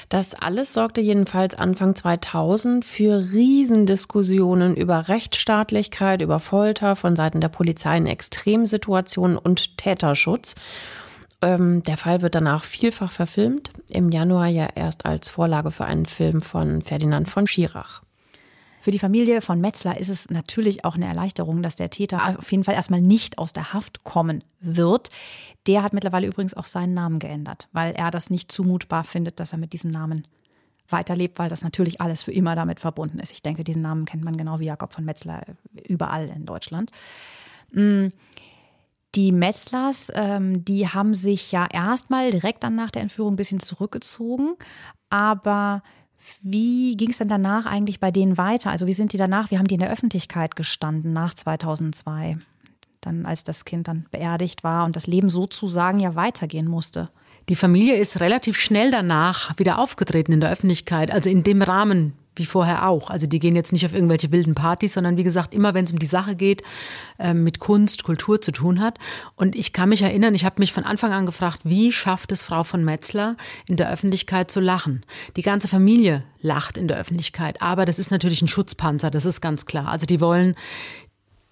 Das 0.10 0.36
alles 0.36 0.74
sorgte 0.74 1.02
jedenfalls 1.02 1.56
Anfang 1.56 1.96
2000 1.96 2.86
für 2.86 3.32
Riesendiskussionen 3.34 4.76
über 4.76 5.08
Rechtsstaatlichkeit, 5.08 6.22
über 6.22 6.40
Folter 6.40 6.96
von 6.96 7.16
Seiten 7.16 7.42
der 7.42 7.50
Polizei 7.50 7.98
in 7.98 8.08
Extremsituationen 8.08 9.38
und 9.38 9.78
Täterschutz. 9.78 10.56
Ähm, 11.42 11.84
der 11.84 11.98
Fall 11.98 12.22
wird 12.22 12.36
danach 12.36 12.64
vielfach 12.64 13.12
verfilmt. 13.12 13.72
Im 13.90 14.10
Januar 14.10 14.48
ja 14.48 14.68
erst 14.76 15.06
als 15.06 15.30
Vorlage 15.30 15.72
für 15.72 15.86
einen 15.86 16.06
Film 16.06 16.42
von 16.42 16.82
Ferdinand 16.82 17.30
von 17.30 17.48
Schirach. 17.48 18.02
Für 18.84 18.92
die 18.92 19.00
Familie 19.00 19.40
von 19.40 19.62
Metzler 19.62 19.98
ist 19.98 20.10
es 20.10 20.30
natürlich 20.30 20.84
auch 20.84 20.96
eine 20.96 21.06
Erleichterung, 21.06 21.64
dass 21.64 21.76
der 21.76 21.90
Täter 21.90 22.38
auf 22.38 22.52
jeden 22.52 22.66
Fall 22.66 22.76
erstmal 22.76 23.00
nicht 23.00 23.38
aus 23.38 23.54
der 23.54 23.72
Haft 23.72 24.04
kommen 24.04 24.44
wird. 24.60 25.10
Der 25.68 25.84
hat 25.84 25.94
mittlerweile 25.94 26.28
übrigens 26.28 26.54
auch 26.54 26.66
seinen 26.66 26.94
Namen 26.94 27.20
geändert, 27.20 27.70
weil 27.72 27.94
er 27.94 28.12
das 28.12 28.30
nicht 28.30 28.52
zumutbar 28.52 29.06
findet, 29.06 29.40
dass 29.40 29.54
er 29.54 29.58
mit 29.58 29.72
diesem 29.72 29.90
Namen 29.90 30.28
weiterlebt, 30.90 31.40
weil 31.40 31.48
das 31.48 31.64
natürlich 31.64 32.02
alles 32.02 32.24
für 32.24 32.34
immer 32.34 32.58
damit 32.58 32.82
verbunden 32.82 33.20
ist. 33.20 33.32
Ich 33.32 33.42
denke, 33.42 33.64
diesen 33.64 33.84
Namen 33.84 34.04
kennt 34.04 34.26
man 34.26 34.36
genau 34.36 34.60
wie 34.60 34.66
Jakob 34.66 34.92
von 34.92 35.06
Metzler 35.06 35.46
überall 35.88 36.28
in 36.28 36.46
Deutschland. 36.46 36.92
Die 37.72 39.32
Metzlers, 39.32 40.12
ähm, 40.14 40.66
die 40.66 40.90
haben 40.90 41.16
sich 41.16 41.54
ja 41.54 41.68
erstmal 41.72 42.32
direkt 42.32 42.66
dann 42.66 42.76
nach 42.76 42.92
der 42.92 43.04
Entführung 43.04 43.36
ein 43.36 43.38
bisschen 43.38 43.62
zurückgezogen, 43.62 44.56
aber 45.10 45.84
wie 46.42 46.96
ging 46.98 47.10
es 47.10 47.18
denn 47.18 47.28
danach 47.28 47.66
eigentlich 47.66 48.00
bei 48.00 48.12
denen 48.12 48.38
weiter? 48.38 48.70
Also 48.70 48.88
wie 48.88 48.94
sind 48.94 49.14
die 49.14 49.18
danach, 49.18 49.52
wie 49.52 49.58
haben 49.58 49.68
die 49.68 49.76
in 49.76 49.82
der 49.82 49.92
Öffentlichkeit 49.92 50.56
gestanden 50.56 51.14
nach 51.14 51.34
2002? 51.34 52.38
Dann, 53.02 53.26
als 53.26 53.44
das 53.44 53.66
Kind 53.66 53.88
dann 53.88 54.06
beerdigt 54.12 54.64
war 54.64 54.86
und 54.86 54.96
das 54.96 55.08
Leben 55.08 55.30
sozusagen 55.30 56.00
ja 56.00 56.16
weitergehen 56.16 56.68
musste. 56.68 57.10
Die 57.50 57.58
Familie 57.58 57.98
ist 57.98 58.22
relativ 58.22 58.58
schnell 58.58 58.92
danach 58.92 59.58
wieder 59.60 59.80
aufgetreten 59.80 60.32
in 60.32 60.40
der 60.40 60.52
Öffentlichkeit, 60.52 61.12
also 61.12 61.30
in 61.30 61.44
dem 61.44 61.62
Rahmen, 61.62 62.14
wie 62.36 62.46
vorher 62.46 62.88
auch. 62.88 63.10
Also 63.10 63.28
die 63.28 63.40
gehen 63.40 63.56
jetzt 63.56 63.74
nicht 63.74 63.86
auf 63.86 63.94
irgendwelche 63.94 64.32
wilden 64.32 64.56
Partys, 64.56 64.94
sondern 64.94 65.18
wie 65.18 65.24
gesagt, 65.24 65.54
immer 65.54 65.74
wenn 65.74 65.86
es 65.86 65.92
um 65.92 66.00
die 66.00 66.06
Sache 66.06 66.36
geht, 66.36 66.64
äh, 67.20 67.34
mit 67.34 67.60
Kunst, 67.60 68.04
Kultur 68.04 68.42
zu 68.42 68.52
tun 68.52 68.82
hat. 68.82 68.98
Und 69.36 69.56
ich 69.56 69.74
kann 69.74 69.90
mich 69.90 70.02
erinnern, 70.02 70.36
ich 70.36 70.46
habe 70.46 70.60
mich 70.60 70.74
von 70.74 70.84
Anfang 70.84 71.12
an 71.12 71.26
gefragt, 71.26 71.62
wie 71.64 71.92
schafft 71.92 72.32
es 72.32 72.44
Frau 72.44 72.64
von 72.64 72.84
Metzler 72.84 73.36
in 73.68 73.76
der 73.76 73.92
Öffentlichkeit 73.92 74.52
zu 74.52 74.60
lachen? 74.60 75.06
Die 75.36 75.42
ganze 75.42 75.68
Familie 75.68 76.24
lacht 76.42 76.78
in 76.78 76.88
der 76.88 76.98
Öffentlichkeit, 76.98 77.62
aber 77.62 77.86
das 77.86 78.00
ist 78.00 78.12
natürlich 78.12 78.42
ein 78.42 78.48
Schutzpanzer, 78.48 79.10
das 79.10 79.26
ist 79.26 79.42
ganz 79.42 79.66
klar. 79.66 79.88
Also 79.88 80.06
die 80.06 80.20
wollen 80.22 80.56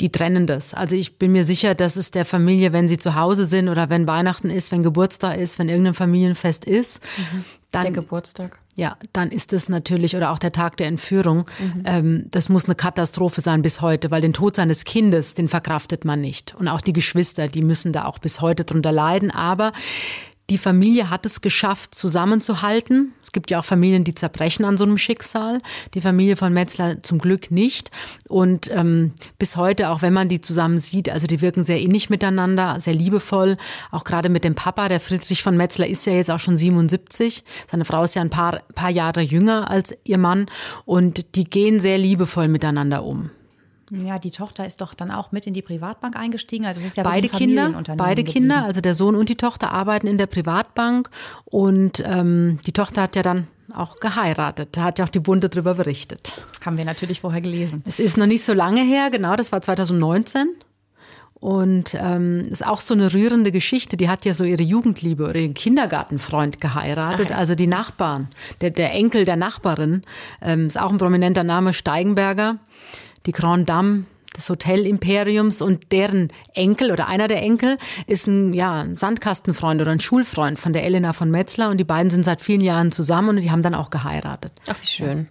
die 0.01 0.11
trennen 0.11 0.47
das. 0.47 0.73
Also 0.73 0.95
ich 0.95 1.19
bin 1.19 1.32
mir 1.32 1.45
sicher, 1.45 1.75
dass 1.75 1.95
es 1.95 2.11
der 2.11 2.25
Familie, 2.25 2.73
wenn 2.73 2.88
sie 2.88 2.97
zu 2.97 3.15
Hause 3.15 3.45
sind 3.45 3.69
oder 3.69 3.89
wenn 3.89 4.07
Weihnachten 4.07 4.49
ist, 4.49 4.71
wenn 4.71 4.82
Geburtstag 4.84 5.38
ist, 5.38 5.59
wenn 5.59 5.69
irgendein 5.69 5.93
Familienfest 5.93 6.65
ist, 6.65 7.03
mhm. 7.17 7.45
dann 7.71 7.84
der 7.84 7.91
Geburtstag. 7.91 8.59
Ja, 8.76 8.97
dann 9.11 9.32
ist 9.32 9.51
es 9.53 9.67
natürlich 9.67 10.15
oder 10.15 10.32
auch 10.32 10.39
der 10.39 10.51
Tag 10.51 10.78
der 10.78 10.88
Entführung. 10.88 11.45
Mhm. 11.59 11.84
Ähm, 11.86 12.26
das 12.32 12.47
muss 12.47 12.65
eine 12.65 12.76
Katastrophe 12.76 13.41
sein 13.41 13.61
bis 13.61 13.82
heute, 13.82 14.11
weil 14.11 14.22
den 14.22 14.34
Tod 14.34 14.55
seines 14.55 14.86
Kindes, 14.86 15.34
den 15.34 15.49
verkraftet 15.49 16.05
man 16.05 16.22
nicht. 16.22 16.55
Und 16.55 16.67
auch 16.67 16.82
die 16.82 16.93
Geschwister, 16.93 17.47
die 17.47 17.63
müssen 17.63 17.91
da 17.91 18.05
auch 18.05 18.19
bis 18.19 18.39
heute 18.39 18.63
drunter 18.63 18.91
leiden. 18.91 19.30
Aber 19.30 19.74
die 20.49 20.57
Familie 20.57 21.09
hat 21.09 21.26
es 21.26 21.41
geschafft, 21.41 21.95
zusammenzuhalten. 21.95 23.13
Es 23.32 23.34
gibt 23.34 23.49
ja 23.49 23.59
auch 23.59 23.63
Familien, 23.63 24.03
die 24.03 24.13
zerbrechen 24.13 24.65
an 24.65 24.75
so 24.75 24.84
einem 24.84 24.97
Schicksal. 24.97 25.61
Die 25.93 26.01
Familie 26.01 26.36
von 26.36 26.51
Metzler 26.51 27.01
zum 27.01 27.17
Glück 27.17 27.49
nicht. 27.49 27.89
Und 28.27 28.69
ähm, 28.73 29.13
bis 29.39 29.55
heute, 29.55 29.89
auch 29.89 30.01
wenn 30.01 30.11
man 30.11 30.27
die 30.27 30.41
zusammen 30.41 30.79
sieht, 30.79 31.09
also 31.09 31.27
die 31.27 31.39
wirken 31.39 31.63
sehr 31.63 31.79
innig 31.79 32.09
miteinander, 32.09 32.82
sehr 32.82 32.93
liebevoll. 32.93 33.55
Auch 33.89 34.03
gerade 34.03 34.27
mit 34.27 34.43
dem 34.43 34.53
Papa, 34.53 34.89
der 34.89 34.99
Friedrich 34.99 35.43
von 35.43 35.55
Metzler 35.55 35.88
ist 35.88 36.05
ja 36.05 36.11
jetzt 36.11 36.29
auch 36.29 36.41
schon 36.41 36.57
77. 36.57 37.45
Seine 37.71 37.86
Frau 37.86 38.03
ist 38.03 38.15
ja 38.15 38.21
ein 38.21 38.29
paar, 38.29 38.63
paar 38.75 38.89
Jahre 38.89 39.21
jünger 39.21 39.71
als 39.71 39.95
ihr 40.03 40.17
Mann. 40.17 40.47
Und 40.84 41.38
die 41.38 41.45
gehen 41.45 41.79
sehr 41.79 41.97
liebevoll 41.97 42.49
miteinander 42.49 43.05
um. 43.05 43.29
Ja, 43.91 44.19
die 44.19 44.31
Tochter 44.31 44.65
ist 44.65 44.79
doch 44.79 44.93
dann 44.93 45.11
auch 45.11 45.33
mit 45.33 45.45
in 45.47 45.53
die 45.53 45.61
Privatbank 45.61 46.15
eingestiegen. 46.15 46.65
Also 46.65 46.79
es 46.79 46.87
ist 46.87 46.97
ja 46.97 47.03
beide 47.03 47.27
Kinder, 47.27 47.73
beide 47.97 48.23
Kinder, 48.23 48.63
also 48.63 48.79
der 48.79 48.93
Sohn 48.93 49.15
und 49.15 49.27
die 49.27 49.35
Tochter 49.35 49.71
arbeiten 49.71 50.07
in 50.07 50.17
der 50.17 50.27
Privatbank 50.27 51.09
und 51.43 52.01
ähm, 52.05 52.57
die 52.65 52.71
Tochter 52.71 53.01
hat 53.01 53.17
ja 53.17 53.21
dann 53.21 53.47
auch 53.75 53.97
geheiratet. 53.97 54.69
Da 54.71 54.83
hat 54.83 54.99
ja 54.99 55.05
auch 55.05 55.09
die 55.09 55.19
Bunte 55.19 55.49
darüber 55.49 55.73
berichtet. 55.73 56.41
Haben 56.65 56.77
wir 56.77 56.85
natürlich 56.85 57.19
vorher 57.19 57.41
gelesen. 57.41 57.83
Es 57.85 57.99
ist 57.99 58.17
noch 58.17 58.27
nicht 58.27 58.45
so 58.45 58.53
lange 58.53 58.81
her, 58.81 59.09
genau, 59.11 59.35
das 59.35 59.51
war 59.51 59.61
2019. 59.61 60.47
Und 61.33 61.97
ähm, 61.99 62.45
ist 62.51 62.65
auch 62.65 62.81
so 62.81 62.93
eine 62.93 63.13
rührende 63.13 63.51
Geschichte. 63.51 63.97
Die 63.97 64.09
hat 64.09 64.25
ja 64.25 64.35
so 64.35 64.43
ihre 64.43 64.61
Jugendliebe 64.61 65.23
oder 65.23 65.39
ihren 65.39 65.55
Kindergartenfreund 65.55 66.61
geheiratet, 66.61 67.29
Ach. 67.31 67.37
also 67.37 67.55
die 67.55 67.65
Nachbarn, 67.65 68.27
der, 68.61 68.69
der 68.69 68.93
Enkel 68.93 69.25
der 69.25 69.37
Nachbarin, 69.37 70.03
ähm, 70.41 70.67
ist 70.67 70.79
auch 70.79 70.91
ein 70.91 70.99
prominenter 70.99 71.43
Name, 71.43 71.73
Steigenberger 71.73 72.59
die 73.26 73.32
Grand 73.32 73.69
Dame 73.69 74.05
des 74.36 74.49
Hotel-Imperiums 74.49 75.61
und 75.61 75.91
deren 75.91 76.30
Enkel 76.53 76.91
oder 76.91 77.07
einer 77.07 77.28
der 77.28 77.41
Enkel 77.41 77.78
ist 78.07 78.28
ein 78.28 78.53
ja, 78.53 78.86
Sandkastenfreund 78.95 79.82
oder 79.82 79.91
ein 79.91 79.99
Schulfreund 79.99 80.57
von 80.57 80.74
der 80.74 80.86
Elena 80.86 81.13
von 81.13 81.30
Metzler 81.30 81.69
und 81.69 81.78
die 81.78 81.84
beiden 81.84 82.09
sind 82.09 82.24
seit 82.24 82.41
vielen 82.41 82.61
Jahren 82.61 82.91
zusammen 82.91 83.30
und 83.30 83.41
die 83.41 83.51
haben 83.51 83.61
dann 83.61 83.76
auch 83.76 83.89
geheiratet. 83.89 84.53
Ach, 84.69 84.76
wie 84.82 84.88
schön. 84.88 85.28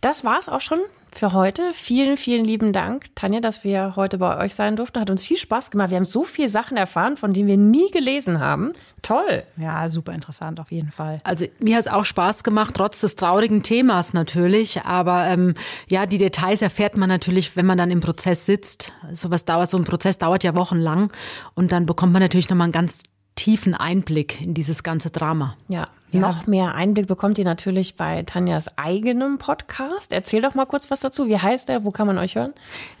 Das 0.00 0.24
war's 0.24 0.48
auch 0.48 0.60
schon 0.60 0.80
für 1.18 1.32
heute. 1.32 1.72
Vielen, 1.72 2.16
vielen 2.16 2.44
lieben 2.44 2.72
Dank, 2.72 3.14
Tanja, 3.14 3.40
dass 3.40 3.64
wir 3.64 3.96
heute 3.96 4.18
bei 4.18 4.38
euch 4.38 4.54
sein 4.54 4.76
durften. 4.76 5.00
Hat 5.00 5.10
uns 5.10 5.24
viel 5.24 5.36
Spaß 5.36 5.70
gemacht. 5.70 5.90
Wir 5.90 5.96
haben 5.96 6.04
so 6.04 6.24
viele 6.24 6.48
Sachen 6.48 6.76
erfahren, 6.76 7.16
von 7.16 7.32
denen 7.32 7.48
wir 7.48 7.56
nie 7.56 7.90
gelesen 7.90 8.40
haben. 8.40 8.72
Toll. 9.02 9.44
Ja, 9.56 9.88
super 9.88 10.12
interessant 10.12 10.60
auf 10.60 10.72
jeden 10.72 10.90
Fall. 10.90 11.18
Also 11.24 11.46
mir 11.58 11.76
hat 11.76 11.86
es 11.86 11.92
auch 11.92 12.04
Spaß 12.04 12.44
gemacht, 12.44 12.74
trotz 12.76 13.00
des 13.00 13.16
traurigen 13.16 13.62
Themas 13.62 14.12
natürlich. 14.14 14.82
Aber 14.82 15.26
ähm, 15.26 15.54
ja, 15.88 16.06
die 16.06 16.18
Details 16.18 16.62
erfährt 16.62 16.96
man 16.96 17.08
natürlich, 17.08 17.56
wenn 17.56 17.66
man 17.66 17.78
dann 17.78 17.90
im 17.90 18.00
Prozess 18.00 18.46
sitzt. 18.46 18.92
Sowas 19.12 19.44
dauert, 19.44 19.70
so 19.70 19.76
ein 19.76 19.84
Prozess 19.84 20.18
dauert 20.18 20.44
ja 20.44 20.56
wochenlang. 20.56 21.12
Und 21.54 21.72
dann 21.72 21.86
bekommt 21.86 22.12
man 22.12 22.22
natürlich 22.22 22.48
nochmal 22.48 22.66
einen 22.66 22.72
ganz 22.72 23.02
tiefen 23.36 23.74
Einblick 23.74 24.40
in 24.40 24.54
dieses 24.54 24.82
ganze 24.82 25.10
Drama. 25.10 25.56
Ja, 25.68 25.88
ja. 26.14 26.20
Noch 26.20 26.46
mehr 26.46 26.74
Einblick 26.74 27.06
bekommt 27.06 27.38
ihr 27.38 27.44
natürlich 27.44 27.96
bei 27.96 28.22
Tanjas 28.22 28.78
eigenem 28.78 29.38
Podcast. 29.38 30.12
Erzähl 30.12 30.42
doch 30.42 30.54
mal 30.54 30.66
kurz 30.66 30.90
was 30.90 31.00
dazu. 31.00 31.28
Wie 31.28 31.38
heißt 31.38 31.68
der? 31.68 31.84
Wo 31.84 31.90
kann 31.90 32.06
man 32.06 32.18
euch 32.18 32.36
hören? 32.36 32.52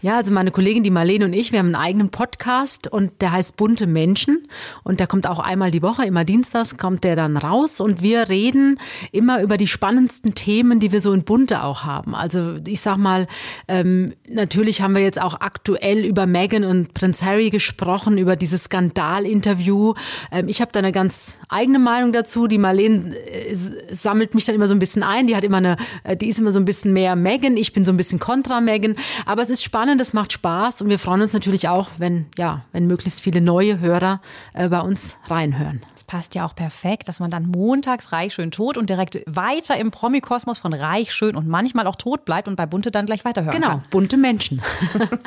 Ja, 0.02 0.16
also 0.16 0.32
meine 0.32 0.50
Kollegin, 0.50 0.82
die 0.82 0.90
Marlene 0.90 1.24
und 1.24 1.32
ich, 1.32 1.52
wir 1.52 1.60
haben 1.60 1.66
einen 1.66 1.76
eigenen 1.76 2.10
Podcast 2.10 2.88
und 2.88 3.22
der 3.22 3.32
heißt 3.32 3.56
Bunte 3.56 3.86
Menschen. 3.86 4.48
Und 4.82 5.00
der 5.00 5.06
kommt 5.06 5.26
auch 5.26 5.38
einmal 5.38 5.70
die 5.70 5.82
Woche, 5.82 6.04
immer 6.04 6.24
dienstags 6.24 6.76
kommt 6.76 7.04
der 7.04 7.16
dann 7.16 7.36
raus. 7.36 7.80
Und 7.80 8.02
wir 8.02 8.28
reden 8.28 8.78
immer 9.12 9.42
über 9.42 9.56
die 9.56 9.66
spannendsten 9.66 10.34
Themen, 10.34 10.80
die 10.80 10.92
wir 10.92 11.00
so 11.00 11.12
in 11.12 11.24
Bunte 11.24 11.62
auch 11.62 11.84
haben. 11.84 12.14
Also 12.14 12.56
ich 12.66 12.80
sag 12.80 12.96
mal, 12.96 13.26
ähm, 13.68 14.12
natürlich 14.28 14.82
haben 14.82 14.94
wir 14.94 15.02
jetzt 15.02 15.20
auch 15.20 15.40
aktuell 15.40 16.04
über 16.04 16.26
Meghan 16.26 16.64
und 16.64 16.94
Prinz 16.94 17.22
Harry 17.22 17.50
gesprochen, 17.50 18.18
über 18.18 18.36
dieses 18.36 18.64
Skandalinterview. 18.64 19.94
Ähm, 20.32 20.48
ich 20.48 20.60
habe 20.60 20.72
da 20.72 20.80
eine 20.80 20.92
ganz 20.92 21.38
eigene 21.48 21.78
Meinung 21.78 22.12
dazu. 22.12 22.46
Die 22.46 22.58
Marlene 22.58 23.03
äh, 23.12 23.54
sammelt 23.54 24.34
mich 24.34 24.44
dann 24.44 24.54
immer 24.54 24.68
so 24.68 24.74
ein 24.74 24.78
bisschen 24.78 25.02
ein. 25.02 25.26
Die 25.26 25.36
hat 25.36 25.44
immer 25.44 25.58
eine, 25.58 25.76
äh, 26.04 26.16
die 26.16 26.28
ist 26.28 26.38
immer 26.38 26.52
so 26.52 26.60
ein 26.60 26.64
bisschen 26.64 26.92
mehr 26.92 27.16
Megan. 27.16 27.56
Ich 27.56 27.72
bin 27.72 27.84
so 27.84 27.92
ein 27.92 27.96
bisschen 27.96 28.18
kontra 28.18 28.60
Megan. 28.60 28.96
Aber 29.26 29.42
es 29.42 29.50
ist 29.50 29.62
spannend, 29.62 30.00
es 30.00 30.12
macht 30.12 30.32
Spaß 30.32 30.82
und 30.82 30.88
wir 30.88 30.98
freuen 30.98 31.22
uns 31.22 31.32
natürlich 31.32 31.68
auch, 31.68 31.88
wenn, 31.98 32.26
ja, 32.36 32.64
wenn 32.72 32.86
möglichst 32.86 33.20
viele 33.20 33.40
neue 33.40 33.80
Hörer 33.80 34.20
äh, 34.54 34.68
bei 34.68 34.80
uns 34.80 35.16
reinhören. 35.28 35.82
Das 35.92 36.04
passt 36.04 36.34
ja 36.34 36.46
auch 36.46 36.54
perfekt, 36.54 37.08
dass 37.08 37.20
man 37.20 37.30
dann 37.30 37.46
montags 37.46 38.12
reich, 38.12 38.34
schön 38.34 38.50
tot 38.50 38.76
und 38.76 38.90
direkt 38.90 39.22
weiter 39.26 39.76
im 39.76 39.90
Promi-Kosmos 39.90 40.58
von 40.58 40.72
reich, 40.72 41.14
schön 41.14 41.36
und 41.36 41.48
manchmal 41.48 41.86
auch 41.86 41.96
tot 41.96 42.24
bleibt 42.24 42.48
und 42.48 42.56
bei 42.56 42.66
Bunte 42.66 42.90
dann 42.90 43.06
gleich 43.06 43.24
weiterhören 43.24 43.54
genau, 43.54 43.68
kann. 43.68 43.78
Genau, 43.78 43.90
bunte 43.90 44.16
Menschen. 44.16 44.62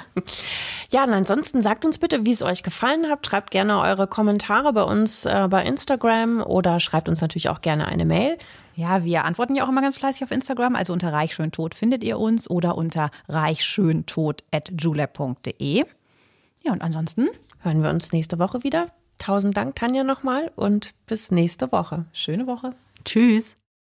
ja, 0.92 1.04
und 1.04 1.14
ansonsten 1.14 1.62
sagt 1.62 1.86
uns 1.86 1.98
bitte, 1.98 2.26
wie 2.26 2.32
es 2.32 2.42
euch 2.42 2.64
gefallen 2.64 3.08
hat. 3.10 3.26
Schreibt 3.26 3.52
gerne 3.52 3.80
eure 3.80 4.08
Kommentare 4.08 4.74
bei 4.74 4.84
uns 4.84 5.26
äh, 5.26 5.48
bei 5.50 5.64
Instagram 5.64 6.42
oder 6.42 6.80
schreibt 6.80 7.10
uns 7.10 7.22
natürlich 7.22 7.50
auch 7.50 7.62
gerne 7.62 7.67
eine 7.72 8.06
Mail. 8.06 8.38
Ja, 8.76 9.04
wir 9.04 9.26
antworten 9.26 9.56
ja 9.56 9.66
auch 9.66 9.70
immer 9.70 9.82
ganz 9.82 9.98
fleißig 9.98 10.24
auf 10.24 10.32
Instagram. 10.32 10.76
Also 10.76 10.94
unter 10.94 11.12
reichschöntot 11.12 11.74
findet 11.76 12.04
ihr 12.04 12.20
uns 12.20 12.50
oder 12.50 12.78
unter 12.78 13.10
reichschöntot.julep.de. 13.28 15.86
Ja, 16.64 16.72
und 16.72 16.82
ansonsten 16.82 17.28
hören 17.60 17.84
wir 17.84 17.90
uns 17.90 18.14
nächste 18.14 18.40
Woche 18.40 18.64
wieder. 18.64 18.86
Tausend 19.18 19.58
Dank, 19.58 19.76
Tanja, 19.76 20.04
nochmal 20.04 20.52
und 20.56 20.94
bis 21.06 21.32
nächste 21.32 21.72
Woche. 21.72 22.06
Schöne 22.14 22.48
Woche. 22.48 22.72
Tschüss. 23.04 23.58